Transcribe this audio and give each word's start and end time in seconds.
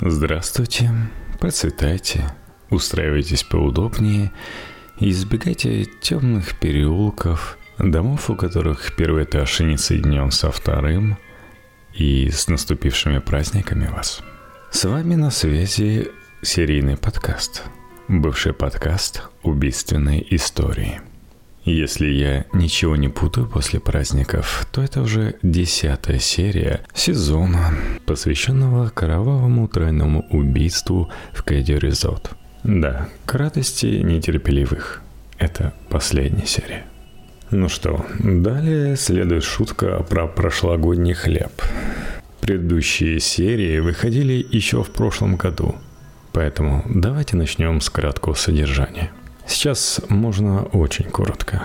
Здравствуйте, 0.00 0.92
процветайте, 1.40 2.30
устраивайтесь 2.70 3.42
поудобнее 3.42 4.30
и 5.00 5.10
избегайте 5.10 5.86
темных 6.00 6.56
переулков, 6.60 7.58
домов, 7.78 8.30
у 8.30 8.36
которых 8.36 8.94
первый 8.94 9.24
этаж 9.24 9.58
не 9.58 9.76
соединен 9.76 10.30
со 10.30 10.52
вторым, 10.52 11.18
и 11.94 12.30
с 12.30 12.46
наступившими 12.46 13.18
праздниками 13.18 13.88
вас. 13.88 14.22
С 14.70 14.84
вами 14.84 15.16
на 15.16 15.32
связи 15.32 16.08
серийный 16.42 16.96
подкаст, 16.96 17.64
бывший 18.06 18.52
подкаст 18.52 19.24
убийственной 19.42 20.24
истории– 20.30 21.00
если 21.64 22.06
я 22.06 22.46
ничего 22.52 22.96
не 22.96 23.08
путаю 23.08 23.46
после 23.46 23.80
праздников, 23.80 24.66
то 24.72 24.82
это 24.82 25.02
уже 25.02 25.36
десятая 25.42 26.18
серия 26.18 26.80
сезона, 26.94 27.74
посвященного 28.06 28.88
кровавому 28.88 29.68
тройному 29.68 30.26
убийству 30.30 31.10
в 31.32 31.42
Кэдди 31.42 31.72
Резот. 31.72 32.30
Да, 32.64 33.08
к 33.26 33.34
радости 33.34 33.86
нетерпеливых. 33.86 35.02
Это 35.38 35.72
последняя 35.88 36.46
серия. 36.46 36.84
Ну 37.50 37.68
что, 37.68 38.04
далее 38.18 38.96
следует 38.96 39.44
шутка 39.44 40.02
про 40.02 40.26
прошлогодний 40.26 41.14
хлеб. 41.14 41.52
Предыдущие 42.40 43.20
серии 43.20 43.78
выходили 43.78 44.46
еще 44.50 44.82
в 44.82 44.90
прошлом 44.90 45.36
году, 45.36 45.76
поэтому 46.32 46.84
давайте 46.88 47.36
начнем 47.36 47.80
с 47.80 47.88
краткого 47.88 48.34
содержания. 48.34 49.10
Сейчас 49.48 50.00
можно 50.08 50.62
очень 50.62 51.06
коротко. 51.06 51.62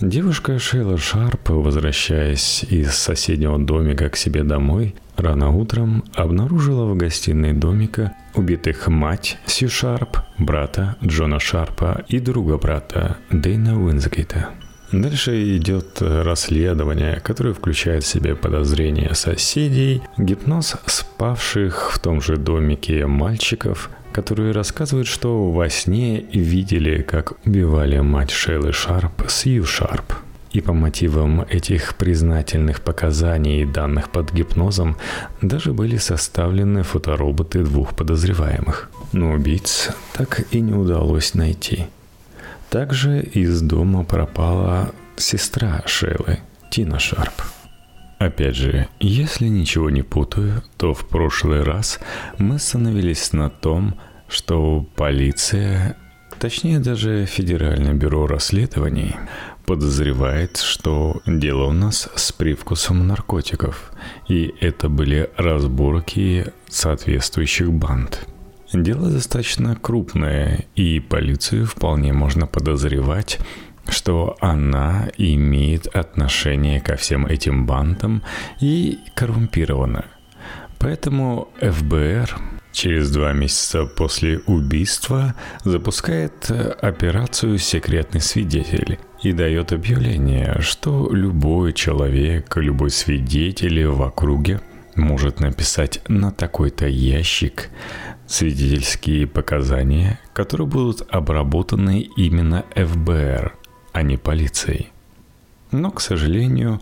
Девушка 0.00 0.58
Шейла 0.58 0.98
Шарп, 0.98 1.48
возвращаясь 1.48 2.64
из 2.64 2.92
соседнего 2.94 3.58
домика 3.58 4.10
к 4.10 4.16
себе 4.16 4.42
домой, 4.44 4.94
рано 5.16 5.50
утром 5.50 6.04
обнаружила 6.14 6.84
в 6.84 6.96
гостиной 6.96 7.52
домика 7.52 8.12
убитых 8.34 8.88
мать 8.88 9.38
Сью 9.46 9.68
Шарп, 9.68 10.18
брата 10.38 10.96
Джона 11.04 11.38
Шарпа 11.40 12.04
и 12.08 12.18
друга 12.18 12.58
брата 12.58 13.16
Дэйна 13.30 13.82
Уинсгейта. 13.82 14.50
Дальше 14.92 15.56
идет 15.56 16.02
расследование, 16.02 17.18
которое 17.20 17.54
включает 17.54 18.04
в 18.04 18.08
себе 18.08 18.36
подозрения 18.36 19.14
соседей, 19.14 20.02
гипноз 20.18 20.76
спавших 20.84 21.92
в 21.94 21.98
том 21.98 22.20
же 22.20 22.36
домике 22.36 23.06
мальчиков, 23.06 23.88
которые 24.12 24.52
рассказывают, 24.52 25.08
что 25.08 25.50
во 25.50 25.68
сне 25.68 26.20
видели, 26.20 27.02
как 27.02 27.32
убивали 27.44 27.98
мать 27.98 28.30
Шейлы 28.30 28.72
Шарп, 28.72 29.28
Сью 29.28 29.64
Шарп. 29.64 30.14
И 30.52 30.60
по 30.60 30.74
мотивам 30.74 31.40
этих 31.48 31.96
признательных 31.96 32.82
показаний 32.82 33.64
данных 33.64 34.10
под 34.10 34.32
гипнозом 34.32 34.98
даже 35.40 35.72
были 35.72 35.96
составлены 35.96 36.82
фотороботы 36.82 37.64
двух 37.64 37.96
подозреваемых. 37.96 38.90
Но 39.12 39.32
убийц 39.32 39.90
так 40.12 40.44
и 40.50 40.60
не 40.60 40.74
удалось 40.74 41.34
найти. 41.34 41.86
Также 42.68 43.22
из 43.22 43.62
дома 43.62 44.04
пропала 44.04 44.92
сестра 45.16 45.82
Шейлы, 45.86 46.38
Тина 46.70 46.98
Шарп. 46.98 47.32
Опять 48.24 48.54
же, 48.54 48.86
если 49.00 49.48
ничего 49.48 49.90
не 49.90 50.02
путаю, 50.02 50.62
то 50.76 50.94
в 50.94 51.08
прошлый 51.08 51.64
раз 51.64 51.98
мы 52.38 52.54
остановились 52.54 53.32
на 53.32 53.50
том, 53.50 53.96
что 54.28 54.86
полиция, 54.94 55.96
точнее 56.38 56.78
даже 56.78 57.26
Федеральное 57.26 57.94
бюро 57.94 58.28
расследований, 58.28 59.16
подозревает, 59.66 60.58
что 60.58 61.20
дело 61.26 61.64
у 61.64 61.72
нас 61.72 62.08
с 62.14 62.30
привкусом 62.30 63.08
наркотиков, 63.08 63.92
и 64.28 64.54
это 64.60 64.88
были 64.88 65.28
разборки 65.36 66.46
соответствующих 66.68 67.72
банд. 67.72 68.28
Дело 68.72 69.10
достаточно 69.10 69.74
крупное, 69.74 70.66
и 70.76 71.00
полицию 71.00 71.66
вполне 71.66 72.12
можно 72.12 72.46
подозревать 72.46 73.40
что 73.88 74.36
она 74.40 75.08
имеет 75.18 75.86
отношение 75.86 76.80
ко 76.80 76.96
всем 76.96 77.26
этим 77.26 77.66
бандам 77.66 78.22
и 78.60 78.98
коррумпирована. 79.14 80.04
Поэтому 80.78 81.48
ФБР 81.60 82.36
через 82.72 83.10
два 83.10 83.32
месяца 83.32 83.84
после 83.84 84.38
убийства 84.46 85.34
запускает 85.64 86.50
операцию 86.50 87.58
«Секретный 87.58 88.20
свидетель» 88.20 88.98
и 89.22 89.32
дает 89.32 89.72
объявление, 89.72 90.56
что 90.60 91.08
любой 91.12 91.72
человек, 91.72 92.56
любой 92.56 92.90
свидетель 92.90 93.86
в 93.86 94.02
округе 94.02 94.60
может 94.96 95.38
написать 95.38 96.00
на 96.08 96.32
такой-то 96.32 96.86
ящик 96.88 97.70
свидетельские 98.26 99.26
показания, 99.26 100.18
которые 100.32 100.66
будут 100.66 101.06
обработаны 101.10 102.08
именно 102.16 102.64
ФБР– 102.74 103.56
а 103.92 104.02
не 104.02 104.16
полицией. 104.16 104.90
Но, 105.70 105.90
к 105.90 106.00
сожалению, 106.00 106.80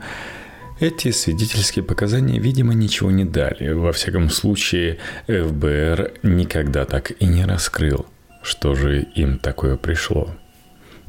эти 0.80 1.10
свидетельские 1.10 1.84
показания, 1.84 2.38
видимо, 2.38 2.74
ничего 2.74 3.10
не 3.10 3.24
дали. 3.24 3.72
Во 3.72 3.92
всяком 3.92 4.30
случае, 4.30 4.98
ФБР 5.26 6.12
никогда 6.22 6.84
так 6.84 7.12
и 7.20 7.26
не 7.26 7.44
раскрыл, 7.44 8.06
что 8.42 8.74
же 8.74 9.02
им 9.14 9.38
такое 9.38 9.76
пришло. 9.76 10.30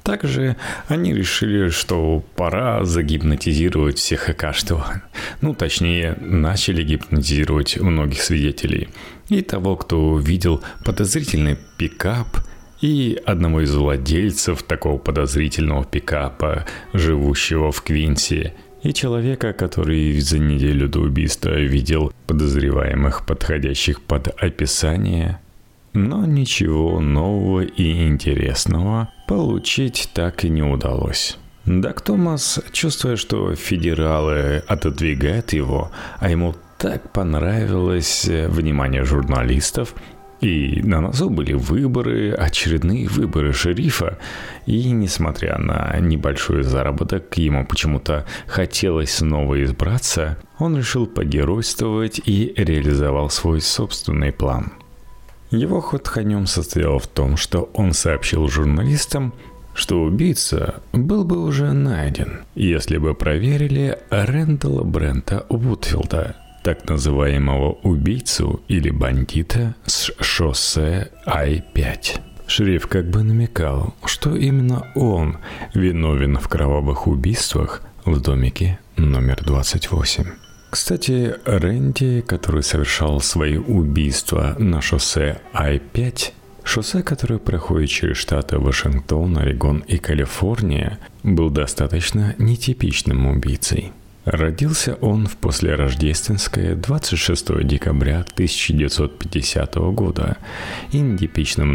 Также 0.03 0.57
они 0.87 1.13
решили, 1.13 1.69
что 1.69 2.23
пора 2.35 2.83
загипнотизировать 2.83 3.99
всех 3.99 4.29
и 4.29 4.33
каждого. 4.33 5.03
Ну, 5.41 5.53
точнее, 5.53 6.17
начали 6.19 6.83
гипнотизировать 6.83 7.77
многих 7.77 8.21
свидетелей. 8.23 8.89
И 9.29 9.41
того, 9.41 9.75
кто 9.75 10.17
видел 10.17 10.61
подозрительный 10.83 11.57
пикап– 11.77 12.27
и 12.81 13.21
одного 13.25 13.61
из 13.61 13.73
владельцев 13.73 14.63
такого 14.63 14.97
подозрительного 14.97 15.85
пикапа, 15.85 16.65
живущего 16.93 17.71
в 17.71 17.81
Квинси, 17.81 18.53
и 18.83 18.93
человека, 18.93 19.53
который 19.53 20.19
за 20.19 20.39
неделю 20.39 20.89
до 20.89 21.01
убийства 21.01 21.51
видел 21.51 22.11
подозреваемых, 22.25 23.25
подходящих 23.27 24.01
под 24.01 24.29
описание, 24.41 25.39
но 25.93 26.25
ничего 26.25 26.99
нового 26.99 27.61
и 27.61 28.07
интересного 28.07 29.09
получить 29.27 30.09
так 30.13 30.43
и 30.43 30.49
не 30.49 30.63
удалось. 30.63 31.37
Дак 31.65 32.01
Томас, 32.01 32.59
чувствуя, 32.71 33.17
что 33.17 33.53
федералы 33.53 34.63
отодвигают 34.67 35.53
его, 35.53 35.91
а 36.19 36.31
ему 36.31 36.55
так 36.79 37.11
понравилось 37.11 38.25
внимание 38.25 39.03
журналистов, 39.03 39.93
и 40.41 40.81
на 40.83 41.01
носу 41.01 41.29
были 41.29 41.53
выборы, 41.53 42.31
очередные 42.31 43.07
выборы 43.07 43.53
шерифа. 43.53 44.17
И 44.65 44.91
несмотря 44.91 45.57
на 45.59 45.95
небольшой 45.99 46.63
заработок, 46.63 47.37
ему 47.37 47.65
почему-то 47.65 48.25
хотелось 48.47 49.15
снова 49.15 49.63
избраться, 49.63 50.37
он 50.57 50.77
решил 50.77 51.05
погеройствовать 51.05 52.19
и 52.25 52.53
реализовал 52.57 53.29
свой 53.29 53.61
собственный 53.61 54.31
план. 54.31 54.73
Его 55.51 55.79
ход 55.79 56.09
конем 56.09 56.47
состоял 56.47 56.97
в 56.97 57.07
том, 57.07 57.37
что 57.37 57.69
он 57.73 57.93
сообщил 57.93 58.47
журналистам, 58.47 59.33
что 59.73 60.01
убийца 60.01 60.81
был 60.91 61.23
бы 61.23 61.43
уже 61.43 61.71
найден, 61.71 62.41
если 62.55 62.97
бы 62.97 63.13
проверили 63.13 63.99
Рэндала 64.09 64.83
Брента 64.83 65.45
Вудфилда, 65.49 66.35
так 66.63 66.87
называемого 66.89 67.73
убийцу 67.83 68.61
или 68.67 68.89
бандита 68.89 69.75
с 69.85 70.11
шоссе 70.19 71.11
Ай-5. 71.25 72.19
Шериф 72.47 72.87
как 72.87 73.09
бы 73.09 73.23
намекал, 73.23 73.95
что 74.05 74.35
именно 74.35 74.91
он 74.95 75.37
виновен 75.73 76.37
в 76.37 76.47
кровавых 76.47 77.07
убийствах 77.07 77.81
в 78.05 78.19
домике 78.19 78.79
номер 78.97 79.41
28. 79.43 80.25
Кстати, 80.69 81.35
Рэнди, 81.45 82.21
который 82.21 82.63
совершал 82.63 83.19
свои 83.21 83.57
убийства 83.57 84.55
на 84.57 84.81
шоссе 84.81 85.41
Ай-5, 85.53 86.31
шоссе, 86.63 87.03
которое 87.03 87.39
проходит 87.39 87.89
через 87.89 88.17
штаты 88.17 88.57
Вашингтон, 88.57 89.37
Орегон 89.37 89.79
и 89.79 89.97
Калифорния, 89.97 90.99
был 91.23 91.49
достаточно 91.49 92.35
нетипичным 92.37 93.27
убийцей– 93.27 93.91
Родился 94.25 94.99
он 95.01 95.25
в 95.25 95.35
послерождественское 95.37 96.75
26 96.75 97.65
декабря 97.65 98.23
1950 98.33 99.75
года. 99.93 100.37
И 100.91 101.01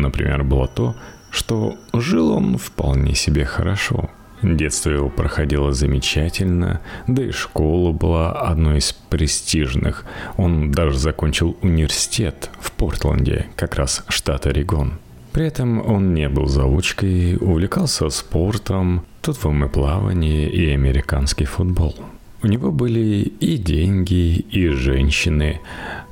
например, 0.00 0.44
было 0.44 0.68
то, 0.68 0.94
что 1.30 1.76
жил 1.92 2.30
он 2.30 2.56
вполне 2.56 3.16
себе 3.16 3.44
хорошо. 3.44 4.10
Детство 4.42 4.90
его 4.90 5.08
проходило 5.08 5.72
замечательно, 5.72 6.80
да 7.08 7.24
и 7.24 7.32
школа 7.32 7.90
была 7.90 8.32
одной 8.32 8.78
из 8.78 8.92
престижных. 8.92 10.04
Он 10.36 10.70
даже 10.70 10.98
закончил 10.98 11.56
университет 11.62 12.50
в 12.60 12.70
Портленде, 12.72 13.46
как 13.56 13.74
раз 13.74 14.04
штат 14.08 14.46
Орегон. 14.46 15.00
При 15.32 15.46
этом 15.46 15.84
он 15.84 16.14
не 16.14 16.28
был 16.28 16.46
заучкой, 16.46 17.36
увлекался 17.40 18.08
спортом, 18.10 19.04
тут 19.20 19.36
и 19.64 19.68
плавание 19.68 20.48
и 20.48 20.70
американский 20.70 21.44
футбол– 21.44 21.96
у 22.46 22.48
него 22.48 22.70
были 22.70 23.22
и 23.40 23.56
деньги, 23.56 24.36
и 24.38 24.68
женщины, 24.68 25.60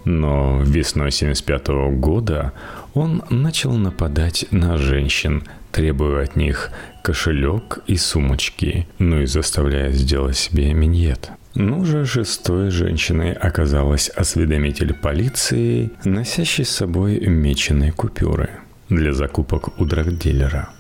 Но 0.05 0.61
весной 0.65 1.13
75 1.13 1.69
года 1.93 2.53
он 2.93 3.23
начал 3.31 3.73
нападать 3.75 4.45
на 4.51 4.77
женщин, 4.77 5.45
требуя 5.71 6.25
от 6.25 6.35
них 6.35 6.71
кошелек 7.05 7.79
и 7.87 7.97
сумочки, 7.97 8.89
ну 8.99 9.21
и 9.21 9.27
заставляя 9.27 9.93
сделать 9.93 10.37
себе 10.37 10.75
миньет. 10.75 11.31
Ну 11.55 11.85
же 11.85 12.05
шестой 12.05 12.71
женщиной 12.71 13.33
оказалась 13.33 14.09
осведомитель 14.09 14.93
полиции, 14.93 15.93
носящий 16.05 16.65
с 16.65 16.71
собой 16.71 17.21
меченые 17.21 17.93
купюры 17.93 18.51
для 18.89 19.13
закупок 19.13 19.81
у 19.81 19.85
драгдилера. 19.85 20.71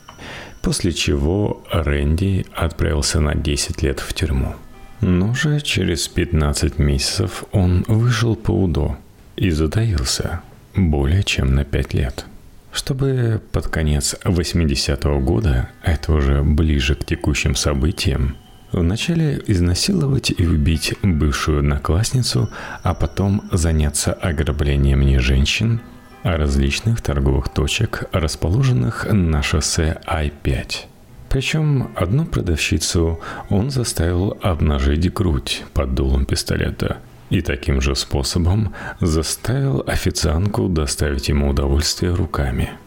После 0.62 0.92
чего 0.92 1.62
Рэнди 1.70 2.44
отправился 2.52 3.20
на 3.20 3.36
10 3.36 3.82
лет 3.82 4.00
в 4.00 4.12
тюрьму. 4.14 4.56
Но 5.06 5.34
же 5.34 5.60
через 5.60 6.08
15 6.08 6.78
месяцев 6.78 7.44
он 7.52 7.84
вышел 7.88 8.36
по 8.36 8.52
УДО 8.52 8.96
и 9.36 9.50
затаился 9.50 10.40
более 10.74 11.22
чем 11.22 11.54
на 11.54 11.62
5 11.62 11.92
лет. 11.92 12.24
Чтобы 12.72 13.42
под 13.52 13.68
конец 13.68 14.16
80-го 14.24 15.20
года, 15.20 15.68
это 15.82 16.14
уже 16.14 16.42
ближе 16.42 16.94
к 16.94 17.04
текущим 17.04 17.54
событиям, 17.54 18.36
Вначале 18.72 19.40
изнасиловать 19.46 20.32
и 20.36 20.46
убить 20.46 20.94
бывшую 21.02 21.60
одноклассницу, 21.60 22.50
а 22.82 22.94
потом 22.94 23.42
заняться 23.52 24.12
ограблением 24.14 25.02
не 25.02 25.18
женщин, 25.18 25.80
а 26.24 26.38
различных 26.38 27.00
торговых 27.00 27.50
точек, 27.50 28.04
расположенных 28.10 29.06
на 29.12 29.42
шоссе 29.42 30.00
I-5. 30.06 30.93
Причем 31.34 31.88
одну 31.96 32.26
продавщицу 32.26 33.18
он 33.50 33.72
заставил 33.72 34.38
обнажить 34.40 35.12
грудь 35.12 35.64
под 35.72 35.92
дулом 35.92 36.26
пистолета 36.26 36.98
и 37.28 37.40
таким 37.40 37.80
же 37.80 37.96
способом 37.96 38.72
заставил 39.00 39.82
официантку 39.84 40.68
доставить 40.68 41.28
ему 41.28 41.48
удовольствие 41.48 42.14
руками– 42.14 42.70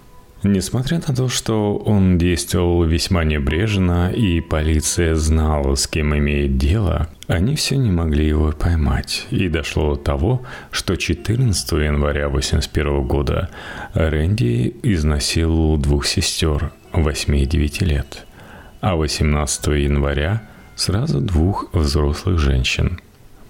Несмотря 0.43 1.01
на 1.05 1.15
то, 1.15 1.29
что 1.29 1.77
он 1.77 2.19
действовал 2.19 2.83
весьма 2.83 3.23
небрежно 3.23 4.11
и 4.11 4.39
полиция 4.39 5.15
знала, 5.15 5.73
с 5.73 5.87
кем 5.87 6.15
имеет 6.15 6.57
дело, 6.57 7.07
они 7.27 7.55
все 7.55 7.75
не 7.75 7.89
могли 7.89 8.27
его 8.27 8.51
поймать. 8.51 9.25
И 9.31 9.49
дошло 9.49 9.95
до 9.95 10.01
того, 10.01 10.41
что 10.69 10.95
14 10.95 11.71
января 11.71 12.27
1981 12.27 13.07
года 13.07 13.49
Рэнди 13.95 14.75
изнасиловал 14.83 15.77
двух 15.77 16.05
сестер 16.05 16.71
8 16.93 17.35
и 17.35 17.45
9 17.45 17.81
лет, 17.81 18.26
а 18.81 18.95
18 18.95 19.67
января 19.67 20.41
сразу 20.75 21.19
двух 21.21 21.73
взрослых 21.73 22.39
женщин. 22.39 22.99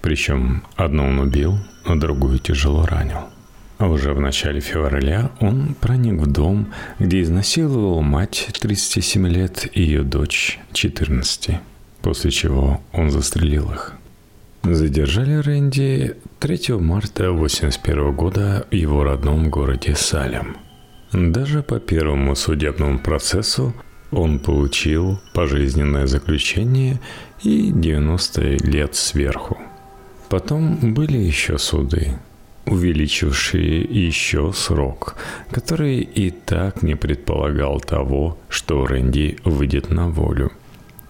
Причем 0.00 0.62
одну 0.76 1.06
он 1.06 1.18
убил, 1.18 1.58
а 1.84 1.96
другую 1.96 2.38
тяжело 2.38 2.86
ранил. 2.86 3.28
А 3.78 3.86
уже 3.86 4.12
в 4.12 4.20
начале 4.20 4.60
февраля 4.60 5.30
он 5.40 5.76
проник 5.80 6.20
в 6.20 6.26
дом, 6.26 6.72
где 6.98 7.22
изнасиловал 7.22 8.02
мать 8.02 8.48
37 8.60 9.28
лет 9.28 9.68
и 9.72 9.82
ее 9.82 10.02
дочь 10.02 10.58
14, 10.72 11.60
после 12.02 12.30
чего 12.30 12.80
он 12.92 13.10
застрелил 13.10 13.70
их. 13.70 13.94
Задержали 14.64 15.34
Рэнди 15.34 16.16
3 16.40 16.74
марта 16.78 17.30
1981 17.30 18.12
года 18.14 18.66
в 18.70 18.74
его 18.74 19.04
родном 19.04 19.48
городе 19.48 19.94
Салем. 19.94 20.56
Даже 21.12 21.62
по 21.62 21.78
первому 21.78 22.34
судебному 22.34 22.98
процессу 22.98 23.72
он 24.10 24.38
получил 24.38 25.20
пожизненное 25.34 26.06
заключение 26.06 27.00
и 27.42 27.70
90 27.72 28.66
лет 28.66 28.94
сверху. 28.94 29.58
Потом 30.28 30.94
были 30.94 31.16
еще 31.18 31.58
суды, 31.58 32.18
увеличившие 32.66 33.80
еще 33.80 34.52
срок, 34.52 35.16
который 35.50 36.00
и 36.00 36.30
так 36.30 36.82
не 36.82 36.94
предполагал 36.94 37.80
того, 37.80 38.38
что 38.48 38.86
Рэнди 38.86 39.38
выйдет 39.44 39.90
на 39.90 40.08
волю. 40.08 40.52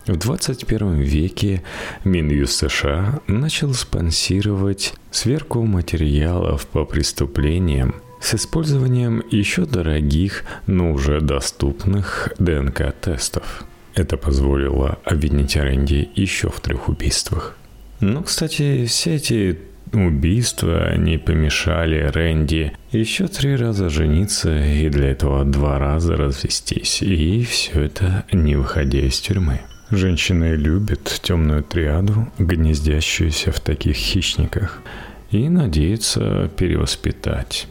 В 0.06 0.16
21 0.16 1.00
веке 1.00 1.62
Минюст 2.04 2.60
США 2.60 3.20
начал 3.26 3.74
спонсировать 3.74 4.94
сверку 5.10 5.62
материалов 5.64 6.66
по 6.66 6.86
преступлениям 6.86 7.96
с 8.20 8.34
использованием 8.34 9.22
еще 9.30 9.64
дорогих, 9.66 10.44
но 10.66 10.92
уже 10.92 11.20
доступных 11.20 12.32
ДНК-тестов. 12.38 13.64
Это 13.94 14.16
позволило 14.16 14.98
обвинить 15.04 15.56
Рэнди 15.56 16.08
еще 16.14 16.50
в 16.50 16.60
трех 16.60 16.88
убийствах. 16.88 17.56
Но, 18.00 18.22
кстати, 18.22 18.86
все 18.86 19.16
эти 19.16 19.58
Убийства 19.92 20.96
не 20.96 21.18
помешали 21.18 22.10
Рэнди 22.12 22.72
еще 22.92 23.26
три 23.28 23.56
раза 23.56 23.88
жениться 23.88 24.64
и 24.64 24.88
для 24.88 25.10
этого 25.10 25.44
два 25.44 25.78
раза 25.78 26.16
развестись. 26.16 27.02
И 27.02 27.44
все 27.44 27.82
это 27.82 28.24
не 28.32 28.56
выходя 28.56 28.98
из 28.98 29.18
тюрьмы. 29.18 29.60
Женщины 29.90 30.54
любят 30.56 31.20
темную 31.22 31.62
триаду, 31.62 32.28
гнездящуюся 32.38 33.52
в 33.52 33.60
таких 33.60 33.96
хищниках, 33.96 34.82
и 35.30 35.48
надеются 35.48 36.50
перевоспитать. 36.56 37.66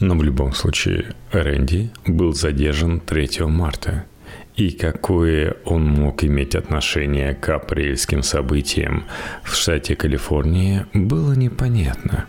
Но 0.00 0.14
в 0.14 0.22
любом 0.22 0.52
случае, 0.52 1.14
Рэнди 1.32 1.90
был 2.06 2.32
задержан 2.32 3.00
3 3.00 3.46
марта– 3.46 4.04
и 4.56 4.70
какое 4.70 5.56
он 5.66 5.86
мог 5.86 6.24
иметь 6.24 6.54
отношение 6.54 7.34
к 7.34 7.50
апрельским 7.50 8.22
событиям 8.22 9.04
в 9.44 9.54
штате 9.54 9.94
Калифорния, 9.96 10.86
было 10.94 11.34
непонятно. 11.34 12.24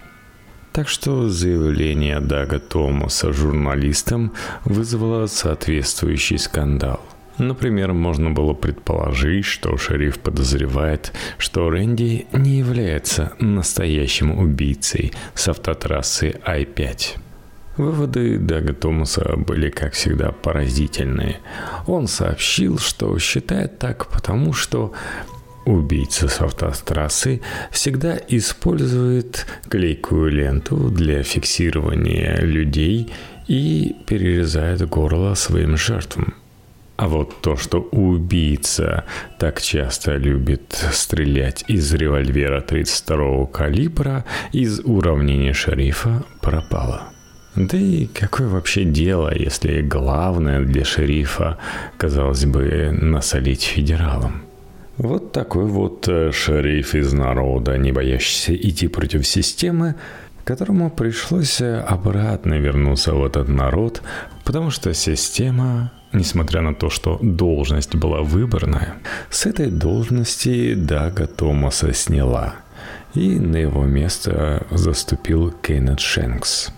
Так 0.74 0.90
что 0.90 1.30
заявление 1.30 2.19
Дага 2.19 2.60
Томаса 2.60 3.31
журналистам 3.31 4.34
вызвало 4.66 5.28
соответствующий 5.28 6.38
скандал. 6.38 7.00
Например, 7.38 7.94
можно 7.94 8.31
было 8.31 8.54
предположить, 8.54 9.46
что 9.46 9.78
шериф 9.78 10.19
подозревает, 10.19 11.14
что 11.38 11.69
Рэнди 11.69 12.28
не 12.34 12.58
является 12.58 13.34
настоящим 13.40 14.38
убийцей 14.38 15.14
с 15.34 15.48
автотрассы 15.48 16.36
I-5. 16.46 17.19
Выводы 17.77 18.39
Дага 18.39 18.74
Томаса 18.74 19.35
были, 19.38 19.69
как 19.69 19.94
всегда, 19.94 20.31
поразительные. 20.31 21.39
Он 21.85 22.07
сообщил, 22.07 22.79
что 22.79 23.18
считает 23.19 23.77
так, 23.77 24.07
потому 24.07 24.51
что 24.53 24.94
убийца 25.65 26.27
с 26.27 26.41
автотрассы 26.41 27.41
всегда 27.71 28.18
использует 28.29 29.45
клейкую 29.69 30.31
ленту 30.31 30.89
для 30.89 31.21
фиксирования 31.21 32.39
людей 32.41 33.13
и 33.47 33.95
перерезает 34.07 34.87
горло 34.90 35.35
своим 35.35 35.78
жертвам. 35.78 36.33
А 36.95 37.07
вот 37.07 37.42
то, 37.42 37.57
что 37.57 37.81
убийца 37.92 39.04
так 39.37 39.61
часто 39.61 40.16
любит 40.16 40.83
стрелять 40.92 41.63
из 41.68 41.94
револьвера 41.94 42.61
32 42.61 43.45
калибра 43.47 44.25
из 44.52 44.80
уравнения 44.80 45.54
шерифа, 45.54 46.23
пропало. 46.42 47.11
Да 47.57 47.76
и 47.76 48.06
какое 48.06 48.47
вообще 48.47 48.83
дело, 48.83 49.33
если 49.35 49.81
главное 49.81 50.61
для 50.61 50.85
шерифа, 50.85 51.57
казалось 51.97 52.45
бы, 52.45 52.92
насолить 52.92 53.64
федералам? 53.64 54.44
Вот 54.97 55.31
такой 55.31 55.66
вот 55.66 56.07
э, 56.07 56.31
шериф 56.31 56.94
из 56.94 57.14
народа, 57.14 57.76
не 57.80 57.92
боящийся 57.92 58.56
идти 58.56 58.87
против 58.87 59.26
системы, 59.26 59.95
которому 60.44 60.92
пришлось 60.92 61.59
э, 61.59 61.80
обратно 61.80 62.59
вернуться 62.59 63.16
в 63.16 63.26
этот 63.26 63.47
народ, 63.47 64.04
потому 64.44 64.69
что 64.69 64.94
система, 64.94 65.92
несмотря 66.14 66.61
на 66.61 66.76
то, 66.76 66.92
что 66.92 67.18
должность 67.23 67.95
была 67.95 68.21
выборная, 68.21 68.97
с 69.31 69.47
этой 69.47 69.71
должности 69.71 70.76
Дага 70.76 71.26
Томаса 71.26 71.92
сняла, 71.92 72.54
и 73.16 73.40
на 73.40 73.57
его 73.57 73.83
место 73.85 74.68
заступил 74.69 75.52
Кеннет 75.52 75.99
Шенкс– 75.99 76.69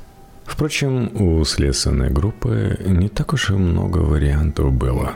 Впрочем, 0.50 1.12
у 1.16 1.46
следственной 1.46 2.10
группы 2.10 2.78
не 2.84 3.08
так 3.08 3.34
уж 3.34 3.52
и 3.52 3.54
много 3.54 4.00
вариантов 4.00 4.74
было. 4.74 5.14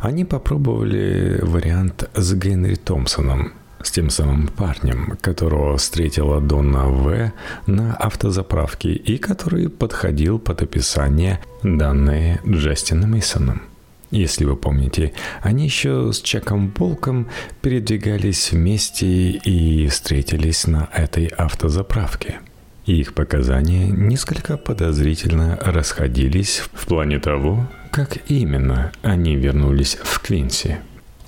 Они 0.00 0.24
попробовали 0.24 1.38
вариант 1.42 2.08
с 2.14 2.34
Генри 2.34 2.74
Томпсоном, 2.74 3.52
с 3.82 3.90
тем 3.90 4.08
самым 4.10 4.48
парнем, 4.48 5.18
которого 5.20 5.76
встретила 5.76 6.40
Донна 6.40 6.86
В. 6.86 7.32
на 7.66 7.94
автозаправке 7.94 8.94
и 8.94 9.18
который 9.18 9.68
подходил 9.68 10.38
под 10.38 10.62
описание, 10.62 11.38
данное 11.62 12.40
Джастином 12.46 13.12
Мейсоном. 13.12 13.62
Если 14.10 14.46
вы 14.46 14.56
помните, 14.56 15.12
они 15.42 15.64
еще 15.64 16.12
с 16.12 16.20
Чаком 16.20 16.68
Болком 16.68 17.28
передвигались 17.60 18.52
вместе 18.52 19.06
и 19.06 19.86
встретились 19.88 20.66
на 20.66 20.88
этой 20.92 21.26
автозаправке– 21.26 22.40
их 22.86 23.14
показания 23.14 23.86
несколько 23.86 24.56
подозрительно 24.56 25.56
расходились 25.60 26.62
в 26.72 26.86
плане 26.86 27.20
того, 27.20 27.68
как 27.92 28.18
именно 28.28 28.90
они 29.02 29.36
вернулись 29.36 29.98
в 30.02 30.20
Квинси. 30.20 30.78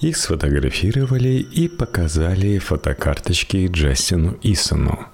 Их 0.01 0.17
сфотографировали 0.17 1.29
и 1.29 1.69
показали 1.69 2.59
фотокарточки 2.59 3.69
Джастину 3.71 4.37
Исону. 4.43 5.07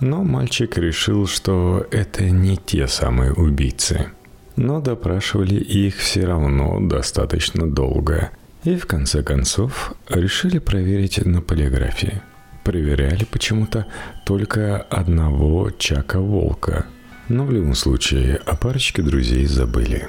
Но 0.00 0.22
мальчик 0.22 0.76
решил, 0.76 1.26
что 1.26 1.86
это 1.90 2.24
не 2.28 2.58
те 2.58 2.86
самые 2.86 3.32
убийцы. 3.32 4.08
Но 4.56 4.80
допрашивали 4.80 5.54
их 5.54 5.96
все 5.96 6.26
равно 6.26 6.80
достаточно 6.80 7.70
долго. 7.70 8.30
И 8.64 8.76
в 8.76 8.86
конце 8.86 9.22
концов 9.22 9.94
решили 10.08 10.58
проверить 10.58 11.24
на 11.24 11.40
полиграфии. 11.40 12.20
Проверяли 12.64 13.24
почему-то 13.24 13.86
только 14.26 14.78
одного 14.90 15.70
Чака 15.70 16.18
Волка. 16.18 16.86
Но 17.28 17.44
в 17.44 17.52
любом 17.52 17.74
случае 17.74 18.36
о 18.44 18.56
парочке 18.56 19.00
друзей 19.00 19.46
забыли. 19.46 20.08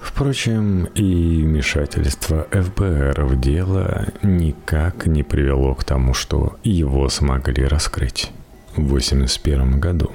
Впрочем, 0.00 0.84
и 0.94 1.42
вмешательство 1.42 2.46
ФБР 2.52 3.24
в 3.24 3.40
дело 3.40 4.06
никак 4.22 5.06
не 5.06 5.24
привело 5.24 5.74
к 5.74 5.82
тому, 5.82 6.14
что 6.14 6.56
его 6.62 7.08
смогли 7.08 7.64
раскрыть 7.64 8.30
в 8.76 8.86
1981 8.86 9.80
году. 9.80 10.12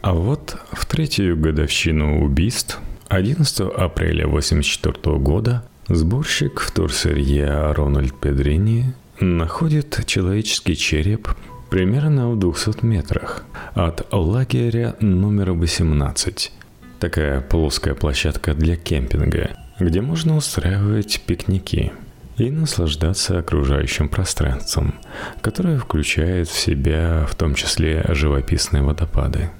А 0.00 0.14
вот 0.14 0.56
в 0.70 0.86
третью 0.86 1.36
годовщину 1.36 2.24
убийств, 2.24 2.78
11 3.08 3.60
апреля 3.60 4.26
1984 4.26 5.18
года, 5.18 5.64
сборщик 5.88 6.60
вторсырья 6.60 7.72
Рональд 7.74 8.14
Педрини 8.14 8.94
находит 9.18 10.04
человеческий 10.06 10.76
череп 10.76 11.28
примерно 11.72 12.28
в 12.28 12.38
200 12.38 12.84
метрах 12.84 13.44
от 13.72 14.06
лагеря 14.12 14.94
номер 15.00 15.52
18. 15.52 16.52
Такая 16.98 17.40
плоская 17.40 17.94
площадка 17.94 18.52
для 18.52 18.76
кемпинга, 18.76 19.56
где 19.80 20.02
можно 20.02 20.36
устраивать 20.36 21.22
пикники– 21.26 21.92
и 22.38 22.50
наслаждаться 22.50 23.38
окружающим 23.38 24.08
пространством, 24.08 24.94
которое 25.42 25.78
включает 25.78 26.48
в 26.48 26.58
себя 26.58 27.26
в 27.28 27.34
том 27.34 27.54
числе 27.54 28.04
живописные 28.08 28.82
водопады. 28.82 29.50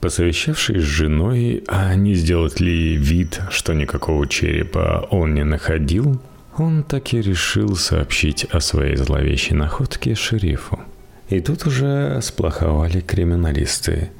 Посовещавшись 0.00 0.82
с 0.82 0.86
женой, 0.86 1.62
а 1.68 1.94
не 1.94 2.14
сделать 2.14 2.60
ли 2.60 2.96
вид, 2.96 3.40
что 3.50 3.74
никакого 3.74 4.26
черепа 4.26 5.06
он 5.10 5.34
не 5.34 5.44
находил, 5.44 6.20
он 6.56 6.82
так 6.82 7.12
и 7.12 7.22
решил 7.22 7.76
сообщить 7.76 8.44
о 8.44 8.60
своей 8.60 8.96
зловещей 8.96 9.54
находке 9.54 10.14
шерифу. 10.14 10.80
И 11.28 11.40
тут 11.40 11.66
уже 11.66 12.20
сплоховали 12.22 13.00
криминалисты, 13.00 14.10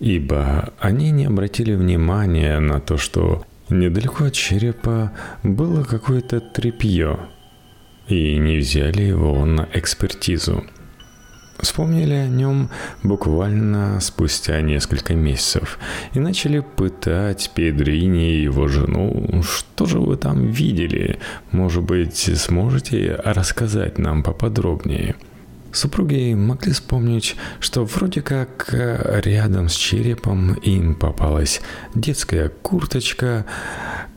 ибо 0.00 0.72
они 0.80 1.10
не 1.10 1.26
обратили 1.26 1.74
внимания 1.74 2.58
на 2.58 2.80
то, 2.80 2.96
что 2.96 3.44
недалеко 3.68 4.24
от 4.24 4.32
черепа 4.32 5.12
было 5.42 5.84
какое-то 5.84 6.40
тряпье– 6.40 7.18
и 8.08 8.38
не 8.38 8.58
взяли 8.58 9.02
его 9.02 9.44
на 9.44 9.68
экспертизу. 9.72 10.64
Вспомнили 11.58 12.12
о 12.12 12.28
нем 12.28 12.68
буквально 13.02 13.98
спустя 14.00 14.60
несколько 14.60 15.14
месяцев 15.14 15.78
и 16.12 16.20
начали 16.20 16.60
пытать 16.60 17.50
Педрини 17.54 18.34
и 18.34 18.42
его 18.42 18.68
жену. 18.68 19.42
Что 19.42 19.86
же 19.86 19.98
вы 19.98 20.16
там 20.16 20.48
видели? 20.48 21.18
Может 21.52 21.82
быть, 21.82 22.30
сможете 22.38 23.18
рассказать 23.24 23.96
нам 23.96 24.22
поподробнее? 24.22 25.14
Супруги 25.76 26.34
могли 26.34 26.72
вспомнить, 26.72 27.36
что 27.60 27.84
вроде 27.84 28.22
как 28.22 28.68
рядом 28.72 29.68
с 29.68 29.74
черепом 29.74 30.54
им 30.54 30.94
попалась 30.94 31.60
детская 31.94 32.48
курточка, 32.48 33.44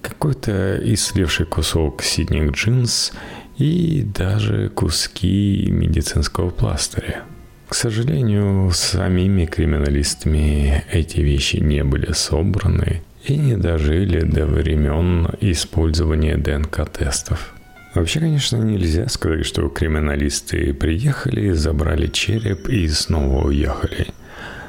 какой-то 0.02 0.80
ислевший 0.82 1.46
кусок 1.46 2.02
сидних 2.02 2.52
джинс– 2.52 3.12
и 3.60 4.04
даже 4.04 4.70
куски 4.70 5.68
медицинского 5.70 6.50
пластыря. 6.50 7.24
К 7.68 7.76
сожалению, 7.76 8.72
самими 8.74 9.46
криминалистами 9.46 10.84
эти 10.92 11.20
вещи 11.20 11.58
не 11.58 11.84
были 11.84 12.14
собраны 12.14 13.04
и 13.26 13.36
не 13.38 13.58
дожили 13.58 14.22
до 14.22 14.46
времен 14.46 15.28
использования 15.42 16.38
ДНК-тестов. 16.38 17.54
Вообще, 17.96 18.20
конечно, 18.20 18.58
нельзя 18.58 19.08
сказать, 19.08 19.46
что 19.46 19.68
криминалисты 19.68 20.74
приехали, 20.74 21.52
забрали 21.52 22.08
череп 22.08 22.70
и 22.70 22.88
снова 22.88 23.48
уехали. 23.48 24.08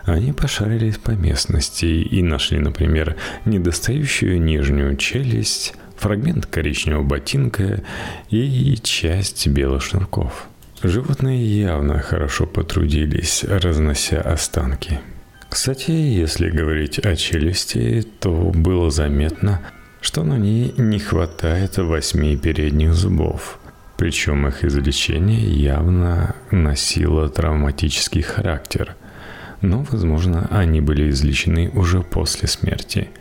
Они 0.05 0.33
пошарились 0.33 0.97
по 0.97 1.11
местности 1.11 1.85
и 1.85 2.23
нашли, 2.23 2.59
например, 2.59 3.17
недостающую 3.45 4.41
нижнюю 4.41 4.97
челюсть, 4.97 5.75
фрагмент 5.97 6.47
коричневого 6.47 7.05
ботинка 7.05 7.83
и 8.31 8.77
часть 8.83 9.47
белых 9.47 9.83
шнурков. 9.83 10.49
Животные 10.83 11.61
явно 11.61 11.99
хорошо 12.01 12.47
потрудились, 12.47 13.45
разнося 13.45 14.23
останки. 14.23 14.99
Кстати, 15.51 15.91
если 15.91 16.49
говорить 16.49 16.99
о 16.99 17.15
челюсти, 17.17 18.03
то 18.19 18.31
было 18.55 18.91
заметно, 18.91 19.61
что 20.01 20.25
на 20.25 20.39
ней 20.39 20.75
не 20.77 20.99
хватает 20.99 21.79
восьми 21.79 22.37
передних 22.37 22.95
зубов. 22.95 23.59
Причем 23.97 24.47
их 24.47 24.65
извлечение 24.65 25.41
явно 25.41 26.35
носило 26.51 27.29
травматический 27.29 28.23
характер. 28.23 28.97
Но, 29.61 29.85
возможно, 29.91 30.49
они 30.51 30.81
были 30.81 31.11
извлечены 31.11 31.71
уже 31.75 32.03
после 32.03 32.49
смерти– 32.49 33.09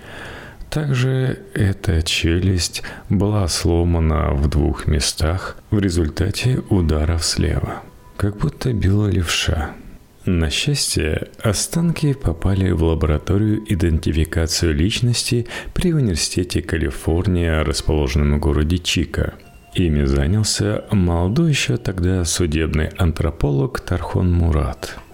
также 0.70 1.40
эта 1.56 2.04
челюсть 2.04 2.84
была 3.10 3.48
сломана 3.48 4.34
в 4.34 4.48
двух 4.48 4.86
местах 4.86 5.58
в 5.72 5.80
результате 5.80 6.62
ударов 6.70 7.26
слева, 7.26 7.82
как 8.18 8.38
будто 8.38 8.72
била 8.72 9.08
левша. 9.08 9.72
На 10.26 10.50
счастье, 10.50 11.30
останки 11.42 12.14
попали 12.14 12.72
в 12.72 12.84
лабораторию 12.84 13.64
идентификации 13.68 14.72
личности 14.72 15.48
при 15.74 15.94
Университете 15.94 16.62
Калифорния, 16.62 17.64
расположенном 17.64 18.38
в 18.38 18.40
городе 18.42 18.78
Чика. 18.78 19.36
Ими 19.76 20.04
занялся 20.06 20.86
молодой 20.92 21.52
еще 21.52 21.78
тогда 21.78 22.26
судебный 22.26 22.88
антрополог 22.98 23.80
Тархон 23.80 24.32
Мурат– 24.32 24.98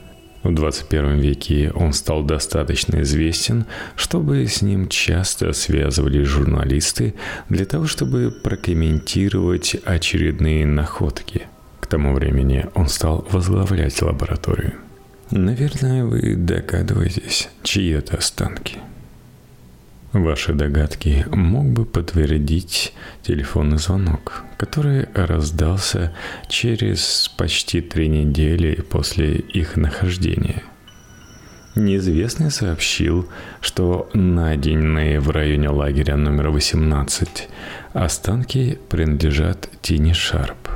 в 0.46 0.54
21 0.54 1.22
веке 1.22 1.72
он 1.74 1.92
стал 1.92 2.22
достаточно 2.22 3.02
известен, 3.02 3.66
чтобы 3.96 4.46
с 4.46 4.62
ним 4.62 4.90
часто 4.90 5.54
связывались 5.54 6.28
журналисты 6.28 7.16
для 7.50 7.66
того, 7.66 7.88
чтобы 7.88 8.30
прокомментировать 8.30 9.76
очередные 9.84 10.68
находки. 10.68 11.48
К 11.80 11.88
тому 11.88 12.14
времени 12.14 12.68
он 12.76 12.90
стал 12.90 13.28
возглавлять 13.32 14.00
лабораторию. 14.04 14.85
Наверное, 15.36 16.04
вы 16.06 16.36
догадываетесь, 16.36 17.50
чьи 17.63 17.92
это 17.92 18.18
останки– 18.18 18.80
Ваши 20.15 20.54
догадки 20.54 21.25
мог 21.30 21.65
бы 21.65 21.84
подтвердить 21.84 22.94
телефонный 23.22 23.80
звонок, 23.80 24.46
который 24.56 25.08
раздался 25.13 26.13
через 26.48 27.30
почти 27.38 27.82
три 27.82 28.08
недели 28.08 28.75
после 28.75 29.36
их 29.36 29.75
нахождения. 29.75 30.63
Неизвестный 31.75 32.50
сообщил, 32.50 33.27
что 33.60 34.10
найденные 34.13 35.20
в 35.20 35.32
районе 35.32 35.68
лагеря 35.68 36.15
номер 36.15 36.48
18 36.48 37.50
останки 37.92 38.80
принадлежат 38.88 39.70
Тине 39.82 40.13
Шарп. 40.13 40.70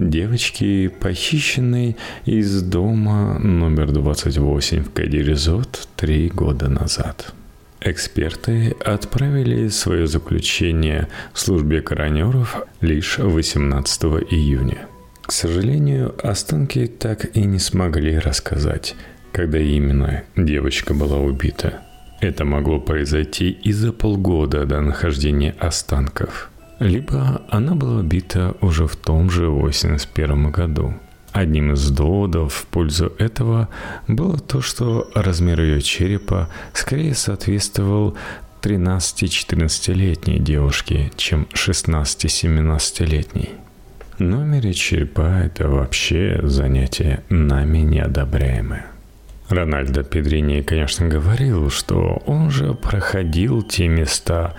Девочки, 0.00 0.88
похищенной 0.88 1.94
из 2.24 2.62
дома 2.62 3.38
номер 3.38 3.92
28 3.92 4.84
в 4.84 4.92
Кадиризот 4.92 5.88
три 5.94 6.30
года 6.30 6.70
назад. 6.70 7.34
Эксперты 7.82 8.74
отправили 8.82 9.68
свое 9.68 10.06
заключение 10.06 11.08
службе 11.34 11.82
коронеров 11.82 12.62
лишь 12.80 13.18
18 13.18 14.04
июня. 14.30 14.86
К 15.20 15.32
сожалению, 15.32 16.14
останки 16.26 16.86
так 16.86 17.36
и 17.36 17.44
не 17.44 17.58
смогли 17.58 18.18
рассказать, 18.18 18.96
когда 19.32 19.58
именно 19.58 20.22
девочка 20.34 20.94
была 20.94 21.18
убита. 21.18 21.82
Это 22.22 22.46
могло 22.46 22.80
произойти 22.80 23.50
и 23.50 23.70
за 23.72 23.92
полгода 23.92 24.64
до 24.64 24.80
нахождения 24.80 25.54
останков. 25.58 26.50
Либо 26.80 27.42
она 27.48 27.76
была 27.76 28.00
убита 28.00 28.56
уже 28.60 28.86
в 28.88 28.96
том 28.96 29.30
же 29.30 29.48
81 29.48 30.50
году– 30.50 30.94
Одним 31.32 31.72
из 31.74 31.90
доводов 31.90 32.52
в 32.52 32.66
пользу 32.66 33.12
этого 33.18 33.68
было 34.08 34.38
то, 34.38 34.60
что 34.60 35.08
размер 35.14 35.60
ее 35.60 35.80
черепа 35.80 36.48
скорее 36.72 37.14
соответствовал 37.14 38.16
13-14-летней 38.62 40.40
девушке, 40.40 41.12
чем 41.16 41.46
16-17-летней. 41.52 43.50
Но 44.18 44.44
черепа– 44.72 45.40
это 45.44 45.68
вообще 45.68 46.40
занятие 46.42 47.22
нами 47.28 47.78
неодобряемое. 47.78 48.86
Рональдо 49.50 50.02
Педрини, 50.02 50.62
конечно, 50.62 51.08
говорил, 51.08 51.70
что 51.70 52.22
он 52.26 52.50
же 52.50 52.74
проходил 52.74 53.62
те 53.62 53.88
места, 53.88 54.54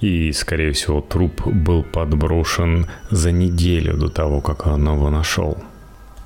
и, 0.00 0.32
скорее 0.32 0.72
всего, 0.72 1.00
труп 1.00 1.46
был 1.46 1.82
подброшен 1.82 2.86
за 3.10 3.32
неделю 3.32 3.96
до 3.96 4.08
того, 4.08 4.40
как 4.40 4.66
он 4.66 4.86
его 4.86 5.10
нашел– 5.10 5.56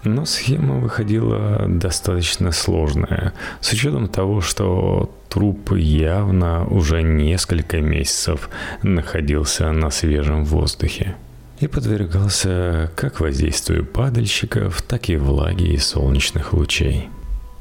Но 0.07 0.25
схема 0.25 0.77
выходила 0.77 1.65
достаточно 1.67 2.53
сложная, 2.53 3.33
с 3.61 3.73
учетом 3.73 4.07
того, 4.07 4.41
что 4.41 5.11
труп 5.29 5.73
явно 5.73 6.65
уже 6.67 7.03
несколько 7.03 7.81
месяцев 7.81 8.49
находился 8.83 9.73
на 9.73 9.91
свежем 9.91 10.45
воздухе 10.45 11.17
и 11.59 11.67
подвергался 11.67 12.93
как 12.95 13.19
воздействию 13.19 13.85
падальщиков, 13.85 14.81
так 14.83 15.09
и 15.09 15.17
влаги 15.17 15.73
и 15.73 15.79
солнечных 15.79 16.53
лучей. 16.53 17.09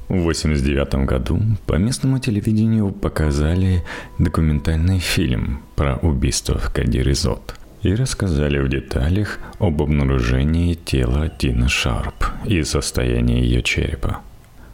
В 0.07 0.21
1989 0.21 1.05
году 1.07 1.41
по 1.65 1.74
местному 1.74 2.19
телевидению 2.19 2.91
показали 2.91 3.83
документальный 4.19 5.00
фильм 5.00 5.63
про 5.75 5.95
убийство 5.95 6.59
в 6.59 6.71
Кадиризот 6.71 7.55
и 7.81 7.95
рассказали 7.95 8.59
в 8.59 8.69
деталях 8.69 9.39
об 9.57 9.81
обнаружении 9.81 10.75
тела 10.75 11.29
Тины 11.29 11.69
Шарп 11.69 12.25
и 12.45 12.62
состоянии 12.63 13.41
ее 13.41 13.63
черепа 13.63 14.21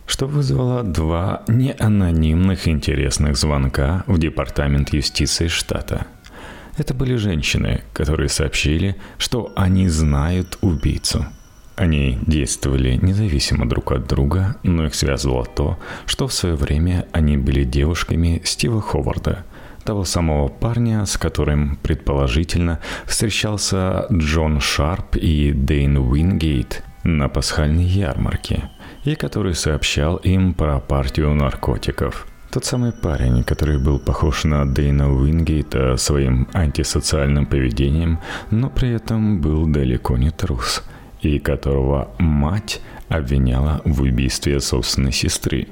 что 0.05 0.25
вызвало 0.27 0.83
два 0.83 1.43
неанонимных 1.47 2.67
интересных 2.67 3.38
звонка 3.38 4.03
в 4.07 4.19
Департамент 4.19 4.91
юстиции 4.93 5.47
штата. 5.47 6.05
Это 6.75 6.93
были 6.93 7.15
женщины, 7.15 7.83
которые 7.93 8.27
сообщили, 8.27 8.97
что 9.17 9.53
они 9.55 9.88
знают 9.88 10.57
убийцу– 10.61 11.25
они 11.75 12.19
действовали 12.27 12.99
независимо 13.01 13.67
друг 13.67 13.91
от 13.91 14.07
друга, 14.07 14.55
но 14.63 14.85
их 14.85 14.95
связывало 14.95 15.45
то, 15.45 15.77
что 16.05 16.27
в 16.27 16.33
свое 16.33 16.55
время 16.55 17.07
они 17.11 17.37
были 17.37 17.63
девушками 17.63 18.41
Стива 18.43 18.81
Ховарда, 18.81 19.45
того 19.83 20.05
самого 20.05 20.47
парня, 20.47 21.05
с 21.05 21.17
которым, 21.17 21.77
предположительно, 21.81 22.79
встречался 23.05 24.05
Джон 24.11 24.59
Шарп 24.59 25.15
и 25.15 25.51
Дейн 25.53 25.97
Уингейт 25.97 26.83
на 27.03 27.29
пасхальной 27.29 27.85
ярмарке, 27.85 28.69
и 29.03 29.15
который 29.15 29.55
сообщал 29.55 30.17
им 30.17 30.53
про 30.53 30.79
партию 30.79 31.33
наркотиков. 31.33 32.27
Тот 32.51 32.65
самый 32.65 32.91
парень, 32.91 33.43
который 33.43 33.79
был 33.79 33.97
похож 33.97 34.43
на 34.43 34.71
Дейна 34.71 35.11
Уингейта 35.11 35.95
своим 35.97 36.47
антисоциальным 36.53 37.45
поведением, 37.45 38.19
но 38.51 38.69
при 38.69 38.89
этом 38.91 39.41
был 39.41 39.65
далеко 39.67 40.17
не 40.17 40.31
трус– 40.31 40.83
и 41.21 41.39
которого 41.39 42.11
мать 42.19 42.81
обвиняла 43.09 43.81
в 43.85 44.01
убийстве 44.01 44.59
собственной 44.59 45.11
сестры. 45.11 45.67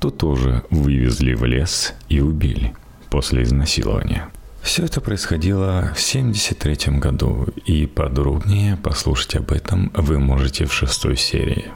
То 0.00 0.10
тоже 0.10 0.64
вывезли 0.70 1.34
в 1.34 1.44
лес 1.44 1.94
и 2.08 2.20
убили 2.20 2.74
после 3.10 3.42
изнасилования. 3.44 4.28
Все 4.62 4.84
это 4.84 5.00
происходило 5.00 5.92
в 5.94 5.98
1973 5.98 6.98
году, 6.98 7.46
и 7.66 7.86
подробнее 7.86 8.76
послушать 8.76 9.36
об 9.36 9.50
этом 9.50 9.90
вы 9.94 10.18
можете 10.18 10.66
в 10.66 10.72
шестой 10.72 11.16
серии. 11.16 11.66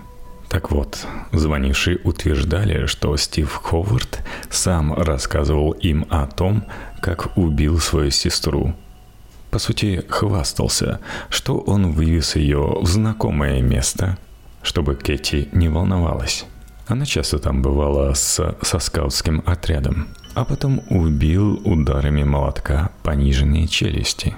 Так 0.49 0.71
вот, 0.71 1.05
звонившие 1.33 1.99
утверждали, 2.05 2.87
что 2.87 3.17
Стив 3.17 3.53
Ховард 3.53 4.21
сам 4.49 4.95
рассказывал 4.95 5.73
им 5.73 6.07
о 6.09 6.27
том, 6.27 6.65
как 7.01 7.37
убил 7.37 7.81
свою 7.81 8.11
сестру, 8.11 8.75
по 9.51 9.59
сути, 9.59 10.05
хвастался, 10.09 11.01
что 11.29 11.59
он 11.59 11.93
вывез 11.93 12.37
ее 12.37 12.79
в 12.81 12.87
знакомое 12.87 13.63
место, 13.63 14.19
чтобы 14.63 14.95
Кэти 14.95 15.49
не 15.53 15.69
волновалась. 15.69 16.47
Она 16.87 17.05
часто 17.05 17.39
там 17.39 17.63
бывала 17.63 18.15
с, 18.15 18.57
со 18.63 18.79
скаутским 18.79 19.43
отрядом, 19.47 20.09
а 20.35 20.45
потом 20.45 20.83
убил 20.91 21.61
ударами 21.65 22.23
молотка 22.23 22.91
пониженные 23.03 23.67
челюсти. 23.67 24.37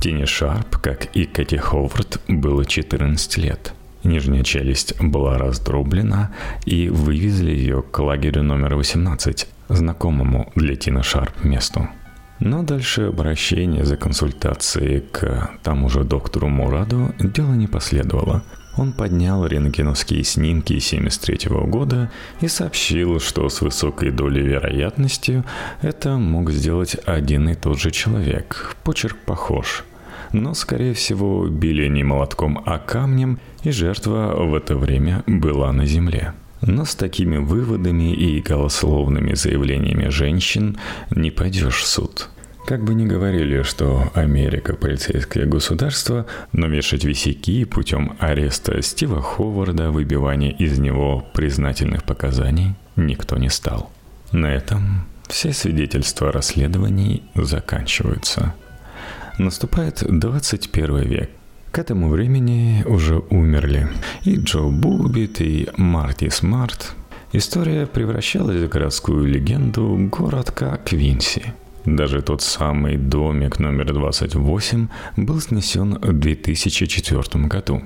Тине 0.00 0.26
Шарп, 0.26 0.78
как 0.78 1.06
и 1.16 1.24
Кэти 1.24 1.56
Ховард, 1.56 2.20
было 2.28 2.64
14 2.64 3.36
лет. 3.38 3.72
Нижняя 4.02 4.42
челюсть 4.42 5.00
была 5.00 5.38
раздроблена 5.38 6.30
и 6.66 6.88
вывезли 6.88 7.52
ее 7.52 7.82
к 7.82 7.98
лагерю 8.00 8.42
номер 8.42 8.74
18, 8.74 9.46
знакомому 9.68 10.52
для 10.54 10.76
Тины 10.76 11.02
Шарп 11.02 11.44
месту. 11.44 11.88
Но 12.44 12.62
дальше 12.62 13.04
обращение 13.04 13.86
за 13.86 13.96
консультацией 13.96 15.00
к 15.00 15.52
тому 15.62 15.88
же 15.88 16.04
доктору 16.04 16.48
Мураду 16.48 17.14
дело 17.18 17.54
не 17.54 17.66
последовало. 17.66 18.42
Он 18.76 18.92
поднял 18.92 19.46
рентгеновские 19.46 20.22
снимки 20.24 20.74
1973 20.74 21.56
года 21.66 22.10
и 22.42 22.48
сообщил, 22.48 23.18
что 23.18 23.48
с 23.48 23.62
высокой 23.62 24.10
долей 24.10 24.42
вероятности 24.42 25.42
это 25.80 26.18
мог 26.18 26.50
сделать 26.50 26.98
один 27.06 27.48
и 27.48 27.54
тот 27.54 27.78
же 27.78 27.90
человек. 27.90 28.76
Почерк 28.84 29.16
похож. 29.24 29.84
Но, 30.32 30.52
скорее 30.52 30.92
всего, 30.92 31.46
били 31.46 31.88
не 31.88 32.04
молотком, 32.04 32.62
а 32.66 32.78
камнем, 32.78 33.38
и 33.62 33.70
жертва 33.70 34.34
в 34.36 34.54
это 34.54 34.76
время 34.76 35.24
была 35.26 35.72
на 35.72 35.86
земле. 35.86 36.34
Но 36.60 36.84
с 36.84 36.94
такими 36.94 37.38
выводами 37.38 38.12
и 38.14 38.42
голословными 38.42 39.32
заявлениями 39.32 40.10
женщин 40.10 40.76
не 41.10 41.30
пойдешь 41.30 41.80
в 41.80 41.86
суд. 41.86 42.28
Как 42.66 42.82
бы 42.82 42.94
ни 42.94 43.04
говорили, 43.04 43.62
что 43.62 44.10
Америка– 44.14 44.74
полицейское 44.80 45.44
государство, 45.44 46.24
но 46.52 46.66
вешать 46.66 47.04
висяки 47.04 47.64
путем 47.64 48.16
ареста 48.18 48.80
Стива 48.80 49.20
Ховарда, 49.20 49.90
выбивания 49.90 50.50
из 50.50 50.78
него 50.78 51.26
признательных 51.34 52.04
показаний 52.04 52.74
никто 52.96 53.36
не 53.36 53.50
стал. 53.50 53.90
На 54.32 54.46
этом 54.46 55.06
все 55.28 55.52
свидетельства 55.52 56.32
расследований 56.32 57.22
заканчиваются. 57.34 58.54
Наступает 59.36 60.02
21 60.08 61.02
век. 61.02 61.30
К 61.70 61.80
этому 61.80 62.08
времени 62.08 62.82
уже 62.86 63.18
умерли 63.28 63.88
и 64.22 64.36
Джо 64.36 64.70
Бубит, 64.70 65.42
и 65.42 65.68
Марти 65.76 66.30
Смарт. 66.30 66.94
История 67.32 67.86
превращалась 67.86 68.62
в 68.62 68.68
городскую 68.70 69.26
легенду 69.26 70.08
городка 70.10 70.78
Квинси. 70.78 71.52
Даже 71.84 72.22
тот 72.22 72.42
самый 72.42 72.96
домик 72.96 73.58
номер 73.58 73.92
28 73.92 74.88
был 75.16 75.40
снесен 75.40 75.98
в 76.00 76.12
2004 76.12 77.44
году. 77.46 77.82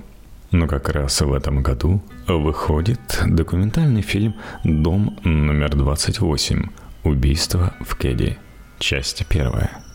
Но 0.51 0.67
как 0.67 0.89
раз 0.89 1.21
в 1.21 1.33
этом 1.33 1.63
году 1.63 2.01
выходит 2.27 3.01
документальный 3.27 4.03
фильм 4.03 4.35
«Дом 4.65 5.19
номер 5.25 5.75
28. 5.75 6.63
Убийство 7.05 7.75
в 7.81 7.97
Кеди». 7.97 8.39
Часть 8.79 9.27
первая– 9.27 9.71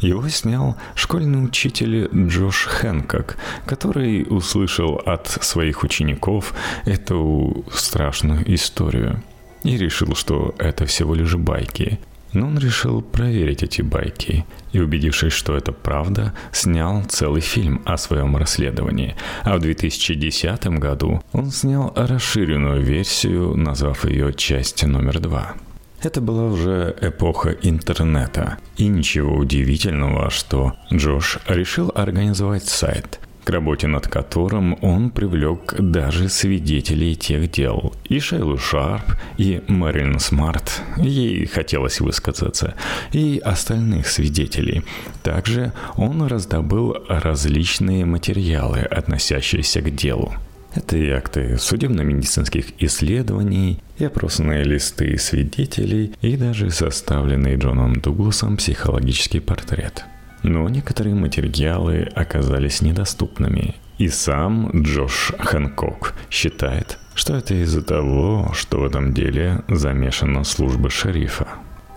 его 0.00 0.26
снял 0.28 0.76
школьный 0.94 1.44
учитель 1.44 2.08
Джош 2.14 2.64
Хэнкок, 2.64 3.36
который 3.66 4.26
услышал 4.28 4.94
от 4.94 5.26
своих 5.26 5.82
учеников 5.82 6.54
эту 6.86 7.66
страшную 7.70 8.42
историю 8.54 9.22
и 9.62 9.76
решил, 9.76 10.14
что 10.14 10.54
это 10.58 10.86
всего 10.86 11.14
лишь 11.14 11.34
байки. 11.34 12.00
Но 12.32 12.46
он 12.46 12.58
решил 12.58 13.02
проверить 13.02 13.62
эти 13.62 13.82
байки 13.82 14.44
и, 14.72 14.80
убедившись, 14.80 15.32
что 15.32 15.56
это 15.56 15.72
правда, 15.72 16.32
снял 16.52 17.02
целый 17.04 17.40
фильм 17.40 17.82
о 17.84 17.96
своем 17.96 18.36
расследовании. 18.36 19.16
А 19.42 19.56
в 19.56 19.60
2010 19.60 20.66
году 20.78 21.22
он 21.32 21.50
снял 21.50 21.92
расширенную 21.96 22.82
версию, 22.82 23.56
назвав 23.56 24.04
ее 24.04 24.32
«Часть 24.32 24.84
номер 24.84 25.20
два». 25.20 25.54
Это 26.02 26.22
была 26.22 26.44
уже 26.44 26.96
эпоха 27.02 27.50
интернета. 27.50 28.56
И 28.78 28.86
ничего 28.86 29.36
удивительного, 29.36 30.30
что 30.30 30.72
Джош 30.90 31.38
решил 31.46 31.92
организовать 31.94 32.64
сайт, 32.64 33.20
к 33.50 33.52
работе 33.52 33.88
над 33.88 34.06
которым 34.06 34.78
он 34.80 35.10
привлек 35.10 35.74
даже 35.76 36.28
свидетелей 36.28 37.16
тех 37.16 37.50
дел. 37.50 37.92
И 38.04 38.20
Шейлу 38.20 38.58
Шарп, 38.58 39.02
и 39.38 39.60
Мэрилин 39.66 40.20
Смарт, 40.20 40.80
ей 40.96 41.46
хотелось 41.46 42.00
высказаться, 42.00 42.74
и 43.12 43.40
остальных 43.44 44.06
свидетелей. 44.06 44.84
Также 45.24 45.72
он 45.96 46.22
раздобыл 46.28 46.96
различные 47.08 48.04
материалы, 48.04 48.78
относящиеся 48.82 49.80
к 49.80 49.96
делу. 49.96 50.32
Это 50.76 50.96
и 50.96 51.10
акты 51.10 51.58
судебно-медицинских 51.58 52.66
исследований, 52.78 53.80
и 53.98 54.04
опросные 54.04 54.62
листы 54.62 55.18
свидетелей, 55.18 56.12
и 56.20 56.36
даже 56.36 56.70
составленный 56.70 57.56
Джоном 57.56 57.94
Дугласом 57.94 58.58
психологический 58.58 59.40
портрет. 59.40 60.04
Но 60.42 60.68
некоторые 60.68 61.14
материалы 61.14 62.08
оказались 62.14 62.82
недоступными, 62.82 63.74
и 63.98 64.08
сам 64.08 64.70
Джош 64.82 65.32
Хэнкок 65.38 66.14
считает, 66.30 66.98
что 67.14 67.36
это 67.36 67.54
из-за 67.54 67.82
того, 67.82 68.50
что 68.54 68.80
в 68.80 68.84
этом 68.84 69.12
деле 69.12 69.62
замешана 69.68 70.44
служба 70.44 70.88
шерифа. 70.90 71.48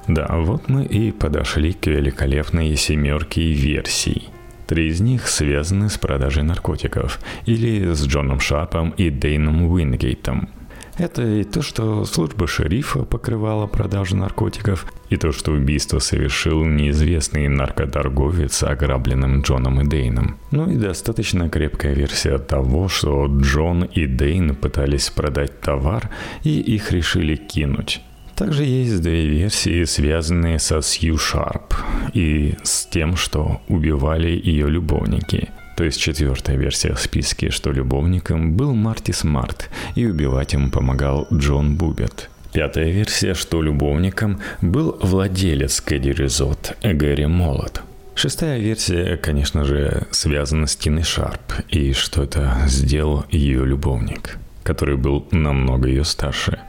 Да, 0.08 0.28
вот 0.32 0.68
мы 0.68 0.84
и 0.84 1.12
подошли 1.12 1.74
к 1.74 1.88
великолепной 1.88 2.76
семерке 2.76 3.54
версий– 3.54 4.30
Три 4.66 4.88
из 4.88 5.02
них 5.02 5.28
связаны 5.28 5.90
с 5.90 5.98
продажей 5.98 6.44
наркотиков 6.44 7.20
или 7.46 7.94
с 7.94 8.06
Джоном 8.08 8.40
Шарпом 8.40 8.92
и 8.92 9.10
Дейном 9.10 9.64
Уингейтом. 9.64 10.50
Это 10.98 11.24
и 11.24 11.44
то, 11.44 11.62
что 11.62 12.06
служба 12.06 12.48
шерифа 12.48 13.04
покрывала 13.04 13.66
продажу 13.66 14.16
наркотиков, 14.16 14.86
и 15.10 15.18
то, 15.18 15.32
что 15.32 15.52
убийство 15.52 16.00
совершил 16.00 16.64
неизвестный 16.64 17.48
наркоторговец 17.48 18.64
ограбленным 18.64 19.42
Джоном 19.42 19.82
и 19.82 19.88
Дейном. 19.88 20.38
Ну 20.52 20.70
и 20.70 20.76
достаточно 20.76 21.50
крепкая 21.50 21.94
версия 21.94 22.38
того, 22.38 22.90
что 22.90 23.26
Джон 23.26 23.84
и 23.84 24.06
Дейн 24.06 24.56
пытались 24.56 25.10
продать 25.10 25.60
товар, 25.62 26.10
и 26.44 26.60
их 26.60 26.92
решили 26.92 27.36
кинуть. 27.36 28.02
Также 28.36 28.64
есть 28.64 29.02
две 29.02 29.28
версии, 29.28 29.84
связанные 29.86 30.60
со 30.60 30.82
Сью 30.82 31.18
Шарп 31.18 31.76
и 32.14 32.56
с 32.64 32.86
тем, 32.88 33.16
что 33.16 33.62
убивали 33.68 34.30
ее 34.30 34.70
любовники– 34.70 35.50
то 35.76 35.84
есть 35.84 36.00
четвертая 36.00 36.58
версия 36.58 36.94
в 36.94 37.00
списке, 37.00 37.50
что 37.50 37.72
любовником 37.72 38.54
был 38.54 38.74
Марти 38.74 39.12
Смарт, 39.12 39.70
и 39.96 40.06
убивать 40.06 40.54
ему 40.54 40.70
помогал 40.70 41.28
Джон 41.34 41.76
Бубет. 41.76 42.30
Пятая 42.54 42.92
версия, 42.92 43.34
что 43.34 43.62
любовником 43.62 44.40
был 44.62 44.98
владелец 45.02 45.82
Кедди 45.82 46.10
Резорт 46.10 46.78
Гэри 46.84 47.26
Молот. 47.26 47.82
Шестая 48.14 48.60
версия, 48.60 49.18
конечно 49.18 49.66
же, 49.66 50.06
связана 50.12 50.68
с 50.68 50.76
Тиной 50.76 51.02
Шарп, 51.02 51.42
и 51.70 51.94
что 51.94 52.22
это 52.22 52.56
сделал 52.68 53.26
ее 53.32 53.66
любовник, 53.66 54.38
который 54.62 54.98
был 54.98 55.28
намного 55.32 55.90
ее 55.90 56.04
старше. 56.04 56.60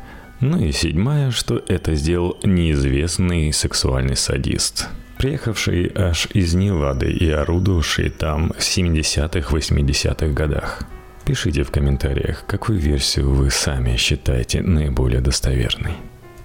Ну 0.41 0.59
и 0.59 0.73
седьмая, 0.73 1.31
что 1.31 1.63
это 1.69 1.95
сделал 1.95 2.39
неизвестный 2.43 3.53
сексуальный 3.53 4.17
садист– 4.17 4.89
приехавший 5.19 5.91
аж 5.95 6.29
из 6.35 6.55
Невады 6.55 7.11
и 7.11 7.31
орудовавший 7.31 8.11
там 8.11 8.51
в 8.51 8.61
70-х, 8.61 9.57
80-х 9.57 10.27
годах. 10.29 10.83
Пишите 11.25 11.63
в 11.63 11.71
комментариях, 11.71 12.45
какую 12.47 12.79
версию 12.79 13.31
вы 13.31 13.51
сами 13.51 13.97
считаете 13.97 14.63
наиболее 14.63 15.21
достоверной. 15.21 15.95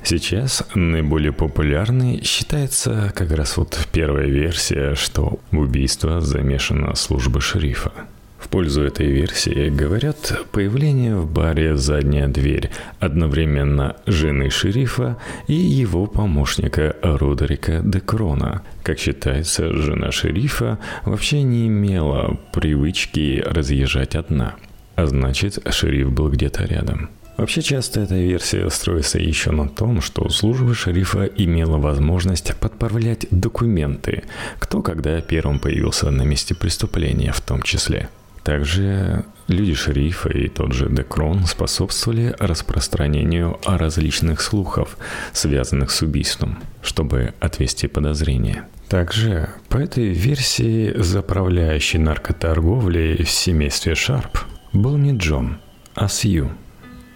Сейчас 0.04 0.64
наиболее 0.76 1.34
популярной 1.34 2.24
считается 2.24 3.12
как 3.16 3.32
раз 3.32 3.58
вот 3.58 3.78
первая 3.92 4.28
версия, 4.28 4.96
что 4.96 5.40
в 5.52 5.60
убийство 5.60 6.22
замешана 6.22 6.96
служба 6.96 7.42
шерифа– 7.42 7.92
в 8.40 8.48
пользу 8.48 8.84
этой 8.84 9.08
версии 9.08 9.70
говорят 9.70 10.34
появление 10.52 11.18
в 11.18 11.30
баре 11.30 11.76
«Задняя 11.76 12.28
дверь» 12.28 12.72
одновременно 13.00 13.98
жены 14.06 14.50
шерифа 14.50 15.18
и 15.48 15.54
его 15.54 16.08
помощника 16.08 16.96
Родерика 17.02 17.82
Декрона. 17.84 18.64
Как 18.82 18.98
считается, 18.98 19.74
жена 19.74 20.12
шерифа 20.12 20.80
вообще 21.04 21.44
не 21.44 21.68
имела 21.68 22.40
привычки 22.54 23.44
разъезжать 23.46 24.16
одна. 24.16 24.56
А 24.96 25.06
значит, 25.06 25.60
шериф 25.70 26.12
был 26.12 26.30
где-то 26.30 26.64
рядом. 26.64 27.10
Вообще 27.38 27.62
часто 27.62 28.02
эта 28.02 28.16
версия 28.16 28.70
строится 28.70 29.20
еще 29.20 29.52
на 29.52 29.70
том, 29.70 30.02
что 30.02 30.28
служба 30.30 30.74
шерифа 30.74 31.24
имела 31.26 31.78
возможность 31.78 32.54
подправлять 32.56 33.28
документы, 33.32 34.24
кто 34.60 34.82
когда 34.82 35.22
первым 35.22 35.60
появился 35.60 36.10
на 36.10 36.24
месте 36.24 36.56
преступления 36.56 37.32
в 37.32 37.42
том 37.42 37.62
числе– 37.62 38.10
также 38.44 39.26
люди 39.48 39.74
шерифа 39.74 40.30
и 40.30 40.48
тот 40.48 40.74
же 40.74 40.90
Декрон 40.90 41.46
способствовали 41.46 42.36
распространению 42.40 43.60
различных 43.66 44.42
слухов, 44.42 44.98
связанных 45.34 45.92
с 45.92 46.02
убийством, 46.02 46.60
чтобы 46.82 47.34
отвести 47.40 47.88
подозрения. 47.88 48.68
Также 48.88 49.50
по 49.68 49.78
этой 49.78 50.10
версии 50.10 50.94
заправляющий 50.96 52.00
наркоторговлей 52.00 53.24
в 53.24 53.30
семействе 53.30 53.96
Шарп 53.96 54.40
был 54.74 54.98
не 54.98 55.16
Джон, 55.16 55.60
а 55.94 56.08
Сью. 56.08 56.52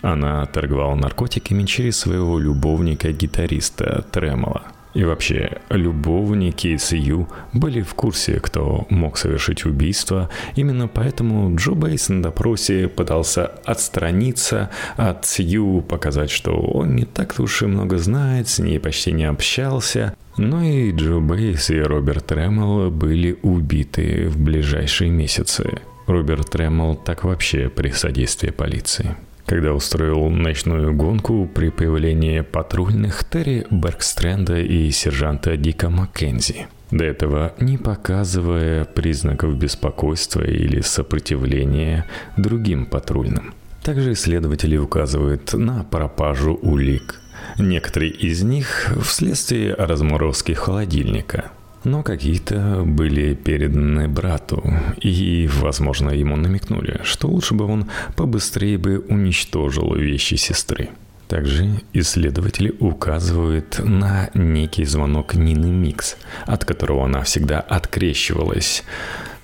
Она 0.01 0.45
торговала 0.45 0.95
наркотиками 0.95 1.63
через 1.63 1.97
своего 1.97 2.37
любовника-гитариста 2.37 4.05
Тремола– 4.11 4.63
и 4.93 5.03
вообще, 5.03 5.57
любовники 5.69 6.77
Сью 6.77 7.27
были 7.51 7.81
в 7.81 7.95
курсе, 7.95 8.39
кто 8.39 8.85
мог 8.89 9.17
совершить 9.17 9.65
убийство. 9.65 10.29
Именно 10.55 10.87
поэтому 10.87 11.55
Джо 11.55 11.71
Бейс 11.71 12.09
на 12.09 12.21
допросе 12.21 12.87
пытался 12.87 13.47
отстраниться 13.65 14.69
от 14.95 15.25
Сью, 15.25 15.81
показать, 15.81 16.29
что 16.29 16.51
он 16.51 16.95
не 16.95 17.05
так 17.05 17.39
уж 17.39 17.63
и 17.63 17.65
много 17.65 17.97
знает, 17.97 18.47
с 18.47 18.59
ней 18.59 18.79
почти 18.79 19.11
не 19.11 19.25
общался. 19.25 20.15
Но 20.37 20.63
и 20.63 20.91
Джо 20.91 21.19
Бейс 21.19 21.69
и 21.71 21.79
Роберт 21.79 22.31
Рэммел 22.31 22.91
были 22.91 23.37
убиты 23.41 24.27
в 24.29 24.39
ближайшие 24.39 25.09
месяцы. 25.09 25.81
Роберт 26.05 26.55
Рэммел 26.55 26.95
так 26.95 27.23
вообще 27.23 27.69
при 27.69 27.89
содействии 27.89 28.51
полиции 28.51 29.15
когда 29.45 29.73
устроил 29.73 30.29
ночную 30.29 30.93
гонку 30.93 31.49
при 31.53 31.69
появлении 31.69 32.41
патрульных 32.41 33.23
Терри 33.29 33.65
Беркстренда 33.69 34.59
и 34.59 34.89
сержанта 34.91 35.57
Дика 35.57 35.89
Маккензи. 35.89 36.67
До 36.91 37.03
этого 37.03 37.53
не 37.59 37.77
показывая 37.77 38.85
признаков 38.85 39.57
беспокойства 39.57 40.41
или 40.41 40.81
сопротивления 40.81 42.05
другим 42.37 42.85
патрульным. 42.85 43.53
Также 43.83 44.13
исследователи 44.13 44.77
указывают 44.77 45.53
на 45.53 45.83
пропажу 45.83 46.53
улик. 46.61 47.19
Некоторые 47.57 48.11
из 48.11 48.43
них 48.43 48.93
вследствие 49.03 49.73
разморозки 49.73 50.53
холодильника– 50.53 51.51
но 51.83 52.03
какие-то 52.03 52.83
были 52.85 53.33
переданы 53.33 54.07
брату, 54.07 54.63
и, 55.01 55.49
возможно, 55.61 56.11
ему 56.11 56.35
намекнули, 56.35 57.01
что 57.03 57.27
лучше 57.27 57.53
бы 57.53 57.65
он 57.65 57.89
побыстрее 58.15 58.77
бы 58.77 58.99
уничтожил 58.99 59.93
вещи 59.95 60.35
сестры. 60.35 60.89
Также 61.27 61.81
исследователи 61.93 62.75
указывают 62.79 63.79
на 63.83 64.29
некий 64.33 64.85
звонок 64.85 65.33
Нины 65.33 65.67
Микс, 65.67 66.17
от 66.45 66.63
которого 66.63 67.05
она 67.05 67.23
всегда 67.23 67.59
открещивалась. 67.59 68.83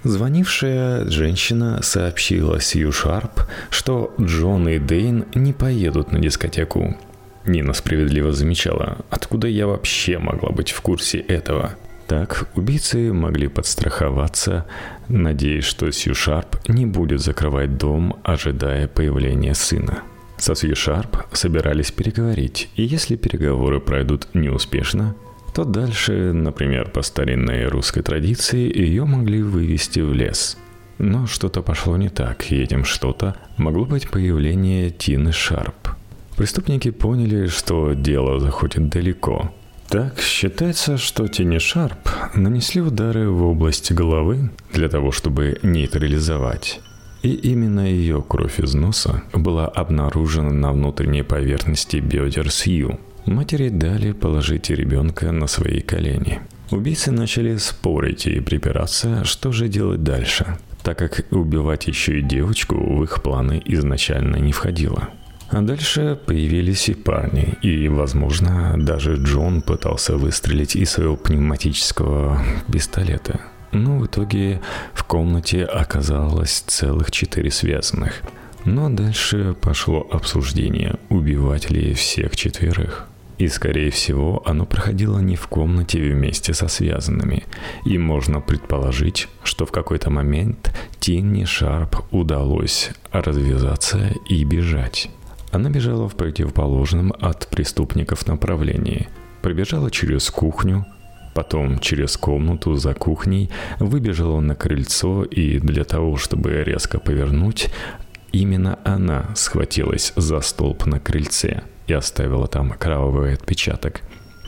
Звонившая 0.03 1.09
женщина 1.09 1.81
сообщила 1.81 2.61
Сью 2.61 2.91
Шарп, 2.91 3.41
что 3.69 4.13
Джон 4.21 4.69
и 4.69 4.77
Дейн 4.77 5.25
не 5.33 5.51
поедут 5.51 6.11
на 6.11 6.19
дискотеку. 6.19 6.95
Нина 7.45 7.73
справедливо 7.73 8.31
замечала, 8.31 8.99
откуда 9.09 9.47
я 9.47 9.65
вообще 9.65 10.19
могла 10.19 10.51
быть 10.51 10.71
в 10.71 10.81
курсе 10.81 11.17
этого– 11.17 11.75
так, 12.09 12.49
убийцы 12.55 13.13
могли 13.13 13.47
подстраховаться, 13.47 14.65
надеясь, 15.09 15.63
что 15.63 15.91
Сью 15.91 16.15
Шарп 16.15 16.57
не 16.67 16.87
будет 16.87 17.21
закрывать 17.21 17.77
дом, 17.77 18.15
ожидая 18.23 18.87
появления 18.87 19.53
сына. 19.53 19.99
Со 20.37 20.55
Сью 20.55 20.75
Шарп 20.75 21.17
собирались 21.33 21.91
переговорить, 21.91 22.67
и 22.75 22.81
если 22.81 23.15
переговоры 23.15 23.79
пройдут 23.79 24.27
неуспешно, 24.33 25.15
то 25.53 25.65
дальше, 25.65 26.33
например, 26.33 26.89
по 26.89 27.03
старинной 27.03 27.67
русской 27.67 28.01
традиции, 28.01 28.75
ее 28.75 29.05
могли 29.05 29.43
вывести 29.43 29.99
в 29.99 30.11
лес. 30.11 30.57
Но 30.97 31.27
что-то 31.27 31.61
пошло 31.61 31.95
не 31.95 32.09
так, 32.09 32.51
и 32.51 32.59
этим 32.59 32.85
что-то 32.85 33.35
могло 33.57 33.85
быть 33.85 34.09
появление 34.09 34.89
Тины 34.89 35.31
Шарп. 35.31 35.89
Преступники 36.35 36.89
поняли, 36.89 37.45
что 37.45 37.93
дело 37.93 38.39
заходит 38.39 38.89
далеко– 38.89 39.53
так, 39.89 40.21
считается, 40.21 40.97
что 40.97 41.27
Тени 41.27 41.57
Шарп 41.57 42.09
нанесли 42.35 42.81
удары 42.81 43.29
в 43.29 43.43
область 43.43 43.91
головы 43.91 44.51
для 44.71 44.87
того, 44.87 45.11
чтобы 45.11 45.57
нейтрализовать. 45.63 46.79
И 47.23 47.33
именно 47.33 47.81
ее 47.81 48.23
кровь 48.27 48.59
из 48.59 48.75
носа 48.75 49.23
была 49.33 49.67
обнаружена 49.67 50.51
на 50.51 50.71
внутренней 50.71 51.23
поверхности 51.23 51.97
бедер 51.97 52.51
Сью. 52.51 52.99
Матери 53.25 53.69
дали 53.69 54.11
положить 54.11 54.69
ребенка 54.69 55.31
на 55.31 55.47
свои 55.47 55.81
колени. 55.81 56.39
Убийцы 56.71 57.11
начали 57.11 57.57
спорить 57.57 58.27
и 58.27 58.39
припираться, 58.39 59.25
что 59.25 59.51
же 59.51 59.67
делать 59.67 60.03
дальше, 60.03 60.57
так 60.83 60.99
как 60.99 61.25
убивать 61.31 61.87
еще 61.87 62.19
и 62.19 62.21
девочку 62.21 62.75
в 62.75 63.03
их 63.03 63.21
планы 63.23 63.61
изначально 63.65 64.37
не 64.37 64.51
входило. 64.51 65.09
А 65.51 65.61
дальше 65.61 66.19
появились 66.27 66.89
и 66.89 66.93
парни, 66.93 67.57
и, 67.63 67.87
возможно, 67.87 68.75
даже 68.77 69.15
Джон 69.15 69.61
пытался 69.61 70.15
выстрелить 70.15 70.75
из 70.75 70.91
своего 70.91 71.15
пневматического 71.15 72.39
пистолета. 72.71 73.39
Но 73.71 73.97
в 73.97 74.05
итоге 74.05 74.61
в 74.93 75.03
комнате 75.03 75.63
оказалось 75.63 76.63
целых 76.67 77.09
четыре 77.09 77.49
связанных. 77.49 78.21
Но 78.65 78.89
дальше 78.89 79.55
пошло 79.59 80.07
обсуждение, 80.11 80.97
убивать 81.09 81.71
ли 81.71 81.95
всех 81.95 82.35
четверых. 82.35 83.07
И, 83.39 83.47
скорее 83.47 83.89
всего, 83.89 84.43
оно 84.45 84.65
проходило 84.65 85.17
не 85.19 85.35
в 85.35 85.47
комнате 85.47 85.99
вместе 85.99 86.53
со 86.53 86.67
связанными. 86.67 87.45
И 87.85 87.97
можно 87.97 88.41
предположить, 88.41 89.29
что 89.43 89.65
в 89.65 89.71
какой-то 89.71 90.09
момент 90.09 90.75
Тинни 90.99 91.45
Шарп 91.45 92.03
удалось 92.11 92.91
развязаться 93.11 94.11
и 94.27 94.43
бежать. 94.43 95.09
Она 95.51 95.69
бежала 95.69 96.07
в 96.07 96.15
противоположном 96.15 97.13
от 97.19 97.47
преступников 97.47 98.27
направлении. 98.27 99.07
Пробежала 99.41 99.89
через 99.89 100.29
кухню, 100.29 100.85
потом 101.33 101.79
через 101.79 102.17
комнату 102.17 102.75
за 102.75 102.93
кухней, 102.93 103.49
выбежала 103.79 104.39
на 104.41 104.55
крыльцо 104.55 105.23
и 105.23 105.59
для 105.59 105.83
того, 105.85 106.17
чтобы 106.17 106.63
резко 106.63 106.99
повернуть, 106.99 107.69
именно 108.31 108.77
она 108.83 109.29
схватилась 109.35 110.13
за 110.15 110.41
столб 110.41 110.85
на 110.85 110.99
крыльце 110.99 111.63
и 111.87 111.93
оставила 111.93 112.47
там 112.47 112.71
кровавый 112.71 113.33
отпечаток. 113.33 114.01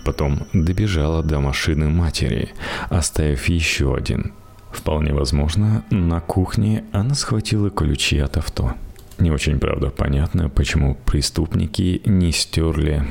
Потом 0.06 0.48
добежала 0.54 1.24
до 1.24 1.40
машины 1.40 1.90
матери, 1.90 2.50
оставив 2.90 3.46
еще 3.46 3.96
один. 3.96 4.34
Вполне 4.72 5.14
возможно, 5.14 5.84
на 5.90 6.22
кухне 6.22 6.86
она 6.92 7.14
схватила 7.14 7.70
ключи 7.70 8.20
от 8.20 8.38
авто. 8.38 8.74
Не 9.22 9.30
очень, 9.30 9.60
правда, 9.60 9.92
понятно, 9.92 10.50
почему 10.50 10.96
преступники 10.96 12.02
не 12.06 12.32
стерли 12.32 13.06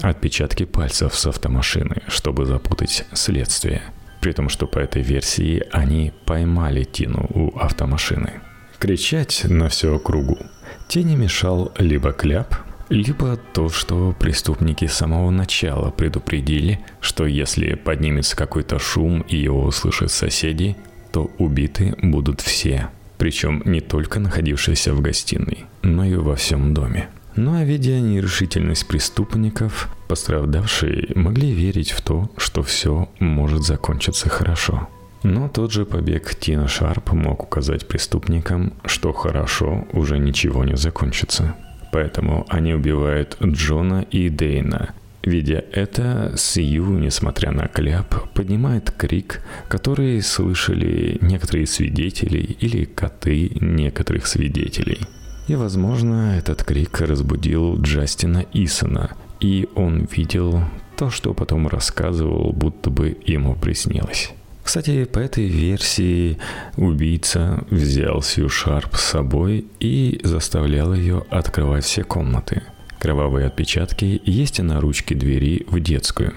отпечатки 0.00 0.64
пальцев 0.64 1.12
с 1.16 1.26
автомашины, 1.26 2.02
чтобы 2.06 2.46
запутать 2.46 3.04
следствие. 3.12 3.82
При 4.20 4.30
том, 4.30 4.48
что 4.48 4.68
по 4.68 4.78
этой 4.78 5.02
версии 5.02 5.64
они 5.72 6.12
поймали 6.24 6.84
Тину 6.84 7.26
у 7.34 7.58
автомашины. 7.58 8.34
Кричать 8.78 9.42
на 9.48 9.68
всю 9.68 9.96
округу 9.96 10.38
Тине 10.86 11.16
мешал 11.16 11.72
либо 11.78 12.12
кляп, 12.12 12.54
либо 12.88 13.36
то, 13.36 13.68
что 13.68 14.14
преступники 14.16 14.86
с 14.86 14.94
самого 14.94 15.30
начала 15.30 15.90
предупредили, 15.90 16.78
что 17.00 17.26
если 17.26 17.74
поднимется 17.74 18.36
какой-то 18.36 18.78
шум 18.78 19.22
и 19.22 19.36
его 19.36 19.64
услышат 19.64 20.12
соседи, 20.12 20.76
то 21.10 21.28
убиты 21.38 21.96
будут 22.02 22.40
все. 22.40 22.88
Причем 23.18 23.62
не 23.64 23.80
только 23.80 24.20
находившиеся 24.20 24.92
в 24.94 25.00
гостиной, 25.00 25.66
но 25.82 26.04
и 26.04 26.14
во 26.14 26.36
всем 26.36 26.74
доме. 26.74 27.08
Ну 27.36 27.54
а 27.54 27.64
видя 27.64 28.00
нерешительность 28.00 28.86
преступников, 28.88 29.88
пострадавшие 30.08 31.08
могли 31.14 31.52
верить 31.52 31.90
в 31.90 32.00
то, 32.00 32.30
что 32.36 32.62
все 32.62 33.08
может 33.18 33.64
закончиться 33.64 34.28
хорошо. 34.28 34.88
Но 35.22 35.48
тот 35.48 35.72
же 35.72 35.84
побег 35.84 36.34
Тина 36.34 36.68
Шарп 36.68 37.12
мог 37.12 37.42
указать 37.42 37.88
преступникам, 37.88 38.72
что 38.84 39.12
хорошо 39.12 39.86
уже 39.92 40.18
ничего 40.18 40.64
не 40.64 40.76
закончится. 40.76 41.56
Поэтому 41.92 42.46
они 42.48 42.74
убивают 42.74 43.36
Джона 43.42 44.06
и 44.10 44.28
Дейна. 44.28 44.94
Видя 45.26 45.62
это, 45.72 46.32
Сью, 46.38 46.86
несмотря 46.98 47.50
на 47.50 47.68
кляп, 47.68 48.32
поднимает 48.32 48.90
крик, 48.90 49.42
который 49.68 50.22
слышали 50.22 51.18
некоторые 51.20 51.66
свидетели 51.66 52.38
или 52.38 52.86
коты 52.86 53.50
некоторых 53.60 54.26
свидетелей– 54.26 55.00
и, 55.48 55.54
возможно, 55.54 56.36
этот 56.36 56.64
крик 56.64 57.00
разбудил 57.00 57.80
Джастина 57.80 58.44
Исона, 58.52 59.12
и 59.38 59.68
он 59.76 60.08
видел 60.10 60.60
то, 60.96 61.08
что 61.10 61.34
потом 61.34 61.68
рассказывал, 61.68 62.52
будто 62.52 62.90
бы 62.90 63.16
ему 63.24 63.54
приснилось. 63.54 64.32
Кстати, 64.64 65.04
по 65.04 65.20
этой 65.20 65.46
версии 65.46 66.38
убийца 66.76 67.64
взял 67.70 68.22
Сью 68.22 68.48
Шарп 68.48 68.96
с 68.96 69.02
собой 69.02 69.66
и 69.78 70.18
заставлял 70.24 70.92
ее 70.92 71.24
открывать 71.30 71.84
все 71.84 72.02
комнаты. 72.02 72.64
Кровавые 73.06 73.46
отпечатки 73.46 74.20
есть 74.24 74.58
и 74.58 74.62
на 74.62 74.80
ручке 74.80 75.14
двери 75.14 75.64
в 75.68 75.78
детскую. 75.78 76.34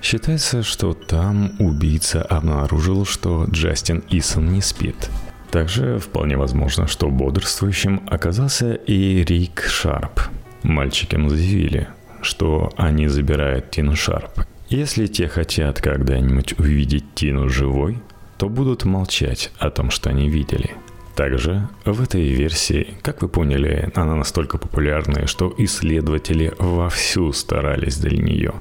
Считается, 0.00 0.62
что 0.62 0.92
там 0.94 1.56
убийца 1.58 2.22
обнаружил, 2.22 3.04
что 3.04 3.46
Джастин 3.50 4.04
Исон 4.08 4.52
не 4.52 4.62
спит– 4.62 5.10
также 5.50 5.98
вполне 5.98 6.36
возможно, 6.36 6.86
что 6.86 7.08
бодрствующим 7.10 8.04
оказался 8.06 8.72
и 8.72 9.22
Рик 9.22 9.64
Шарп. 9.68 10.20
Мальчикам 10.62 11.28
заявили, 11.28 11.88
что 12.22 12.72
они 12.76 13.08
забирают 13.08 13.70
Тину 13.70 13.94
Шарп. 13.94 14.46
Если 14.70 15.08
те 15.08 15.28
хотят 15.28 15.80
когда-нибудь 15.82 16.58
увидеть 16.58 17.04
Тину 17.14 17.50
живой, 17.50 17.98
то 18.38 18.48
будут 18.48 18.84
молчать 18.84 19.50
о 19.58 19.70
том, 19.70 19.90
что 19.90 20.08
они 20.08 20.30
видели. 20.30 20.70
Также 21.14 21.68
в 21.84 22.02
этой 22.02 22.28
версии, 22.28 22.94
как 23.02 23.22
вы 23.22 23.28
поняли, 23.28 23.90
она 23.94 24.14
настолько 24.14 24.58
популярная, 24.58 25.26
что 25.26 25.54
исследователи 25.58 26.52
вовсю 26.58 27.32
старались 27.32 27.98
для 27.98 28.16
нее. 28.16 28.54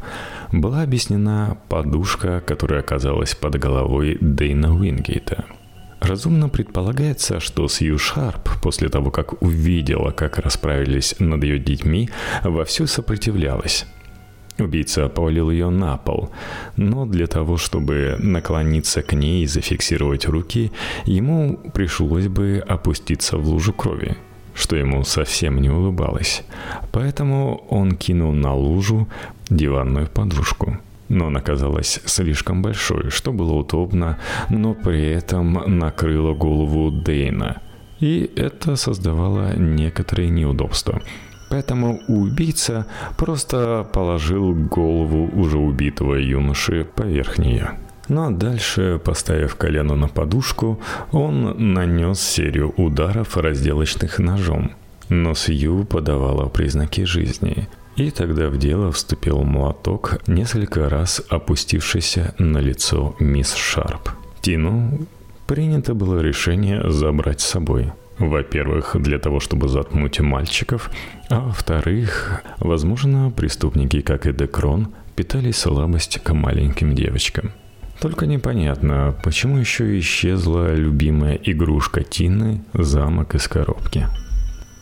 Была 0.51 0.81
объяснена 0.81 1.57
подушка, 1.69 2.43
которая 2.45 2.81
оказалась 2.81 3.35
под 3.35 3.57
головой 3.57 4.17
Дейна 4.19 4.75
Уингейта– 4.75 5.45
Разумно 6.01 6.49
предполагается, 6.49 7.39
что 7.39 7.67
Сью 7.67 7.99
Шарп, 7.99 8.49
после 8.59 8.89
того, 8.89 9.11
как 9.11 9.39
увидела, 9.43 10.09
как 10.09 10.39
расправились 10.39 11.15
над 11.19 11.43
ее 11.43 11.59
детьми, 11.59 12.09
вовсю 12.43 12.87
сопротивлялась. 12.87 13.85
Убийца 14.61 15.09
повалил 15.09 15.49
ее 15.51 15.69
на 15.69 15.97
пол, 15.97 16.29
но 16.77 17.05
для 17.05 17.27
того, 17.27 17.57
чтобы 17.57 18.15
наклониться 18.19 19.01
к 19.01 19.13
ней 19.13 19.43
и 19.43 19.47
зафиксировать 19.47 20.27
руки, 20.27 20.71
ему 21.05 21.57
пришлось 21.73 22.27
бы 22.27 22.63
опуститься 22.67 23.37
в 23.37 23.47
лужу 23.47 23.73
крови, 23.73 24.17
что 24.53 24.75
ему 24.75 25.03
совсем 25.03 25.61
не 25.61 25.69
улыбалось. 25.69 26.43
Поэтому 26.91 27.65
он 27.69 27.91
кинул 27.95 28.33
на 28.33 28.53
лужу 28.53 29.07
диванную 29.49 30.07
подружку– 30.07 30.77
но 31.11 31.27
она 31.27 31.41
казалась 31.41 31.99
слишком 32.05 32.61
большой, 32.61 33.09
что 33.09 33.33
было 33.33 33.51
удобно, 33.51 34.17
но 34.49 34.73
при 34.73 35.09
этом 35.09 35.77
накрыло 35.77 36.33
голову 36.33 36.89
Дейна. 36.89 37.61
И 37.99 38.31
это 38.37 38.77
создавало 38.77 39.57
некоторые 39.57 40.29
неудобства. 40.29 41.01
Поэтому 41.51 41.99
убийца 42.07 42.85
просто 43.17 43.85
положил 43.93 44.53
голову 44.53 45.29
уже 45.35 45.57
убитого 45.57 46.15
юноши 46.15 46.87
поверх 46.95 47.37
нее. 47.37 47.71
Ну 48.07 48.27
а 48.27 48.31
дальше, 48.31 48.99
поставив 49.03 49.55
колено 49.55 49.95
на 49.95 50.07
подушку, 50.07 50.79
он 51.11 51.73
нанес 51.73 52.19
серию 52.19 52.73
ударов 52.77 53.37
разделочных 53.37 54.17
ножом. 54.19 54.71
Но 55.09 55.35
Сью 55.35 55.83
подавала 55.83 56.47
признаки 56.47 57.03
жизни– 57.05 57.67
и 57.97 58.09
тогда 58.09 58.47
в 58.47 58.57
дело 58.57 58.91
вступил 58.91 59.43
молоток, 59.43 60.21
несколько 60.25 60.89
раз 60.89 61.21
опустившийся 61.29 62.33
на 62.37 62.59
лицо 62.59 63.15
мисс 63.19 63.53
Шарп. 63.53 64.11
Тину 64.41 65.07
принято 65.45 65.93
было 65.93 66.21
решение 66.21 66.89
забрать 66.89 67.41
с 67.41 67.45
собой. 67.45 67.91
Во-первых, 68.21 68.95
для 68.99 69.17
того, 69.17 69.39
чтобы 69.39 69.67
заткнуть 69.67 70.19
мальчиков, 70.19 70.91
а 71.29 71.39
во-вторых, 71.39 72.43
возможно, 72.59 73.31
преступники, 73.31 74.01
как 74.01 74.27
и 74.27 74.31
Декрон, 74.31 74.93
питали 75.15 75.51
слабость 75.51 76.19
к 76.19 76.33
маленьким 76.33 76.93
девочкам. 76.93 77.51
Только 77.99 78.27
непонятно, 78.27 79.15
почему 79.23 79.57
еще 79.57 79.97
исчезла 79.99 80.73
любимая 80.75 81.35
игрушка 81.35 82.03
Тины– 82.03 82.63
замок 82.73 83.35
из 83.35 83.47
коробки. 83.47 84.07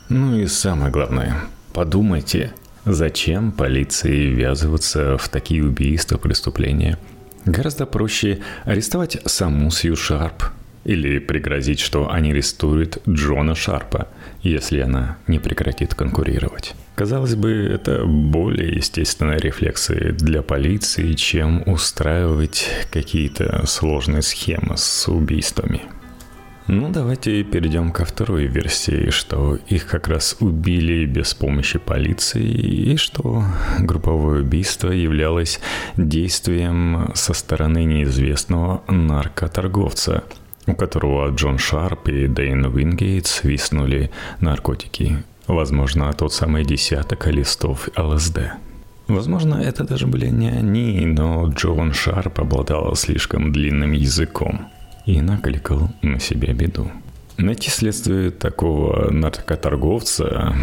Ну 0.10 0.38
и 0.38 0.46
самое 0.46 0.92
главное, 0.92 1.36
подумайте, 1.74 2.54
Зачем 2.86 3.52
полиции 3.52 4.28
ввязываться 4.28 5.18
в 5.18 5.30
такие 5.30 5.64
убийства, 5.64 6.18
преступления? 6.18 6.98
Гораздо 7.46 7.86
проще 7.86 8.40
арестовать 8.66 9.18
саму 9.26 9.70
Сью 9.70 9.96
Шарп 9.96 10.46
или 10.84 11.20
пригрозить, 11.20 11.80
что 11.80 12.10
они 12.12 12.32
арестуют 12.32 13.02
Джона 13.08 13.56
Шарпа, 13.56 14.08
если 14.42 14.80
она 14.80 15.18
не 15.28 15.40
прекратит 15.40 15.94
конкурировать. 15.94 16.76
Казалось 16.96 17.36
бы, 17.36 17.52
это 17.52 18.06
более 18.06 18.76
естественные 18.76 19.40
рефлексы 19.40 20.12
для 20.12 20.42
полиции, 20.42 21.14
чем 21.14 21.64
устраивать 21.66 22.68
какие-то 22.92 23.66
сложные 23.66 24.22
схемы 24.22 24.76
с 24.78 25.08
убийствами. 25.08 25.84
Ну, 26.72 26.92
давайте 26.92 27.42
перейдем 27.44 27.92
ко 27.92 28.06
второй 28.06 28.46
версии, 28.46 29.10
что 29.10 29.58
их 29.70 29.88
как 29.88 30.08
раз 30.08 30.38
убили 30.40 31.06
без 31.06 31.34
помощи 31.34 31.80
полиции, 31.80 32.44
и 32.46 32.96
что 32.96 33.44
групповое 33.80 34.44
убийство 34.44 34.92
являлось 34.92 35.60
действием 35.98 37.12
со 37.16 37.34
стороны 37.34 37.86
неизвестного 37.86 38.84
наркоторговца, 38.88 40.24
у 40.70 40.76
которого 40.76 41.30
Джон 41.30 41.58
Шарп 41.58 42.10
и 42.10 42.28
Дэйн 42.28 42.66
Уингейт 42.66 43.28
свистнули 43.28 44.12
наркотики. 44.40 45.24
Возможно, 45.48 46.14
тот 46.14 46.34
самый 46.34 46.64
десяток 46.64 47.28
листов 47.28 47.90
ЛСД. 47.98 48.54
Возможно, 49.08 49.56
это 49.56 49.84
даже 49.84 50.06
были 50.08 50.28
не 50.28 50.50
они, 50.50 51.06
но 51.06 51.48
Джон 51.48 51.94
Шарп 51.94 52.40
обладал 52.42 52.96
слишком 52.96 53.52
длинным 53.52 53.92
языком– 53.94 54.68
и 55.10 55.22
накликал 55.22 55.90
на 56.02 56.20
себя 56.20 56.54
беду. 56.54 56.92
Найти 57.38 57.70
следствие 57.70 58.32
такого 58.32 59.10
наркоторговца 59.12 60.56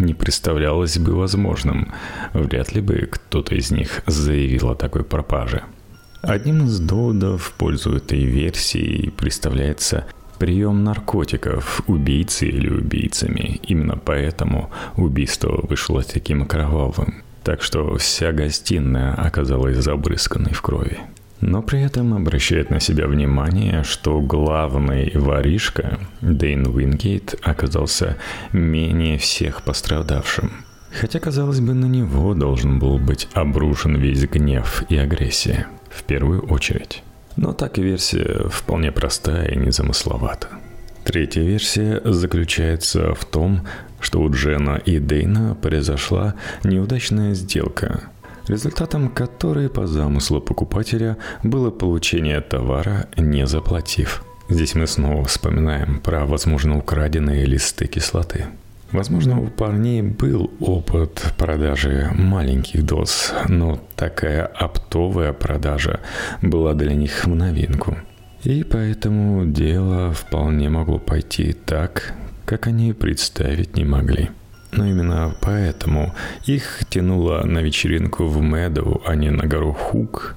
не 0.00 0.14
представлялось 0.14 0.98
бы 0.98 1.14
возможным. 1.14 1.92
Вряд 2.34 2.74
ли 2.74 2.82
бы 2.82 3.08
кто-то 3.10 3.54
из 3.54 3.70
них 3.70 4.02
заявил 4.06 4.70
о 4.70 4.74
такой 4.74 5.04
пропаже. 5.04 5.62
Одним 6.22 6.66
из 6.66 6.78
доводов 6.78 7.42
в 7.42 7.52
пользу 7.54 7.96
этой 7.96 8.22
версии 8.24 9.12
представляется 9.16 10.06
прием 10.38 10.84
наркотиков 10.84 11.82
убийцей 11.88 12.48
или 12.48 12.68
убийцами. 12.68 13.60
Именно 13.64 13.96
поэтому 13.96 14.70
убийство 14.96 15.60
вышло 15.68 16.02
таким 16.04 16.46
кровавым. 16.46 17.22
Так 17.42 17.60
что 17.60 17.96
вся 17.96 18.30
гостиная 18.30 19.14
оказалась 19.14 19.78
забрызганной 19.78 20.52
в 20.52 20.62
крови. 20.62 20.98
но 21.40 21.60
при 21.60 21.82
этом 21.82 22.14
обращает 22.14 22.70
на 22.70 22.78
себя 22.78 23.08
внимание, 23.08 23.82
что 23.82 24.20
главный 24.20 25.10
воришка 25.14 25.98
Дейн 26.20 26.68
Уингейт 26.68 27.34
оказался 27.42 28.16
менее 28.52 29.18
всех 29.18 29.62
пострадавшим. 29.62 30.52
Хотя, 31.00 31.18
казалось 31.18 31.58
бы, 31.60 31.74
на 31.74 31.86
него 31.86 32.34
должен 32.34 32.78
был 32.78 32.98
быть 32.98 33.28
обрушен 33.32 33.96
весь 33.96 34.24
гнев 34.24 34.84
и 34.88 34.96
агрессия, 34.96 35.66
в 35.94 36.02
первую 36.04 36.42
очередь. 36.46 37.02
Но 37.36 37.52
так 37.52 37.78
версия 37.78 38.48
вполне 38.48 38.92
простая 38.92 39.48
и 39.48 39.56
незамысловата. 39.56 40.48
Третья 41.04 41.42
версия 41.42 42.00
заключается 42.04 43.14
в 43.14 43.24
том, 43.24 43.66
что 44.00 44.20
у 44.20 44.30
Джена 44.30 44.76
и 44.76 44.98
Дейна 44.98 45.54
произошла 45.54 46.34
неудачная 46.62 47.34
сделка, 47.34 48.02
результатом 48.46 49.08
которой 49.08 49.68
по 49.68 49.86
замыслу 49.86 50.40
покупателя 50.40 51.16
было 51.42 51.70
получение 51.70 52.40
товара, 52.40 53.08
не 53.16 53.46
заплатив. 53.46 54.24
Здесь 54.48 54.74
мы 54.74 54.86
снова 54.86 55.24
вспоминаем 55.24 56.00
про, 56.00 56.26
возможно, 56.26 56.76
украденные 56.76 57.46
листы 57.46 57.86
кислоты. 57.86 58.46
Возможно, 58.92 59.40
у 59.40 59.46
парней 59.46 60.02
был 60.02 60.52
опыт 60.60 61.32
продажи 61.38 62.10
маленьких 62.14 62.84
доз, 62.84 63.32
но 63.48 63.80
такая 63.96 64.44
оптовая 64.44 65.32
продажа 65.32 66.00
была 66.42 66.74
для 66.74 66.94
них 66.94 67.24
в 67.24 67.34
новинку. 67.34 67.96
И 68.44 68.64
поэтому 68.64 69.46
дело 69.46 70.12
вполне 70.12 70.68
могло 70.68 70.98
пойти 70.98 71.54
так, 71.54 72.12
как 72.44 72.66
они 72.66 72.92
представить 72.92 73.76
не 73.76 73.84
могли. 73.84 74.28
Но 74.72 74.86
именно 74.86 75.34
поэтому 75.40 76.14
их 76.44 76.82
тянуло 76.90 77.44
на 77.44 77.60
вечеринку 77.60 78.26
в 78.26 78.42
Мэдоу, 78.42 79.02
а 79.06 79.14
не 79.14 79.30
на 79.30 79.46
гору 79.46 79.72
Хук. 79.72 80.36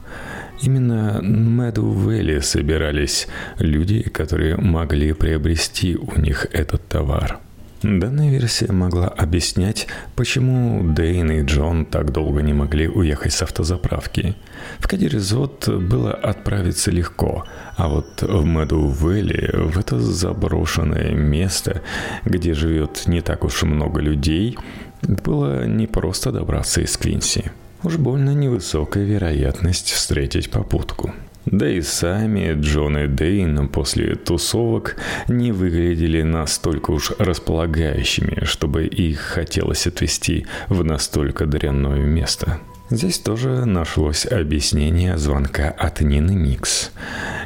Именно 0.62 1.20
в 1.20 1.24
Мэдоу 1.24 1.92
Вэлли 1.92 2.40
собирались 2.40 3.28
люди, 3.60 4.02
которые 4.02 4.56
могли 4.56 5.12
приобрести 5.12 5.98
у 5.98 6.18
них 6.18 6.48
этот 6.54 6.88
товар– 6.88 7.40
Данная 7.86 8.32
версия 8.32 8.72
могла 8.72 9.10
объяснять, 9.10 9.86
почему 10.16 10.82
Дэйн 10.92 11.32
и 11.32 11.44
Джон 11.44 11.86
так 11.86 12.12
долго 12.12 12.42
не 12.42 12.52
могли 12.52 12.88
уехать 12.88 13.32
с 13.32 13.44
автозаправки. 13.44 14.36
В 14.80 14.88
Кадиризот 14.88 15.70
было 15.70 16.12
отправиться 16.12 16.90
легко, 16.90 17.46
а 17.78 17.88
вот 17.88 18.24
в 18.24 18.44
Мэдоу-Вэлли, 18.44 19.68
в 19.72 19.78
это 19.78 20.00
заброшенное 20.00 21.12
место, 21.14 21.84
где 22.26 22.56
живет 22.56 23.04
не 23.06 23.22
так 23.22 23.44
уж 23.44 23.62
много 23.62 24.02
людей, 24.02 24.58
было 25.04 25.68
не 25.68 25.86
просто 25.86 26.32
добраться 26.32 26.82
из 26.82 26.98
Квинси. 26.98 27.52
Уж 27.84 27.98
больно 27.98 28.32
невысокая 28.32 29.04
вероятность 29.04 29.92
встретить 29.92 30.50
попутку. 30.50 31.14
Да 31.46 31.70
и 31.70 31.82
сами 31.82 32.54
Джон 32.60 32.98
и 32.98 33.08
Дейн 33.08 33.68
после 33.70 34.16
тусовок 34.16 34.96
не 35.28 35.52
выглядели 35.52 36.24
настолько 36.24 36.92
уж 36.92 37.12
располагающими, 37.20 38.46
чтобы 38.46 38.86
их 38.86 39.20
хотелось 39.20 39.86
отвезти 39.86 40.48
в 40.70 40.84
настолько 40.84 41.46
дрянное 41.46 42.02
место. 42.02 42.60
Здесь 42.90 43.18
тоже 43.18 43.66
нашлось 43.66 44.28
объяснение 44.28 45.18
звонка 45.18 45.70
от 45.70 46.02
Нины 46.02 46.32
Никс. 46.32 46.92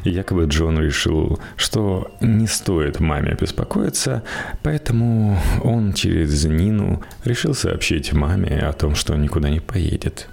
Якобы 0.04 0.46
Джон 0.46 0.80
решил, 0.80 1.40
что 1.56 2.12
не 2.20 2.46
стоит 2.46 3.00
маме 3.00 3.38
беспокоиться, 3.40 4.24
поэтому 4.64 5.40
он 5.64 5.94
через 5.94 6.44
Нину 6.44 7.04
решил 7.24 7.54
сообщить 7.54 8.12
маме 8.12 8.60
о 8.60 8.74
том, 8.74 8.96
что 8.96 9.16
никуда 9.16 9.50
не 9.50 9.62
поедет. 9.62 10.28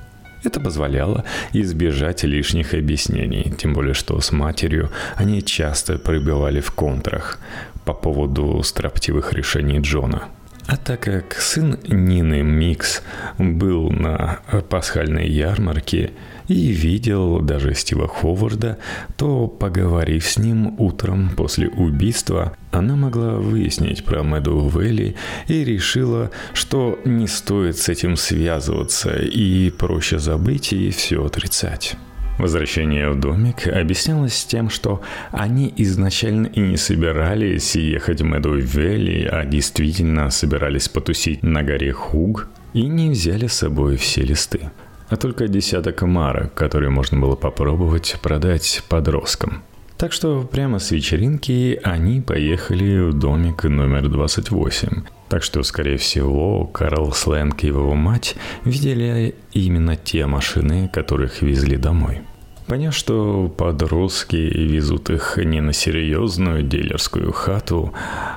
Это 0.46 0.61
позволяло 0.61 1.24
избежать 1.52 2.22
лишних 2.22 2.72
объяснений, 2.72 3.52
тем 3.59 3.74
более 3.74 3.94
что 3.94 4.20
с 4.20 4.30
матерью 4.30 4.90
они 5.16 5.42
часто 5.42 5.98
пробивали 5.98 6.61
в 6.61 6.70
контрах 6.70 7.40
по 7.85 7.92
поводу 7.92 8.62
строптивых 8.62 9.32
решений 9.32 9.80
Джона. 9.80 10.28
А 10.68 10.76
так 10.76 11.00
как 11.00 11.35
сын 11.35 11.80
Нины 11.88 12.42
Микс 12.42 13.02
был 13.38 13.90
на 13.90 14.38
пасхальной 14.68 15.28
ярмарке 15.28 16.12
и 16.48 16.68
видел 16.68 17.40
даже 17.40 17.74
Стива 17.74 18.09
Ховарда, 18.09 18.78
то, 19.16 19.46
поговорив 19.46 20.26
с 20.26 20.38
ним 20.38 20.74
утром 20.78 21.30
после 21.37 21.68
убийства, 21.68 22.56
она 22.70 22.96
могла 22.96 23.37
выяснить 23.37 24.04
про 24.04 24.22
Мэду 24.22 24.59
Вэлли 24.59 25.16
и 25.48 25.64
решила, 25.64 26.30
что 26.52 26.98
не 27.04 27.26
стоит 27.26 27.78
с 27.78 27.88
этим 27.88 28.16
связываться 28.16 29.16
и 29.16 29.70
проще 29.70 30.18
забыть 30.18 30.72
и 30.72 30.90
все 30.90 31.24
отрицать. 31.24 31.96
Возвращение 32.38 33.09
в 33.11 33.18
домик 33.18 33.66
объяснялось 33.66 34.44
тем, 34.44 34.68
что 34.68 35.00
они 35.32 35.72
изначально 35.78 36.48
и 36.48 36.61
не 36.61 36.76
собирались 36.76 37.76
ехать 37.76 38.20
в 38.20 38.26
Мэдуэй-Вэлли, 38.26 39.26
а 39.26 39.46
действительно 39.46 40.28
собирались 40.28 40.88
потусить 40.88 41.42
на 41.42 41.62
горе 41.62 41.92
Хуг 41.92 42.48
и 42.74 42.82
не 42.82 43.09
взяли 43.09 43.46
с 43.46 43.54
собой 43.54 43.96
все 43.96 44.20
листы 44.20 44.70
а 45.08 45.16
только 45.16 45.48
десяток 45.48 46.02
марок, 46.02 46.54
которые 46.54 46.90
можно 46.90 47.18
было 47.18 47.36
попробовать 47.36 48.16
продать 48.22 48.82
подросткам. 48.88 49.62
Так 49.96 50.12
что 50.12 50.42
прямо 50.42 50.78
с 50.78 50.90
вечеринки 50.90 51.80
они 51.82 52.20
поехали 52.20 52.98
в 53.08 53.14
домик 53.14 53.64
номер 53.64 54.08
28. 54.08 55.04
Так 55.28 55.42
что, 55.42 55.62
скорее 55.62 55.96
всего, 55.96 56.66
Карл 56.66 57.12
Сленг 57.12 57.64
и 57.64 57.68
его 57.68 57.94
мать 57.94 58.36
видели 58.64 59.34
именно 59.52 59.96
те 59.96 60.26
машины, 60.26 60.90
которых 60.92 61.40
везли 61.40 61.76
домой. 61.76 62.20
Поняв, 62.66 62.94
что 62.94 63.48
подростки 63.48 64.36
везут 64.36 65.08
их 65.08 65.38
не 65.38 65.60
на 65.60 65.72
серьезную 65.72 66.62
дилерскую 66.62 67.32
хату, 67.32 67.94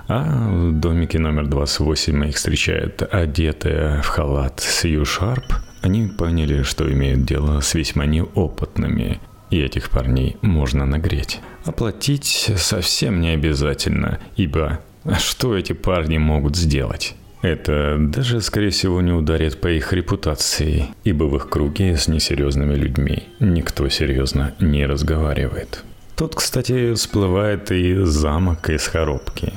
а 0.08 0.52
в 0.52 0.72
домике 0.80 1.20
номер 1.20 1.48
28 1.48 2.30
их 2.30 2.36
встречает 2.36 3.02
одетая 3.12 4.02
в 4.02 4.08
халат 4.08 4.60
Сью 4.60 5.04
Шарп, 5.04 5.46
они 5.82 6.08
поняли, 6.08 6.64
что 6.64 6.92
имеют 6.92 7.26
дело 7.26 7.62
с 7.62 7.74
весьма 7.74 8.06
неопытными, 8.06 9.20
и 9.50 9.60
этих 9.62 9.90
парней 9.90 10.38
можно 10.42 10.86
нагреть. 10.86 11.40
Оплатить 11.66 12.52
совсем 12.58 13.22
не 13.22 13.30
обязательно, 13.30 14.20
ибо 14.36 14.80
что 15.18 15.58
эти 15.58 15.74
парни 15.74 16.18
могут 16.18 16.56
сделать? 16.56 17.16
Это 17.42 17.96
даже, 18.00 18.42
скорее 18.42 18.70
всего, 18.70 19.02
не 19.02 19.14
ударит 19.14 19.62
по 19.62 19.70
их 19.70 19.94
репутации, 19.94 20.88
ибо 21.06 21.24
в 21.24 21.36
их 21.38 21.50
круге 21.50 21.96
с 21.96 22.10
несерьезными 22.10 22.76
людьми 22.76 23.24
никто 23.40 23.88
серьезно 23.88 24.54
не 24.60 24.86
разговаривает. 24.86 25.86
Тут, 26.18 26.36
кстати, 26.36 26.94
всплывает 26.96 27.72
и 27.72 28.04
замок 28.04 28.70
из 28.70 28.90
коробки. 28.90 29.54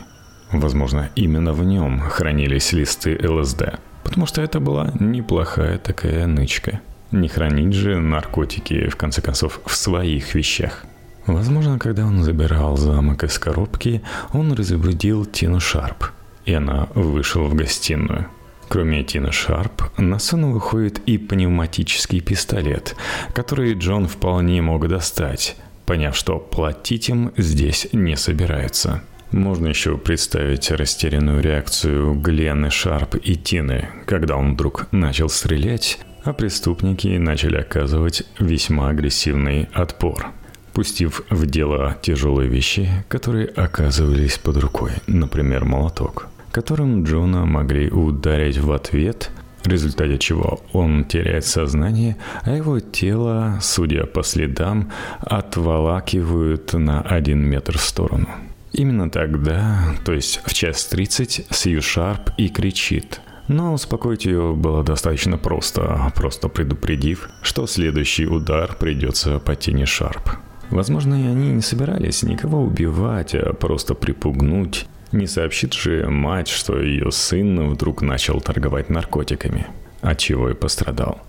Возможно, 0.52 1.10
именно 1.16 1.52
в 1.52 1.64
нем 1.64 2.00
хранились 2.00 2.72
листы 2.72 3.18
ЛСД– 3.20 3.80
Потому 4.12 4.26
что 4.26 4.42
это 4.42 4.60
была 4.60 4.92
неплохая 5.00 5.78
такая 5.78 6.26
нычка. 6.26 6.82
Не 7.12 7.28
хранить 7.28 7.72
же 7.72 7.98
наркотики, 7.98 8.90
в 8.90 8.96
конце 8.96 9.22
концов, 9.22 9.60
в 9.64 9.74
своих 9.74 10.34
вещах. 10.34 10.84
Возможно, 11.26 11.78
когда 11.78 12.04
он 12.04 12.22
забирал 12.22 12.76
замок 12.76 13.24
из 13.24 13.38
коробки, 13.38 14.02
он 14.34 14.52
разбудил 14.52 15.24
Тину 15.24 15.60
Шарп, 15.60 16.10
и 16.44 16.52
она 16.52 16.88
вышла 16.94 17.44
в 17.44 17.54
гостиную. 17.54 18.26
Кроме 18.68 19.02
Тины 19.02 19.32
Шарп, 19.32 19.84
на 19.96 20.18
сцену 20.18 20.52
выходит 20.52 20.98
и 21.06 21.16
пневматический 21.16 22.20
пистолет, 22.20 22.96
который 23.32 23.72
Джон 23.72 24.08
вполне 24.08 24.60
мог 24.60 24.88
достать, 24.88 25.56
поняв, 25.86 26.14
что 26.14 26.38
платить 26.38 27.08
им 27.08 27.32
здесь 27.38 27.88
не 27.94 28.18
собирается. 28.18 29.00
Можно 29.32 29.68
еще 29.68 29.96
представить 29.96 30.70
растерянную 30.70 31.40
реакцию 31.40 32.14
Гленны 32.14 32.68
Шарп 32.70 33.14
и 33.14 33.34
Тины, 33.34 33.88
когда 34.04 34.36
он 34.36 34.52
вдруг 34.52 34.88
начал 34.92 35.30
стрелять, 35.30 35.98
а 36.22 36.34
преступники 36.34 37.08
начали 37.16 37.56
оказывать 37.56 38.24
весьма 38.38 38.90
агрессивный 38.90 39.70
отпор, 39.72 40.26
пустив 40.74 41.22
в 41.30 41.46
дело 41.46 41.96
тяжелые 42.02 42.50
вещи, 42.50 42.90
которые 43.08 43.46
оказывались 43.46 44.36
под 44.36 44.58
рукой, 44.58 44.92
например, 45.06 45.64
молоток, 45.64 46.28
которым 46.50 47.04
Джона 47.04 47.46
могли 47.46 47.90
ударить 47.90 48.58
в 48.58 48.70
ответ– 48.70 49.30
в 49.62 49.68
результате 49.68 50.18
чего 50.18 50.60
он 50.72 51.04
теряет 51.04 51.46
сознание, 51.46 52.16
а 52.42 52.50
его 52.50 52.80
тело, 52.80 53.60
судя 53.62 54.06
по 54.06 54.24
следам, 54.24 54.90
отволакивают 55.20 56.72
на 56.72 57.00
один 57.00 57.48
метр 57.48 57.78
в 57.78 57.80
сторону– 57.80 58.26
Именно 58.72 59.10
тогда, 59.10 59.94
то 60.04 60.12
есть 60.12 60.40
в 60.44 60.54
час 60.54 60.86
30, 60.86 61.46
Сью 61.50 61.82
Шарп 61.82 62.30
и 62.38 62.48
кричит. 62.48 63.20
Но 63.48 63.74
успокоить 63.74 64.24
ее 64.24 64.54
было 64.54 64.82
достаточно 64.82 65.36
просто, 65.36 66.10
просто 66.14 66.48
предупредив, 66.48 67.28
что 67.42 67.66
следующий 67.66 68.26
удар 68.26 68.74
придется 68.78 69.38
по 69.40 69.54
тени 69.54 69.84
Шарп. 69.84 70.30
Возможно, 70.70 71.14
и 71.14 71.26
они 71.26 71.50
не 71.50 71.60
собирались 71.60 72.22
никого 72.22 72.62
убивать, 72.62 73.34
а 73.34 73.52
просто 73.52 73.94
припугнуть. 73.94 74.86
Не 75.10 75.26
сообщит 75.26 75.74
же 75.74 76.08
мать, 76.08 76.48
что 76.48 76.80
ее 76.80 77.12
сын 77.12 77.68
вдруг 77.68 78.00
начал 78.00 78.40
торговать 78.40 78.88
наркотиками. 78.88 79.66
От 80.02 80.18
чего 80.18 80.50
и 80.50 80.54
пострадал. 80.54 81.22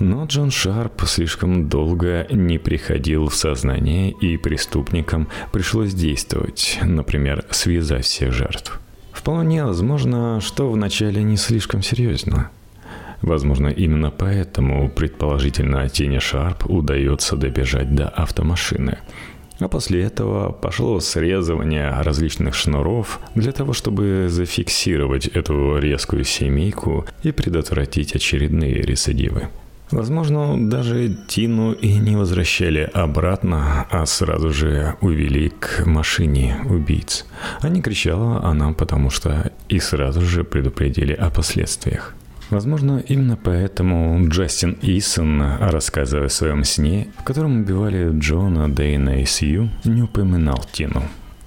Но 0.00 0.24
Джон 0.26 0.50
Шарп 0.50 1.02
слишком 1.06 1.68
долго 1.68 2.26
не 2.30 2.58
приходил 2.58 3.28
в 3.28 3.34
сознание, 3.34 4.10
и 4.10 4.36
преступникам 4.36 5.28
пришлось 5.52 5.94
действовать, 5.94 6.78
например, 6.82 7.44
связать 7.50 8.04
всех 8.04 8.32
жертв. 8.32 8.80
Вполне 9.12 9.64
возможно, 9.64 10.40
что 10.40 10.70
вначале 10.70 11.22
не 11.22 11.36
слишком 11.36 11.82
серьезно. 11.82 12.50
Возможно, 13.22 13.68
именно 13.68 14.10
поэтому, 14.10 14.90
предположительно, 14.90 15.88
Тине 15.88 16.20
Шарп 16.20 16.68
удается 16.68 17.36
добежать 17.36 17.94
до 17.94 18.08
автомашины– 18.08 18.98
а 19.58 19.68
после 19.68 20.02
этого 20.02 20.52
пошло 20.52 21.00
срезывание 21.00 21.90
различных 22.00 22.54
шнуров 22.54 23.20
для 23.34 23.52
того, 23.52 23.72
чтобы 23.72 24.26
зафиксировать 24.28 25.26
эту 25.26 25.78
резкую 25.78 26.24
семейку 26.24 27.06
и 27.22 27.32
предотвратить 27.32 28.14
очередные 28.14 28.74
рецидивы. 28.74 29.48
Возможно, 29.90 30.68
даже 30.68 31.16
Тину 31.28 31.72
и 31.72 31.94
не 31.98 32.16
возвращали 32.16 32.90
обратно, 32.92 33.86
а 33.88 34.04
сразу 34.04 34.52
же 34.52 34.96
увели 35.00 35.50
к 35.50 35.86
машине 35.86 36.56
убийц. 36.68 37.24
А 37.60 37.68
не 37.68 37.80
кричала 37.80 38.42
она, 38.42 38.72
потому 38.72 39.10
что 39.10 39.52
и 39.68 39.78
сразу 39.78 40.22
же 40.22 40.42
предупредили 40.42 41.12
о 41.12 41.30
последствиях. 41.30 42.16
Возможно, 42.50 43.02
именно 43.06 43.36
поэтому 43.36 44.28
Джастин 44.28 44.78
Исон, 44.82 45.42
рассказывая 45.60 46.26
о 46.26 46.30
своем 46.30 46.64
сне, 46.64 47.08
в 47.18 47.24
котором 47.24 47.62
убивали 47.62 48.10
Джона, 48.18 48.72
Дэйна 48.72 49.22
и 49.22 49.24
Сью, 49.24 49.68
не 49.84 50.02
упоминал 50.02 50.64
Тину. 50.72 51.02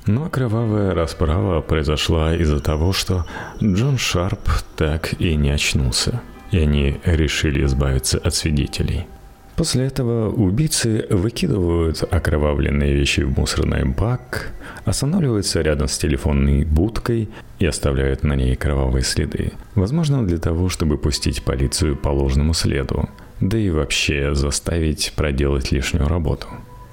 Но 0.05 0.29
кровавая 0.29 0.93
расправа 0.93 1.61
произошла 1.61 2.35
из-за 2.35 2.59
того, 2.59 2.93
что 2.93 3.25
Джон 3.63 3.97
Шарп 3.97 4.49
так 4.75 5.13
и 5.21 5.35
не 5.35 5.51
очнулся, 5.51 6.21
и 6.51 6.57
они 6.57 6.99
решили 7.05 7.63
избавиться 7.65 8.17
от 8.17 8.33
свидетелей– 8.33 9.05
После 9.59 9.87
этого 9.87 10.31
убийцы 10.31 11.05
выкидывают 11.09 12.01
окровавленные 12.09 12.93
вещи 12.93 13.19
в 13.19 13.37
мусорный 13.37 13.83
бак, 13.83 14.53
останавливаются 14.85 15.61
рядом 15.61 15.89
с 15.89 15.97
телефонной 15.97 16.63
будкой 16.63 17.27
и 17.59 17.65
оставляют 17.65 18.23
на 18.23 18.33
ней 18.33 18.55
кровавые 18.55 19.03
следы. 19.03 19.53
Возможно, 19.75 20.25
для 20.25 20.37
того, 20.37 20.69
чтобы 20.69 20.97
пустить 20.97 21.43
полицию 21.43 21.95
по 21.95 22.09
ложному 22.09 22.53
следу, 22.53 23.09
да 23.39 23.57
и 23.57 23.69
вообще 23.69 24.33
заставить 24.33 25.13
проделать 25.15 25.71
лишнюю 25.71 26.07
работу. 26.07 26.47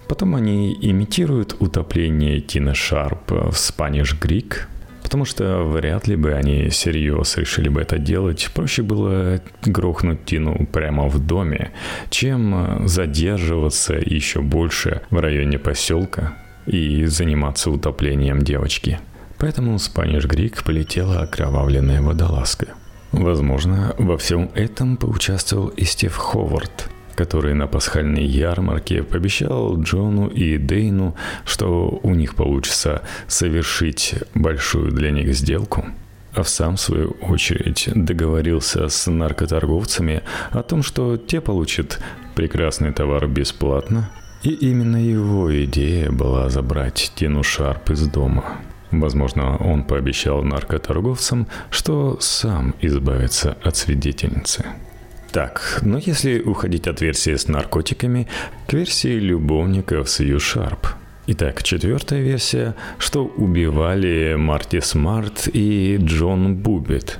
Потом 0.08 0.36
они 0.36 0.76
имитируют 0.80 1.56
утопление 1.58 2.40
Тина 2.40 2.74
Шарп 2.74 3.30
в 3.30 3.54
Spanish 3.54 4.20
Greek– 4.20 4.54
Потому 5.06 5.24
что 5.24 5.62
вряд 5.62 6.08
ли 6.08 6.16
бы 6.16 6.32
они 6.32 6.68
всерьез 6.68 7.36
решили 7.36 7.68
бы 7.68 7.80
это 7.80 7.96
делать. 7.96 8.50
Проще 8.52 8.82
было 8.82 9.40
грохнуть 9.64 10.24
Тину 10.24 10.66
прямо 10.72 11.06
в 11.06 11.24
доме, 11.24 11.70
чем 12.10 12.88
задерживаться 12.88 13.94
еще 13.94 14.40
больше 14.40 15.02
в 15.10 15.20
районе 15.20 15.60
поселка 15.60 16.36
и 16.66 17.04
заниматься 17.04 17.70
утоплением 17.70 18.42
девочки. 18.42 18.98
Поэтому 19.38 19.78
Спаниш 19.78 20.24
Грик 20.26 20.64
полетела 20.64 21.20
окровавленная 21.20 22.02
водолазка. 22.02 22.68
Возможно, 23.12 23.94
во 23.98 24.16
всем 24.16 24.50
этом 24.54 24.96
поучаствовал 24.96 25.68
и 25.68 25.84
Стив 25.84 26.14
Ховард– 26.16 26.90
который 27.16 27.54
на 27.54 27.66
пасхальной 27.66 28.24
ярмарке 28.24 29.02
пообещал 29.02 29.80
Джону 29.80 30.28
и 30.28 30.58
Дейну, 30.58 31.16
что 31.44 31.98
у 32.02 32.14
них 32.14 32.36
получится 32.36 33.02
совершить 33.26 34.14
большую 34.34 34.92
для 34.92 35.10
них 35.10 35.34
сделку. 35.34 35.86
А 36.34 36.42
в 36.42 36.48
сам, 36.48 36.76
в 36.76 36.80
свою 36.80 37.16
очередь, 37.22 37.88
договорился 37.94 38.88
с 38.90 39.10
наркоторговцами 39.10 40.22
о 40.50 40.62
том, 40.62 40.82
что 40.82 41.16
те 41.16 41.40
получат 41.40 41.98
прекрасный 42.34 42.92
товар 42.92 43.26
бесплатно, 43.26 44.10
и 44.42 44.50
именно 44.50 45.02
его 45.02 45.64
идея 45.64 46.10
была 46.12 46.50
забрать 46.50 47.10
Тину 47.16 47.42
Шарп 47.42 47.90
из 47.90 48.06
дома. 48.06 48.58
Возможно, 48.90 49.56
он 49.56 49.84
пообещал 49.84 50.42
наркоторговцам, 50.42 51.46
что 51.70 52.18
сам 52.20 52.74
избавится 52.80 53.56
от 53.62 53.76
свидетельницы. 53.76 54.64
Так, 55.32 55.80
но 55.82 55.98
если 55.98 56.40
уходить 56.40 56.86
от 56.86 57.00
версии 57.00 57.34
с 57.34 57.48
наркотиками, 57.48 58.26
к 58.66 58.72
версии 58.72 59.18
любовников 59.18 60.08
Сью 60.08 60.40
Шарп. 60.40 60.86
Итак, 61.26 61.62
четвертая 61.62 62.22
версия, 62.22 62.74
что 62.98 63.24
убивали 63.24 64.36
Марти 64.38 64.80
Смарт 64.80 65.48
и 65.52 65.98
Джон 66.00 66.54
Бубит. 66.54 67.18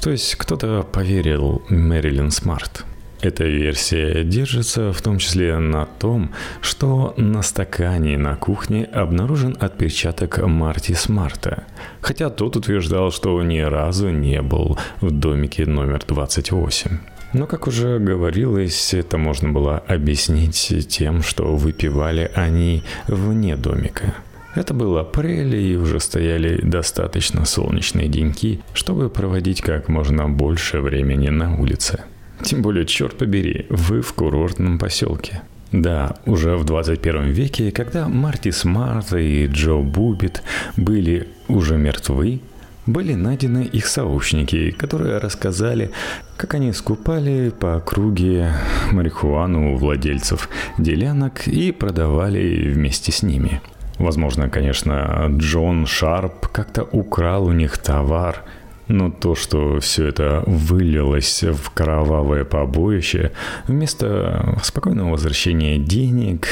То 0.00 0.10
есть 0.10 0.36
кто-то 0.36 0.84
поверил 0.84 1.62
Мэрилин 1.68 2.30
Смарт. 2.30 2.84
Эта 3.20 3.44
версия 3.44 4.22
держится 4.22 4.92
в 4.92 5.02
том 5.02 5.18
числе 5.18 5.58
на 5.58 5.86
том, 5.86 6.30
что 6.60 7.14
на 7.16 7.42
стакане 7.42 8.16
на 8.16 8.36
кухне 8.36 8.84
обнаружен 8.84 9.56
отпечаток 9.58 10.38
Марти 10.38 10.92
Смарта, 10.92 11.64
хотя 12.00 12.30
тот 12.30 12.56
утверждал, 12.56 13.10
что 13.10 13.42
ни 13.42 13.58
разу 13.58 14.10
не 14.10 14.40
был 14.40 14.78
в 15.00 15.10
домике 15.10 15.66
номер 15.66 16.04
28. 16.06 16.98
Но, 17.32 17.46
как 17.46 17.66
уже 17.66 17.98
говорилось, 17.98 18.94
это 18.94 19.18
можно 19.18 19.50
было 19.50 19.78
объяснить 19.78 20.72
тем, 20.88 21.22
что 21.22 21.56
выпивали 21.56 22.30
они 22.34 22.84
вне 23.08 23.56
домика. 23.56 24.14
Это 24.54 24.74
был 24.74 24.96
апрель, 24.96 25.54
и 25.56 25.76
уже 25.76 26.00
стояли 26.00 26.60
достаточно 26.62 27.44
солнечные 27.44 28.08
деньки, 28.08 28.60
чтобы 28.72 29.10
проводить 29.10 29.60
как 29.60 29.88
можно 29.88 30.28
больше 30.28 30.80
времени 30.80 31.28
на 31.28 31.60
улице. 31.60 32.04
Тем 32.42 32.62
более, 32.62 32.86
черт 32.86 33.16
побери, 33.16 33.66
вы 33.68 34.00
в 34.00 34.12
курортном 34.12 34.78
поселке. 34.78 35.42
Да, 35.72 36.16
уже 36.24 36.56
в 36.56 36.64
21 36.64 37.30
веке, 37.30 37.70
когда 37.70 38.08
Марти 38.08 38.50
Смарт 38.50 39.12
и 39.12 39.46
Джо 39.46 39.76
Бубит 39.76 40.42
были 40.76 41.28
уже 41.48 41.76
мертвы, 41.76 42.40
были 42.86 43.12
найдены 43.12 43.68
их 43.70 43.86
сообщники, 43.86 44.70
которые 44.70 45.18
рассказали, 45.18 45.90
как 46.38 46.54
они 46.54 46.72
скупали 46.72 47.50
по 47.50 47.76
округе 47.76 48.52
марихуану 48.92 49.74
у 49.74 49.76
владельцев 49.76 50.48
делянок 50.78 51.46
и 51.46 51.70
продавали 51.70 52.72
вместе 52.72 53.12
с 53.12 53.22
ними. 53.22 53.60
Возможно, 53.98 54.48
конечно, 54.48 55.26
Джон 55.36 55.84
Шарп 55.84 56.48
как-то 56.48 56.84
украл 56.84 57.44
у 57.44 57.52
них 57.52 57.76
товар, 57.76 58.44
но 58.88 59.10
то, 59.10 59.34
что 59.34 59.80
все 59.80 60.06
это 60.06 60.42
вылилось 60.46 61.42
в 61.42 61.70
кровавое 61.70 62.44
побоище, 62.44 63.32
вместо 63.66 64.58
спокойного 64.62 65.10
возвращения 65.10 65.78
денег, 65.78 66.48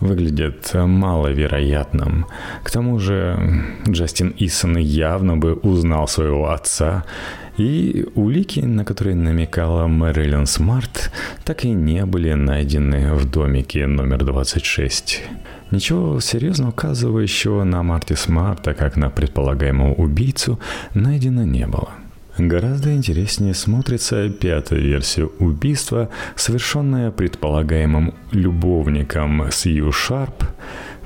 выглядит 0.00 0.72
маловероятным. 0.72 2.26
К 2.62 2.70
тому 2.70 2.98
же 2.98 3.64
Джастин 3.86 4.34
Исон 4.38 4.76
явно 4.78 5.36
бы 5.36 5.54
узнал 5.54 6.08
своего 6.08 6.50
отца, 6.50 7.04
и 7.60 8.06
улики, 8.14 8.60
на 8.60 8.84
которые 8.84 9.14
намекала 9.14 9.86
Мэрилин 9.86 10.46
Смарт, 10.46 11.10
так 11.44 11.64
и 11.64 11.70
не 11.70 12.06
были 12.06 12.32
найдены 12.32 13.14
в 13.14 13.30
домике 13.30 13.86
номер 13.86 14.24
26. 14.24 15.22
Ничего 15.70 16.20
серьезно 16.20 16.70
указывающего 16.70 17.64
на 17.64 17.82
Марти 17.82 18.14
Смарта, 18.14 18.72
как 18.72 18.96
на 18.96 19.10
предполагаемого 19.10 19.94
убийцу, 19.94 20.58
найдено 20.94 21.44
не 21.44 21.66
было. 21.66 21.90
Гораздо 22.38 22.94
интереснее 22.94 23.52
смотрится 23.52 24.30
пятая 24.30 24.80
версия 24.80 25.24
убийства, 25.24 26.08
совершенная 26.36 27.10
предполагаемым 27.10 28.14
любовником 28.32 29.50
Сью 29.52 29.92
Шарп, 29.92 30.44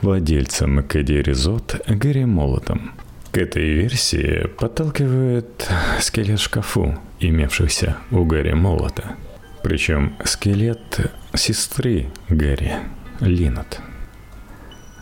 владельцем 0.02 0.84
Кэдди 0.84 1.14
Ризот 1.14 1.80
Гэри 1.88 2.24
Молотом. 2.24 2.92
К 3.34 3.38
этой 3.38 3.68
версии 3.68 4.46
подталкивает 4.46 5.68
скелет 5.98 6.38
шкафу, 6.38 6.96
имевшийся 7.18 7.96
у 8.12 8.24
Гэри 8.24 8.54
Молота. 8.54 9.16
Причем 9.64 10.14
скелет 10.24 11.10
сестры 11.34 12.12
Гэри, 12.28 12.74
Линнет. 13.18 13.80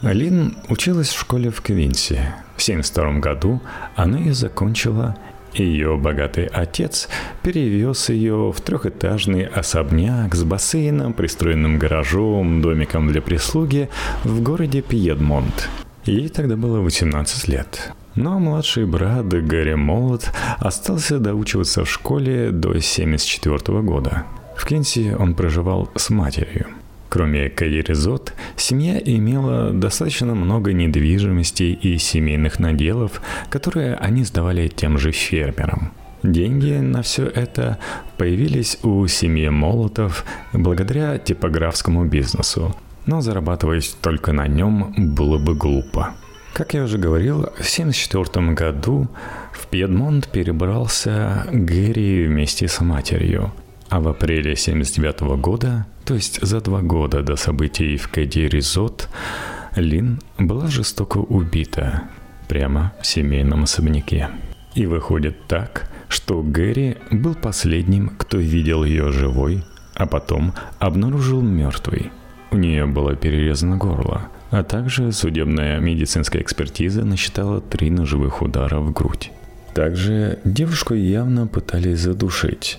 Лин 0.00 0.56
училась 0.70 1.10
в 1.10 1.20
школе 1.20 1.50
в 1.50 1.60
Квинси. 1.60 2.20
В 2.56 2.62
1972 2.62 3.20
году 3.20 3.60
она 3.96 4.16
ее 4.16 4.32
закончила 4.32 5.14
ее 5.52 5.98
богатый 5.98 6.46
отец 6.46 7.10
перевез 7.42 8.08
ее 8.08 8.50
в 8.50 8.58
трехэтажный 8.62 9.44
особняк 9.44 10.34
с 10.34 10.42
бассейном, 10.42 11.12
пристроенным 11.12 11.78
гаражом, 11.78 12.62
домиком 12.62 13.08
для 13.08 13.20
прислуги 13.20 13.90
в 14.24 14.42
городе 14.42 14.80
Пьедмонт. 14.80 15.68
Ей 16.06 16.30
тогда 16.30 16.56
было 16.56 16.80
18 16.80 17.48
лет. 17.48 17.92
Но 18.14 18.38
младший 18.38 18.86
брат 18.86 19.26
Гарри 19.26 19.74
Молот 19.74 20.30
остался 20.58 21.18
доучиваться 21.18 21.84
в 21.84 21.90
школе 21.90 22.50
до 22.50 22.70
1974 22.70 23.80
года. 23.80 24.24
В 24.56 24.66
Кенси 24.66 25.14
он 25.18 25.34
проживал 25.34 25.90
с 25.96 26.10
матерью– 26.10 26.66
Кроме 27.12 27.50
Каиризот, 27.50 28.32
семья 28.56 28.98
имела 28.98 29.70
достаточно 29.70 30.34
много 30.34 30.72
недвижимости 30.72 31.64
и 31.64 31.98
семейных 31.98 32.58
наделов, 32.58 33.20
которые 33.50 33.96
они 33.96 34.24
сдавали 34.24 34.68
тем 34.68 34.96
же 34.96 35.12
фермерам. 35.12 35.92
Деньги 36.22 36.72
на 36.72 37.02
все 37.02 37.26
это 37.26 37.76
появились 38.16 38.78
у 38.82 39.06
семьи 39.08 39.50
Молотов 39.50 40.24
благодаря 40.54 41.18
типографскому 41.18 42.06
бизнесу, 42.06 42.74
но 43.04 43.20
зарабатывать 43.20 43.94
только 44.00 44.32
на 44.32 44.48
нем 44.48 44.94
было 45.14 45.36
бы 45.36 45.54
глупо. 45.54 46.14
Как 46.52 46.74
я 46.74 46.84
уже 46.84 46.98
говорил, 46.98 47.42
в 47.42 47.64
1974 47.64 48.52
году 48.52 49.08
в 49.52 49.66
Пьедмонт 49.68 50.28
перебрался 50.28 51.46
Гэри 51.50 52.26
вместе 52.26 52.68
с 52.68 52.80
матерью. 52.82 53.52
А 53.88 54.00
в 54.00 54.08
апреле 54.08 54.52
1979 54.52 55.40
года, 55.40 55.86
то 56.04 56.14
есть 56.14 56.42
за 56.42 56.60
два 56.60 56.82
года 56.82 57.22
до 57.22 57.36
событий 57.36 57.96
в 57.96 58.08
Кэдди 58.08 58.40
Ризот, 58.40 59.08
Лин 59.76 60.20
была 60.38 60.66
жестоко 60.66 61.18
убита 61.18 62.02
прямо 62.48 62.92
в 63.00 63.06
семейном 63.06 63.62
особняке. 63.62 64.28
И 64.74 64.84
выходит 64.84 65.46
так, 65.46 65.90
что 66.08 66.42
Гэри 66.42 66.98
был 67.10 67.34
последним, 67.34 68.10
кто 68.10 68.36
видел 68.36 68.84
ее 68.84 69.10
живой, 69.10 69.64
а 69.94 70.06
потом 70.06 70.52
обнаружил 70.78 71.40
мертвой. 71.40 72.12
У 72.50 72.56
нее 72.56 72.84
было 72.84 73.16
перерезано 73.16 73.78
горло, 73.78 74.28
а 74.52 74.62
также 74.62 75.12
судебная 75.12 75.80
медицинская 75.80 76.42
экспертиза 76.42 77.04
насчитала 77.04 77.62
три 77.62 77.90
ножевых 77.90 78.42
удара 78.42 78.80
в 78.80 78.92
грудь. 78.92 79.32
Также 79.74 80.38
девушку 80.44 80.92
явно 80.92 81.46
пытались 81.46 82.00
задушить, 82.00 82.78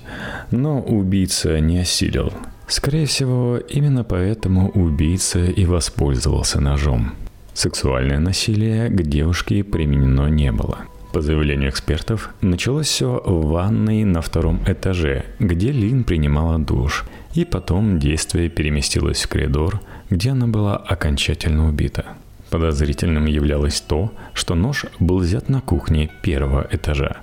но 0.52 0.80
убийца 0.80 1.60
не 1.60 1.80
осилил. 1.80 2.32
Скорее 2.68 3.08
всего, 3.08 3.58
именно 3.58 4.04
поэтому 4.04 4.70
убийца 4.70 5.44
и 5.44 5.66
воспользовался 5.66 6.62
ножом. 6.62 7.14
Сексуальное 7.56 8.20
насилие 8.20 8.90
к 8.90 9.02
девушке 9.02 9.64
применено 9.64 10.28
не 10.28 10.52
было. 10.52 10.86
По 11.14 11.22
заявлению 11.22 11.70
экспертов, 11.70 12.32
началось 12.42 12.88
все 12.88 13.22
в 13.24 13.46
ванной 13.46 14.04
на 14.04 14.22
втором 14.22 14.64
этаже, 14.66 15.26
где 15.38 15.72
Лин 15.72 16.06
принимала 16.06 16.58
душ, 16.58 17.06
и 17.36 17.46
потом 17.46 18.00
действие 18.00 18.50
переместилось 18.50 19.22
в 19.22 19.28
коридор, 19.28 19.80
где 20.10 20.32
она 20.32 20.48
была 20.48 20.76
окончательно 20.76 21.68
убита. 21.70 22.06
Подозрительным 22.50 23.28
являлось 23.28 23.80
то, 23.80 24.12
что 24.34 24.56
нож 24.56 24.88
был 25.00 25.20
взят 25.20 25.50
на 25.50 25.62
кухне 25.62 26.10
первого 26.24 26.68
этажа, 26.72 27.18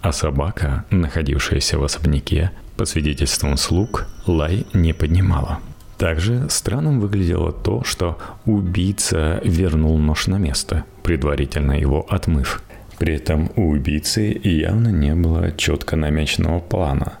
а 0.00 0.12
собака, 0.12 0.84
находившаяся 0.90 1.80
в 1.80 1.82
особняке, 1.82 2.52
по 2.76 2.84
свидетельствам 2.84 3.56
слуг, 3.56 4.06
лай 4.24 4.66
не 4.72 4.92
поднимала. 4.92 5.58
Также 5.98 6.48
странным 6.48 7.00
выглядело 7.00 7.50
то, 7.50 7.82
что 7.82 8.18
убийца 8.44 9.40
вернул 9.42 9.98
нож 9.98 10.28
на 10.28 10.36
место, 10.36 10.84
предварительно 11.02 11.72
его 11.72 12.06
отмыв. 12.08 12.62
При 12.98 13.14
этом 13.14 13.50
у 13.56 13.70
убийцы 13.70 14.40
явно 14.42 14.88
не 14.88 15.14
было 15.14 15.52
четко 15.52 15.96
намеченного 15.96 16.60
плана. 16.60 17.14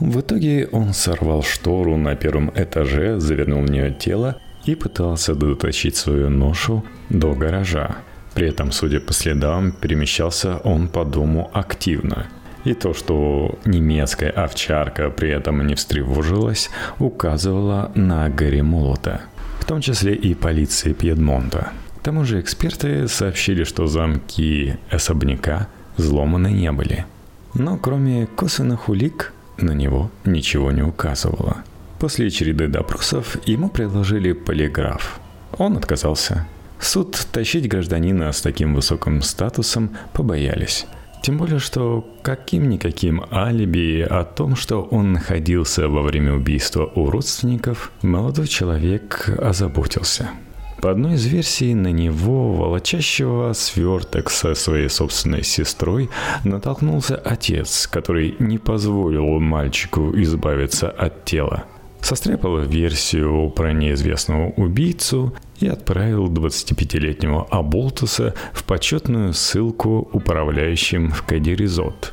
В 0.00 0.20
итоге 0.20 0.68
он 0.72 0.92
сорвал 0.92 1.42
штору 1.42 1.96
на 1.96 2.16
первом 2.16 2.50
этаже, 2.54 3.20
завернул 3.20 3.62
в 3.62 3.70
нее 3.70 3.90
тело 3.92 4.36
и 4.64 4.74
пытался 4.74 5.34
дотащить 5.34 5.96
свою 5.96 6.30
ношу 6.30 6.84
до 7.10 7.34
гаража. 7.34 7.96
При 8.34 8.48
этом, 8.48 8.72
судя 8.72 9.00
по 9.00 9.12
следам, 9.12 9.72
перемещался 9.72 10.56
он 10.58 10.88
по 10.88 11.04
дому 11.04 11.50
активно. 11.52 12.26
И 12.64 12.74
то, 12.74 12.94
что 12.94 13.58
немецкая 13.64 14.30
овчарка 14.30 15.10
при 15.10 15.30
этом 15.30 15.64
не 15.66 15.74
встревожилась, 15.74 16.70
указывало 16.98 17.92
на 17.94 18.28
Гарри 18.30 18.62
Молота, 18.62 19.20
в 19.60 19.64
том 19.64 19.80
числе 19.80 20.14
и 20.14 20.34
полиции 20.34 20.92
Пьедмонта– 20.92 21.72
к 22.04 22.12
тому 22.12 22.26
же 22.26 22.38
эксперты 22.38 23.08
сообщили, 23.08 23.64
что 23.64 23.86
замки 23.86 24.76
особняка 24.90 25.68
взломаны 25.96 26.48
не 26.48 26.70
были. 26.70 27.06
Но 27.54 27.78
кроме 27.78 28.26
косвенных 28.26 28.90
улик 28.90 29.32
на 29.56 29.70
него 29.70 30.10
ничего 30.26 30.70
не 30.70 30.82
указывало. 30.82 31.64
После 31.98 32.28
череды 32.28 32.68
допросов 32.68 33.38
ему 33.46 33.70
предложили 33.70 34.32
полиграф. 34.32 35.18
Он 35.56 35.78
отказался. 35.78 36.46
суд 36.78 37.26
тащить 37.32 37.68
гражданина 37.68 38.30
с 38.32 38.42
таким 38.42 38.74
высоким 38.74 39.22
статусом 39.22 39.96
побоялись. 40.12 40.84
Тем 41.22 41.38
более, 41.38 41.58
что 41.58 42.06
каким-никаким 42.20 43.24
алиби 43.32 44.02
о 44.02 44.24
том, 44.24 44.56
что 44.56 44.82
он 44.82 45.14
находился 45.14 45.88
во 45.88 46.02
время 46.02 46.34
убийства 46.34 46.84
у 46.84 47.08
родственников, 47.08 47.92
молодой 48.02 48.46
человек 48.46 49.26
озаботился– 49.38 50.28
по 50.84 50.90
одной 50.90 51.14
из 51.14 51.24
версий, 51.24 51.74
на 51.74 51.90
него, 51.90 52.52
волочащего 52.52 53.54
сверток 53.54 54.28
со 54.28 54.54
своей 54.54 54.90
собственной 54.90 55.42
сестрой, 55.42 56.10
натолкнулся 56.44 57.16
отец, 57.16 57.86
который 57.86 58.36
не 58.38 58.58
позволил 58.58 59.40
мальчику 59.40 60.12
избавиться 60.20 60.90
от 60.90 61.24
тела. 61.24 61.64
Состряпал 62.02 62.58
версию 62.58 63.48
про 63.48 63.72
неизвестного 63.72 64.50
убийцу 64.58 65.32
и 65.58 65.68
отправил 65.68 66.30
25-летнего 66.30 67.48
Аболтуса 67.50 68.34
в 68.52 68.64
почетную 68.64 69.32
ссылку 69.32 70.06
управляющим 70.12 71.12
в 71.12 71.22
Кадиризот, 71.22 72.12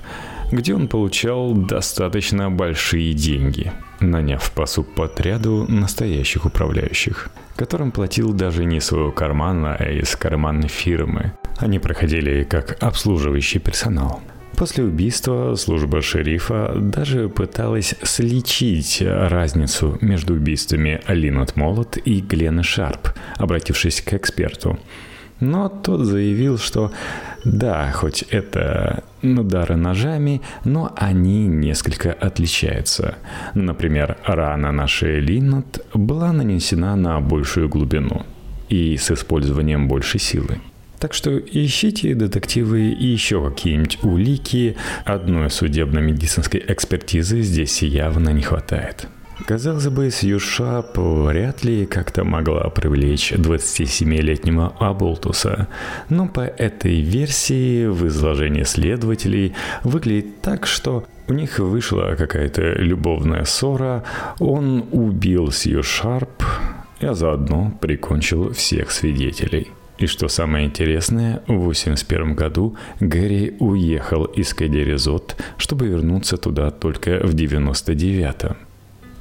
где 0.52 0.76
он 0.76 0.88
получал 0.88 1.54
достаточно 1.54 2.52
большие 2.52 3.14
деньги, 3.14 3.72
наняв 4.00 4.52
по 4.52 4.66
субподряду 4.66 5.66
настоящих 5.68 6.46
управляющих– 6.46 7.30
которым 7.62 7.92
платил 7.92 8.34
даже 8.34 8.66
не 8.66 8.80
своего 8.80 9.12
кармана, 9.12 9.76
а 9.78 9.88
из 9.88 10.16
карманной 10.16 10.68
фирмы. 10.68 11.34
Они 11.58 11.78
проходили 11.78 12.44
как 12.44 12.82
обслуживающий 12.82 13.60
персонал. 13.60 14.20
После 14.58 14.84
убийства 14.84 15.56
служба 15.56 16.02
шерифа 16.02 16.74
даже 16.76 17.30
пыталась 17.30 17.94
сличить 18.04 19.04
разницу 19.06 20.00
между 20.02 20.34
убийствами 20.34 21.02
Линот 21.08 21.56
Молот 21.56 21.98
и 22.04 22.20
Глена 22.20 22.64
Шарп, 22.64 23.10
обратившись 23.38 24.02
к 24.02 24.14
эксперту. 24.14 24.80
Но 25.42 25.68
тот 25.68 26.02
заявил, 26.06 26.58
что 26.58 26.92
да, 27.44 27.92
хоть 27.92 28.22
это 28.30 29.04
удары 29.24 29.76
ножами, 29.76 30.42
но 30.64 30.94
они 30.96 31.48
несколько 31.48 32.14
отличаются. 32.14 33.16
Например, 33.56 34.18
рана 34.26 34.72
на 34.72 34.88
шее 34.88 35.20
Линнет 35.20 35.86
была 35.94 36.32
нанесена 36.32 36.96
на 36.96 37.20
большую 37.20 37.68
глубину 37.70 38.26
и 38.70 38.96
с 38.98 39.12
использованием 39.12 39.88
большей 39.88 40.20
силы. 40.20 40.60
Так 41.00 41.16
что 41.16 41.36
ищите, 41.40 42.14
детективы, 42.14 42.92
и 42.92 43.08
еще 43.08 43.44
какие-нибудь 43.50 43.98
улики. 44.04 44.78
Одной 45.04 45.50
судебно-медицинской 45.50 46.64
экспертизы 46.68 47.42
здесь 47.42 47.82
явно 47.82 48.30
не 48.30 48.44
хватает. 48.44 49.08
Казалось 49.46 49.88
бы, 49.88 50.12
Сью 50.12 50.40
Шап 50.40 50.98
вряд 50.98 51.64
ли 51.64 51.86
как-то 51.86 52.24
могла 52.24 52.70
привлечь 52.70 53.32
27-летнего 53.32 54.74
Аболтуса, 54.80 55.68
но 56.10 56.28
по 56.28 56.42
этой 56.42 57.02
версии 57.02 57.88
в 57.88 58.08
изложении 58.08 58.64
следователей 58.64 59.54
выглядит 59.84 60.42
так, 60.42 60.68
что 60.68 61.06
у 61.28 61.34
них 61.34 61.60
вышла 61.60 62.16
какая-то 62.18 62.74
любовная 62.74 63.46
ссора, 63.46 64.04
он 64.40 64.86
убил 64.92 65.52
Сью 65.52 65.82
Шарп, 65.82 66.44
а 67.00 67.14
заодно 67.14 67.74
прикончил 67.82 68.54
всех 68.54 68.92
свидетелей. 68.92 69.72
И 69.98 70.08
что 70.08 70.28
самое 70.28 70.66
интересное, 70.66 71.44
в 71.48 71.52
1981 71.52 72.36
году 72.36 72.76
Гэри 73.00 73.56
уехал 73.60 74.26
из 74.26 74.54
Кадеризот, 74.54 75.36
чтобы 75.58 75.88
вернуться 75.88 76.38
туда 76.38 76.72
только 76.72 77.20
в 77.20 77.34
1999 77.34 78.71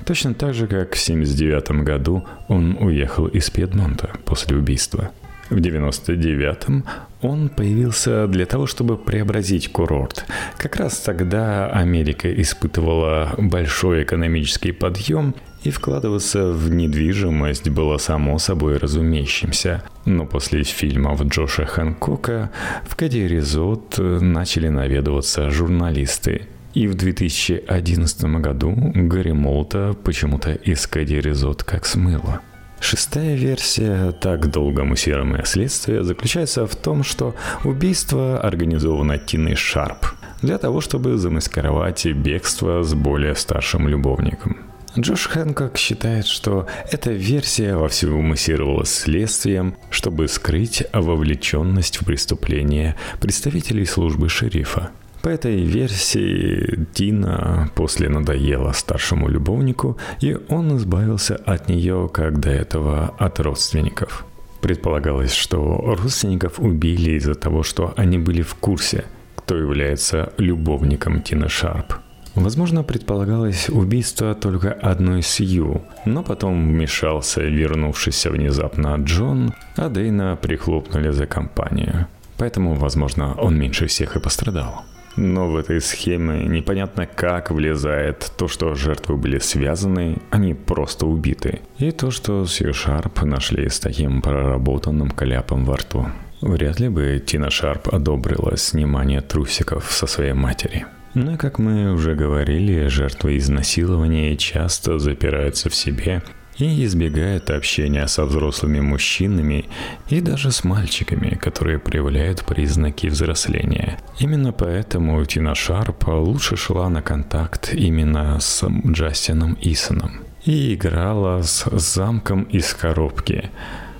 Точно 0.04 0.34
так 0.34 0.54
же, 0.54 0.66
как 0.66 0.94
в 0.94 1.02
1979 1.02 1.84
году 1.84 2.24
он 2.48 2.76
уехал 2.80 3.26
из 3.26 3.50
Пьедмонта 3.50 4.10
после 4.24 4.56
убийства. 4.56 5.10
В 5.50 5.56
99-м 5.56 6.84
он 7.22 7.48
появился 7.48 8.28
для 8.28 8.46
того, 8.46 8.66
чтобы 8.66 8.96
преобразить 8.96 9.72
курорт. 9.72 10.24
Как 10.56 10.76
раз 10.76 10.98
тогда 11.00 11.66
Америка 11.66 12.32
испытывала 12.32 13.34
большой 13.36 14.04
экономический 14.04 14.72
подъем, 14.72 15.34
и 15.62 15.70
вкладываться 15.70 16.52
в 16.52 16.70
недвижимость 16.70 17.68
было 17.68 17.98
само 17.98 18.38
собой 18.38 18.78
разумеющимся. 18.78 19.82
Но 20.06 20.24
после 20.24 20.62
фильмов 20.62 21.22
Джоша 21.22 21.66
Хэнкока 21.66 22.50
в 22.88 22.96
Кади 22.96 23.26
Резот 23.26 23.96
начали 23.98 24.68
наведываться 24.68 25.50
журналисты– 25.50 26.46
и 26.74 26.86
в 26.86 26.94
2011 26.94 28.24
году 28.40 28.74
Гарри 28.94 29.32
Молта 29.32 29.94
почему-то 30.04 30.52
из 30.52 30.86
Кэдди 30.86 31.14
Резот 31.14 31.64
как 31.64 31.86
смыло. 31.86 32.40
Шестая 32.80 33.34
версия, 33.34 34.12
так 34.12 34.50
долго 34.50 34.84
муссируемое 34.84 35.44
следствие, 35.44 36.02
заключается 36.02 36.66
в 36.66 36.74
том, 36.74 37.02
что 37.04 37.34
убийство 37.64 38.40
организовано 38.40 39.18
Тиной 39.18 39.54
Шарп 39.54 40.06
для 40.40 40.56
того, 40.56 40.80
чтобы 40.80 41.18
замаскировать 41.18 42.06
бегство 42.06 42.82
с 42.82 42.94
более 42.94 43.34
старшим 43.34 43.86
любовником. 43.86 44.56
Джош 44.98 45.28
Хэнкок 45.28 45.76
считает, 45.76 46.26
что 46.26 46.66
эта 46.90 47.12
версия 47.12 47.76
вовсю 47.76 48.18
массировалась 48.20 48.92
следствием, 48.92 49.76
чтобы 49.90 50.26
скрыть 50.26 50.82
вовлеченность 50.92 52.00
в 52.00 52.04
преступление 52.06 52.96
представителей 53.20 53.84
службы 53.84 54.28
шерифа– 54.28 54.90
По 55.22 55.28
этой 55.28 55.62
версии 55.64 56.86
Тина 56.94 57.70
после 57.74 58.08
надоела 58.08 58.72
старшему 58.72 59.28
любовнику, 59.28 59.98
и 60.20 60.36
он 60.48 60.76
избавился 60.78 61.36
от 61.36 61.68
нее, 61.68 62.08
как 62.12 62.40
до 62.40 62.48
этого, 62.48 63.14
от 63.18 63.38
родственников. 63.38 64.24
Предполагалось, 64.62 65.34
что 65.34 65.94
родственников 66.00 66.58
убили 66.58 67.12
из-за 67.12 67.34
того, 67.34 67.62
что 67.62 67.92
они 67.96 68.18
были 68.18 68.40
в 68.40 68.54
курсе, 68.54 69.04
кто 69.36 69.56
является 69.56 70.32
любовником 70.38 71.22
Тины 71.22 71.50
Шарп. 71.50 71.94
Возможно, 72.34 72.82
предполагалось 72.82 73.68
убийство 73.68 74.34
только 74.34 74.72
одной 74.72 75.22
Сью, 75.22 75.82
но 76.06 76.22
потом 76.22 76.68
вмешался 76.68 77.42
вернувшийся 77.42 78.30
внезапно 78.30 78.96
Джон, 78.98 79.52
а 79.76 79.88
Дейна 79.90 80.38
прихлопнули 80.40 81.10
за 81.10 81.26
компанию. 81.26 82.06
Поэтому, 82.38 82.74
возможно, 82.74 83.34
он 83.34 83.58
меньше 83.58 83.86
всех 83.86 84.16
и 84.16 84.20
пострадал. 84.20 84.84
Но 85.20 85.50
в 85.50 85.56
этой 85.56 85.82
схеме 85.82 86.46
непонятно 86.46 87.06
как 87.06 87.50
влезает 87.50 88.32
то, 88.38 88.48
что 88.48 88.74
жертвы 88.74 89.18
были 89.18 89.38
связаны, 89.38 90.16
они 90.30 90.54
просто 90.54 91.04
убиты. 91.04 91.60
И 91.76 91.90
то, 91.90 92.10
что 92.10 92.46
Шарп 92.46 93.22
нашли 93.24 93.68
с 93.68 93.78
таким 93.78 94.22
проработанным 94.22 95.10
кляпом 95.10 95.66
во 95.66 95.76
рту. 95.76 96.06
Вряд 96.40 96.80
ли 96.80 96.88
бы 96.88 97.22
Тина 97.24 97.50
Шарп 97.50 97.92
одобрила 97.92 98.56
снимание 98.56 99.20
трусиков 99.20 99.92
со 99.92 100.06
своей 100.06 100.32
матери. 100.32 100.86
Но, 101.12 101.36
как 101.36 101.58
мы 101.58 101.92
уже 101.92 102.14
говорили, 102.14 102.86
жертвы 102.86 103.36
изнасилования 103.36 104.36
часто 104.36 104.98
запираются 104.98 105.68
в 105.68 105.74
себе 105.74 106.22
и 106.60 106.84
избегает 106.84 107.50
общения 107.50 108.06
со 108.06 108.24
взрослыми 108.24 108.80
мужчинами 108.80 109.66
и 110.08 110.20
даже 110.20 110.50
с 110.50 110.64
мальчиками, 110.64 111.34
которые 111.34 111.78
проявляют 111.78 112.44
признаки 112.44 113.06
взросления. 113.06 113.98
Именно 114.18 114.52
поэтому 114.52 115.24
Тина 115.24 115.54
Шарп 115.54 116.08
лучше 116.08 116.56
шла 116.56 116.88
на 116.88 117.02
контакт 117.02 117.72
именно 117.72 118.38
с 118.40 118.64
Джастином 118.86 119.56
Исоном 119.60 120.20
и 120.44 120.74
играла 120.74 121.42
с 121.42 121.68
замком 121.70 122.44
из 122.44 122.74
коробки. 122.74 123.50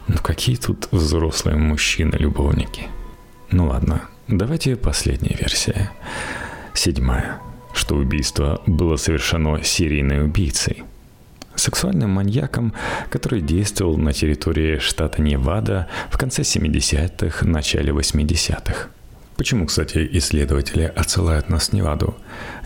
Ну 0.08 0.16
какие 0.22 0.56
тут 0.56 0.88
взрослые 0.90 1.56
мужчины-любовники? 1.56 2.88
Ну 3.50 3.68
ладно, 3.68 4.02
давайте 4.28 4.76
последняя 4.76 5.36
версия. 5.36 5.90
Седьмая. 6.74 7.38
Что 7.72 7.94
убийство 7.94 8.60
было 8.66 8.96
совершено 8.96 9.62
серийной 9.62 10.24
убийцей– 10.24 10.82
сексуальным 11.60 12.10
маньяком, 12.10 12.72
который 13.10 13.40
действовал 13.40 13.96
на 13.96 14.12
территории 14.12 14.78
штата 14.78 15.22
Невада 15.22 15.86
в 16.10 16.18
конце 16.18 16.42
70-х, 16.42 17.46
начале 17.46 17.92
80-х. 17.92 18.88
Почему, 19.36 19.66
кстати, 19.66 20.06
исследователи 20.12 20.82
отсылают 20.82 21.48
нас 21.48 21.68
в 21.68 21.72
Неваду? 21.72 22.14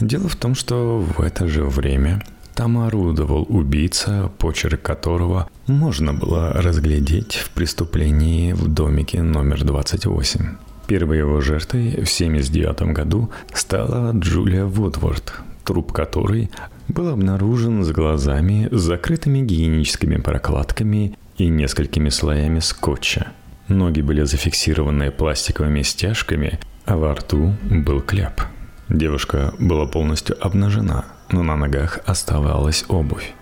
Дело 0.01 0.29
в 0.29 0.37
том, 0.37 0.55
что 0.55 0.99
в 0.99 1.21
это 1.21 1.47
же 1.47 1.65
время 1.65 2.23
там 2.55 2.79
орудовал 2.79 3.47
убийца, 3.49 4.31
почерк 4.39 4.83
которого 4.83 5.49
можно 5.67 6.15
было 6.15 6.53
разглядеть 6.53 7.35
в 7.35 7.51
преступлении 7.51 8.53
в 8.53 8.69
домике 8.69 9.23
номер 9.23 9.65
28. 9.65 10.57
Первой 10.87 11.19
его 11.19 11.41
жертвой 11.41 11.91
в 11.91 12.11
1979 12.11 12.95
году 12.95 13.31
стала 13.53 14.13
Джулия 14.13 14.67
Вудворд, 14.67 15.33
труп 15.65 15.93
которой 15.93 16.51
был 16.89 17.09
обнаружен 17.09 17.83
с 17.85 17.91
глазами, 17.91 18.69
закрытыми 18.71 19.41
гигиеническими 19.41 20.17
прокладками 20.17 21.17
и 21.39 21.49
несколькими 21.49 22.09
слоями 22.09 22.61
скотча. 22.61 23.29
Ноги 23.69 24.03
были 24.03 24.23
зафиксированы 24.25 25.11
пластиковыми 25.11 25.83
стяжками, 25.83 26.59
а 26.85 26.97
во 26.97 27.15
рту 27.15 27.55
был 27.63 28.01
кляп. 28.01 28.43
Девушка 28.89 29.55
была 29.59 29.87
полностью 29.87 30.37
обнажена, 30.45 31.07
но 31.31 31.43
на 31.43 31.57
ногах 31.57 32.01
оставалась 32.05 32.85
обувь. 32.89 33.33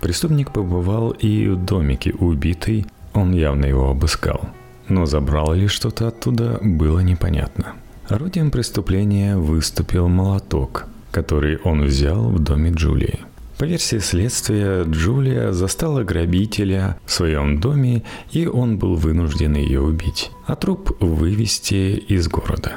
Преступник 0.00 0.52
побывал 0.52 1.10
и 1.10 1.48
в 1.48 1.64
домике 1.64 2.12
убитой, 2.12 2.86
он 3.12 3.32
явно 3.32 3.64
его 3.66 3.90
обыскал. 3.90 4.48
Но 4.88 5.06
забрал 5.06 5.54
ли 5.54 5.66
что-то 5.66 6.08
оттуда, 6.08 6.58
было 6.62 7.00
непонятно. 7.00 7.72
Орудием 8.08 8.50
преступления 8.50 9.36
выступил 9.36 10.08
молоток, 10.08 10.86
который 11.14 11.58
он 11.58 11.84
взял 11.84 12.28
в 12.28 12.40
доме 12.40 12.72
Джулии. 12.72 13.20
По 13.56 13.64
версии 13.64 13.98
следствия, 13.98 14.82
Джулия 14.82 15.52
застала 15.52 16.02
грабителя 16.02 16.98
в 17.06 17.12
своем 17.12 17.60
доме, 17.60 18.02
и 18.32 18.46
он 18.46 18.78
был 18.78 18.96
вынужден 18.96 19.54
ее 19.54 19.80
убить, 19.80 20.32
а 20.46 20.56
труп 20.56 20.96
вывести 20.98 21.96
из 22.08 22.26
города. 22.26 22.72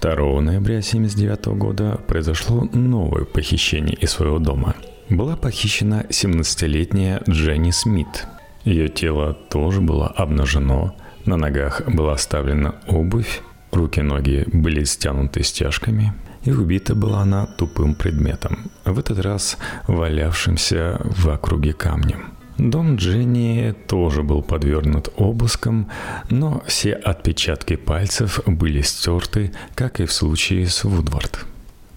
2 0.00 0.14
ноября 0.40 0.78
1979 0.78 1.46
года 1.58 2.00
произошло 2.06 2.68
новое 2.72 3.24
похищение 3.24 3.96
из 3.96 4.10
своего 4.10 4.38
дома. 4.38 4.76
Была 5.10 5.34
похищена 5.34 6.06
17-летняя 6.10 7.22
Дженни 7.28 7.72
Смит. 7.72 8.28
Ее 8.64 8.88
тело 8.88 9.36
тоже 9.50 9.80
было 9.80 10.06
обнажено, 10.06 10.94
на 11.24 11.36
ногах 11.36 11.82
была 11.88 12.12
оставлена 12.12 12.76
обувь, 12.86 13.40
руки-ноги 13.72 14.44
были 14.52 14.84
стянуты 14.84 15.42
стяжками, 15.42 16.12
и 16.44 16.52
убита 16.52 16.94
была 16.94 17.22
она 17.22 17.46
тупым 17.46 17.94
предметом, 17.94 18.70
в 18.84 18.98
этот 18.98 19.18
раз 19.20 19.58
валявшимся 19.86 21.00
в 21.04 21.28
округе 21.28 21.72
камнем. 21.72 22.32
Дом 22.58 22.96
Дженни 22.96 23.72
тоже 23.86 24.24
был 24.24 24.42
подвергнут 24.42 25.10
обыскам, 25.16 25.88
но 26.28 26.62
все 26.66 26.92
отпечатки 26.92 27.76
пальцев 27.76 28.40
были 28.46 28.82
стерты, 28.82 29.52
как 29.76 30.00
и 30.00 30.06
в 30.06 30.12
случае 30.12 30.66
с 30.66 30.82
Вудвард. 30.82 31.46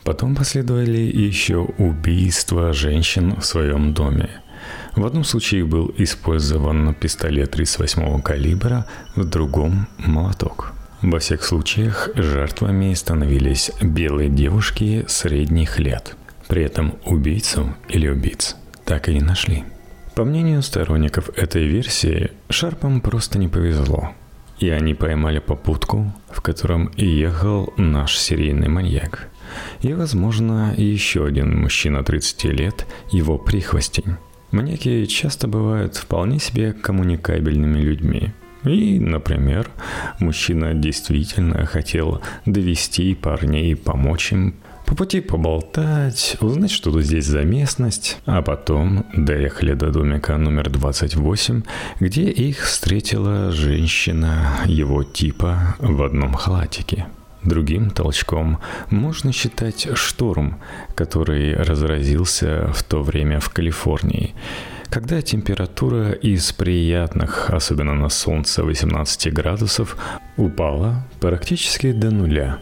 Потом 0.04 0.36
последовали 0.36 1.00
еще 1.00 1.58
убийства 1.58 2.74
женщин 2.74 3.40
в 3.40 3.46
своем 3.46 3.94
доме. 3.94 4.30
В 4.96 5.06
одном 5.06 5.24
случае 5.24 5.66
был 5.66 5.92
использован 5.98 6.94
пистолет 6.94 7.52
38 7.52 8.22
калибра, 8.22 8.86
в 9.16 9.26
другом– 9.26 9.88
молоток– 9.98 10.74
во 11.02 11.20
всех 11.20 11.44
случаях 11.44 12.10
жертвами 12.16 12.94
становились 12.94 13.72
белые 13.82 14.30
девушки 14.30 15.04
средних 15.08 15.80
лет. 15.80 16.16
При 16.48 16.64
этом 16.64 16.96
убийцу 17.06 17.76
или 17.90 18.08
убийц 18.08 18.56
так 18.86 19.10
и 19.10 19.14
не 19.14 19.22
нашли. 19.22 19.64
По 20.16 20.26
мнению 20.26 20.62
сторонников 20.62 21.30
этой 21.36 21.66
версии, 21.66 22.32
Шарпам 22.50 23.02
просто 23.02 23.40
не 23.40 23.48
повезло. 23.48 24.14
И 24.60 24.70
они 24.70 24.94
поймали 24.94 25.40
попутку, 25.40 26.14
в 26.30 26.42
котором 26.42 26.88
и 26.98 27.06
ехал 27.06 27.74
наш 27.78 28.18
серийный 28.18 28.68
маньяк. 28.68 29.30
И, 29.82 29.94
возможно, 29.94 30.74
еще 30.78 31.26
один 31.26 31.60
мужчина 31.60 32.04
30 32.04 32.44
лет, 32.46 32.86
его 33.12 33.38
прихвостень. 33.38 34.18
Маньяки 34.52 35.06
часто 35.06 35.48
бывают 35.48 35.96
вполне 35.96 36.40
себе 36.40 36.74
коммуникабельными 36.74 37.80
людьми– 37.80 38.34
и, 38.64 39.00
например, 39.00 39.70
мужчина 40.20 40.74
действительно 40.74 41.66
хотел 41.66 42.22
довести 42.46 43.16
парней, 43.16 43.76
помочь 43.76 44.32
им 44.32 44.56
по 44.86 44.96
пути 44.96 45.22
поболтать, 45.22 46.36
узнать, 46.42 46.70
что 46.70 46.92
тут 46.92 47.04
здесь 47.04 47.26
за 47.26 47.44
местность, 47.44 48.18
а 48.26 48.42
потом 48.42 49.06
доехали 49.16 49.74
до 49.74 49.90
домика 49.90 50.36
номер 50.36 50.70
28, 50.70 51.64
где 52.02 52.24
их 52.24 52.60
встретила 52.66 53.52
женщина 53.52 54.50
его 54.66 55.04
типа 55.04 55.76
в 55.80 56.04
одном 56.04 56.34
халатике. 56.34 57.08
Другим 57.44 57.90
толчком 57.90 58.60
можно 58.90 59.32
считать 59.32 59.88
шторм, 59.96 60.60
который 60.94 61.56
разразился 61.56 62.70
в 62.74 62.84
то 62.84 63.02
время 63.02 63.40
в 63.40 63.50
Калифорнии– 63.50 64.36
когда 64.92 65.22
температура 65.22 66.12
из 66.12 66.52
приятных, 66.52 67.50
особенно 67.50 67.96
на 67.96 68.10
солнце, 68.10 68.62
18 68.62 69.34
градусов, 69.34 69.96
упала 70.36 71.08
практически 71.22 71.94
до 71.94 72.12
нуля. 72.12 72.60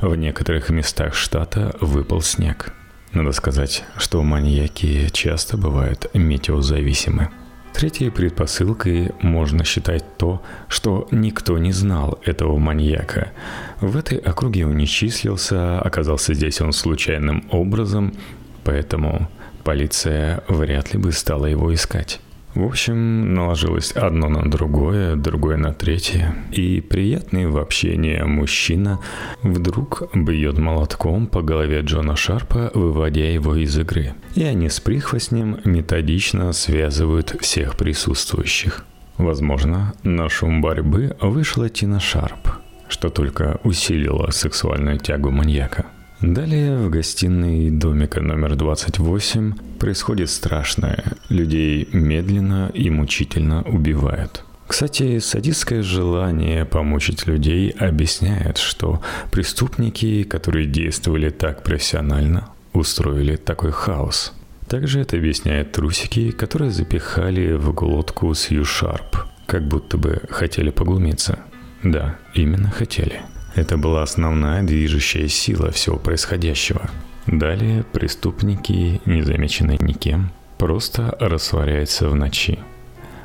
В 0.00 0.14
некоторых 0.14 0.70
местах 0.70 1.14
штата 1.14 1.74
выпал 1.80 2.22
снег. 2.22 2.72
Надо 3.12 3.32
сказать, 3.32 3.82
что 3.96 4.22
маньяки 4.22 5.08
часто 5.12 5.56
бывают 5.56 6.06
метеозависимы. 6.14 7.30
Третьей 7.74 8.10
предпосылкой 8.10 9.10
можно 9.20 9.64
считать 9.64 10.04
то, 10.18 10.40
что 10.68 11.08
никто 11.10 11.58
не 11.58 11.72
знал 11.72 12.20
этого 12.24 12.58
маньяка. 12.58 13.32
В 13.80 13.96
этой 13.96 14.18
округе 14.18 14.66
он 14.66 14.76
не 14.76 14.86
числился, 14.86 15.80
оказался 15.80 16.32
здесь 16.32 16.60
он 16.60 16.72
случайным 16.72 17.44
образом, 17.50 18.14
поэтому 18.62 19.28
полиция 19.64 20.42
вряд 20.48 20.92
ли 20.92 20.98
бы 20.98 21.12
стала 21.12 21.46
его 21.46 21.72
искать. 21.72 22.20
В 22.54 22.64
общем, 22.64 23.32
наложилось 23.32 23.92
одно 23.92 24.28
на 24.28 24.50
другое, 24.50 25.16
другое 25.16 25.56
на 25.56 25.72
третье. 25.72 26.34
И 26.50 26.82
приятный 26.82 27.46
в 27.46 27.56
общении 27.56 28.20
мужчина 28.20 28.98
вдруг 29.42 30.02
бьет 30.14 30.58
молотком 30.58 31.26
по 31.26 31.40
голове 31.40 31.80
Джона 31.80 32.14
Шарпа, 32.14 32.70
выводя 32.74 33.30
его 33.30 33.56
из 33.56 33.78
игры. 33.78 34.12
И 34.34 34.42
они 34.42 34.68
с 34.68 34.80
прихвостнем 34.80 35.60
методично 35.64 36.52
связывают 36.52 37.34
всех 37.40 37.76
присутствующих. 37.76 38.84
Возможно, 39.16 39.94
на 40.02 40.28
шум 40.28 40.60
борьбы 40.60 41.16
вышла 41.20 41.70
Тина 41.70 42.00
Шарп– 42.00 42.48
что 42.92 43.08
только 43.08 43.58
усилило 43.64 44.30
сексуальную 44.30 44.98
тягу 44.98 45.30
маньяка. 45.30 45.86
Далее 46.22 46.76
в 46.76 46.88
гостиной 46.88 47.68
домика 47.70 48.20
номер 48.20 48.54
28 48.54 49.54
происходит 49.80 50.30
страшное. 50.30 51.02
Людей 51.28 51.88
медленно 51.92 52.70
и 52.72 52.90
мучительно 52.90 53.62
убивают. 53.64 54.44
Кстати, 54.68 55.18
садистское 55.18 55.82
желание 55.82 56.64
помучить 56.64 57.26
людей 57.26 57.70
объясняет, 57.70 58.58
что 58.58 59.02
преступники, 59.32 60.22
которые 60.22 60.68
действовали 60.68 61.30
так 61.30 61.64
профессионально, 61.64 62.50
устроили 62.72 63.34
такой 63.34 63.72
хаос. 63.72 64.32
Также 64.68 65.00
это 65.00 65.16
объясняет 65.16 65.72
трусики, 65.72 66.30
которые 66.30 66.70
запихали 66.70 67.54
в 67.54 67.74
глотку 67.74 68.32
Сью 68.34 68.64
Шарп, 68.64 69.26
как 69.46 69.66
будто 69.66 69.98
бы 69.98 70.22
хотели 70.30 70.70
поглумиться. 70.70 71.40
Да, 71.82 72.16
именно 72.32 72.70
хотели. 72.70 73.22
Это 73.54 73.76
была 73.76 74.02
основная 74.02 74.62
движущая 74.62 75.28
сила 75.28 75.70
всего 75.70 75.98
происходящего. 75.98 76.90
Далее 77.26 77.84
преступники, 77.84 79.00
незамеченные 79.04 79.78
никем, 79.80 80.30
просто 80.58 81.16
растворяются 81.20 82.08
в 82.08 82.14
ночи, 82.14 82.58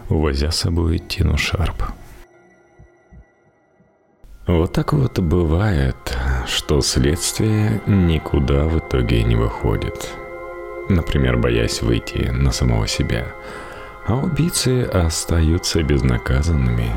увозя 0.09 0.51
с 0.51 0.57
собой 0.57 0.99
Тину 0.99 1.37
Шарп. 1.37 1.81
Вот 4.47 4.73
так 4.73 4.93
вот 4.93 5.19
бывает, 5.19 6.17
что 6.45 6.81
следствие 6.81 7.81
никуда 7.85 8.65
в 8.65 8.79
итоге 8.79 9.23
не 9.23 9.35
выходит. 9.35 10.11
Например, 10.89 11.37
боясь 11.37 11.81
выйти 11.81 12.29
на 12.29 12.51
самого 12.51 12.87
себя. 12.87 13.27
А 14.05 14.15
убийцы 14.15 14.83
остаются 14.83 15.83
безнаказанными. 15.83 16.91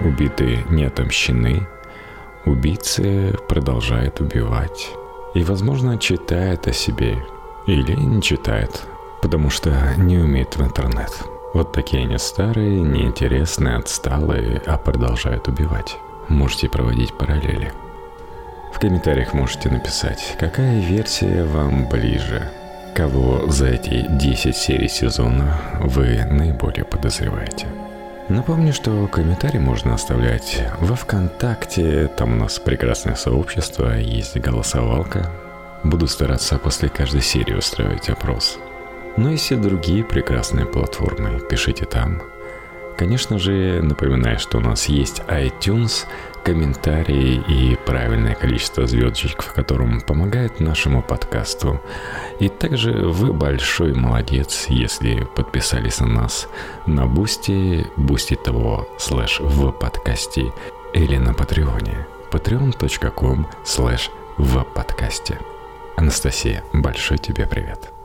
Убитые 0.00 0.64
не 0.70 0.84
отомщены– 0.84 1.66
Убийцы 2.46 3.36
продолжает 3.48 4.20
убивать. 4.20 4.90
И, 5.34 5.42
возможно, 5.42 5.98
читает 5.98 6.66
о 6.66 6.72
себе. 6.72 7.18
Или 7.66 7.94
не 7.94 8.22
читает, 8.22 8.82
потому 9.22 9.50
что 9.50 9.72
не 9.96 10.18
умеет 10.18 10.56
в 10.56 10.62
интернет. 10.62 11.10
Вот 11.52 11.72
такие 11.72 12.04
они 12.04 12.16
старые, 12.18 12.80
неинтересные, 12.80 13.76
отсталые, 13.76 14.62
а 14.66 14.78
продолжают 14.78 15.48
убивать. 15.48 15.98
Можете 16.28 16.68
проводить 16.68 17.12
параллели. 17.14 17.72
В 18.72 18.78
комментариях 18.78 19.34
можете 19.34 19.68
написать, 19.68 20.36
какая 20.38 20.80
версия 20.80 21.44
вам 21.44 21.88
ближе. 21.88 22.50
Кого 22.94 23.50
за 23.50 23.68
эти 23.68 24.06
10 24.08 24.56
серий 24.56 24.88
сезона 24.88 25.60
вы 25.80 26.24
наиболее 26.24 26.84
подозреваете. 26.84 27.66
Напомню, 28.30 28.72
что 28.72 29.08
комментарии 29.08 29.58
можно 29.58 29.92
оставлять 29.92 30.62
во 30.80 30.94
ВКонтакте, 30.94 32.06
там 32.16 32.34
у 32.34 32.36
нас 32.36 32.60
прекрасное 32.60 33.16
сообщество, 33.16 33.98
есть 33.98 34.36
голосовалка. 34.36 35.28
Буду 35.82 36.06
стараться 36.06 36.56
после 36.58 36.88
каждой 36.88 37.22
серии 37.22 37.54
устраивать 37.54 38.08
опрос. 38.08 38.60
Ну 39.16 39.32
и 39.32 39.36
все 39.36 39.56
другие 39.56 40.04
прекрасные 40.04 40.64
платформы, 40.64 41.40
пишите 41.40 41.86
там. 41.86 42.22
Конечно 42.96 43.36
же, 43.40 43.82
напоминаю, 43.82 44.38
что 44.38 44.58
у 44.58 44.60
нас 44.60 44.84
есть 44.86 45.22
iTunes, 45.26 46.06
комментарии 46.44 47.42
и 47.48 47.76
правильное 47.86 48.34
количество 48.34 48.86
звездочек, 48.86 49.42
которое 49.60 50.00
помогает 50.00 50.60
нашему 50.60 51.02
подкасту. 51.02 51.80
И 52.40 52.48
также 52.48 52.92
вы 52.92 53.32
большой 53.32 53.94
молодец, 53.94 54.66
если 54.68 55.26
подписались 55.36 56.00
на 56.00 56.06
нас 56.06 56.48
на 56.86 57.06
Бусти, 57.06 57.86
boosty.to 57.96 58.88
слэш 58.98 59.40
в 59.40 59.70
подкасте 59.72 60.52
или 60.94 61.16
на 61.18 61.34
Патреоне 61.34 62.06
patreon.com 62.30 63.46
слэш 63.64 64.10
в 64.38 64.64
подкасте. 64.64 65.38
Анастасия, 65.96 66.64
большой 66.72 67.18
тебе 67.18 67.46
привет. 67.46 67.99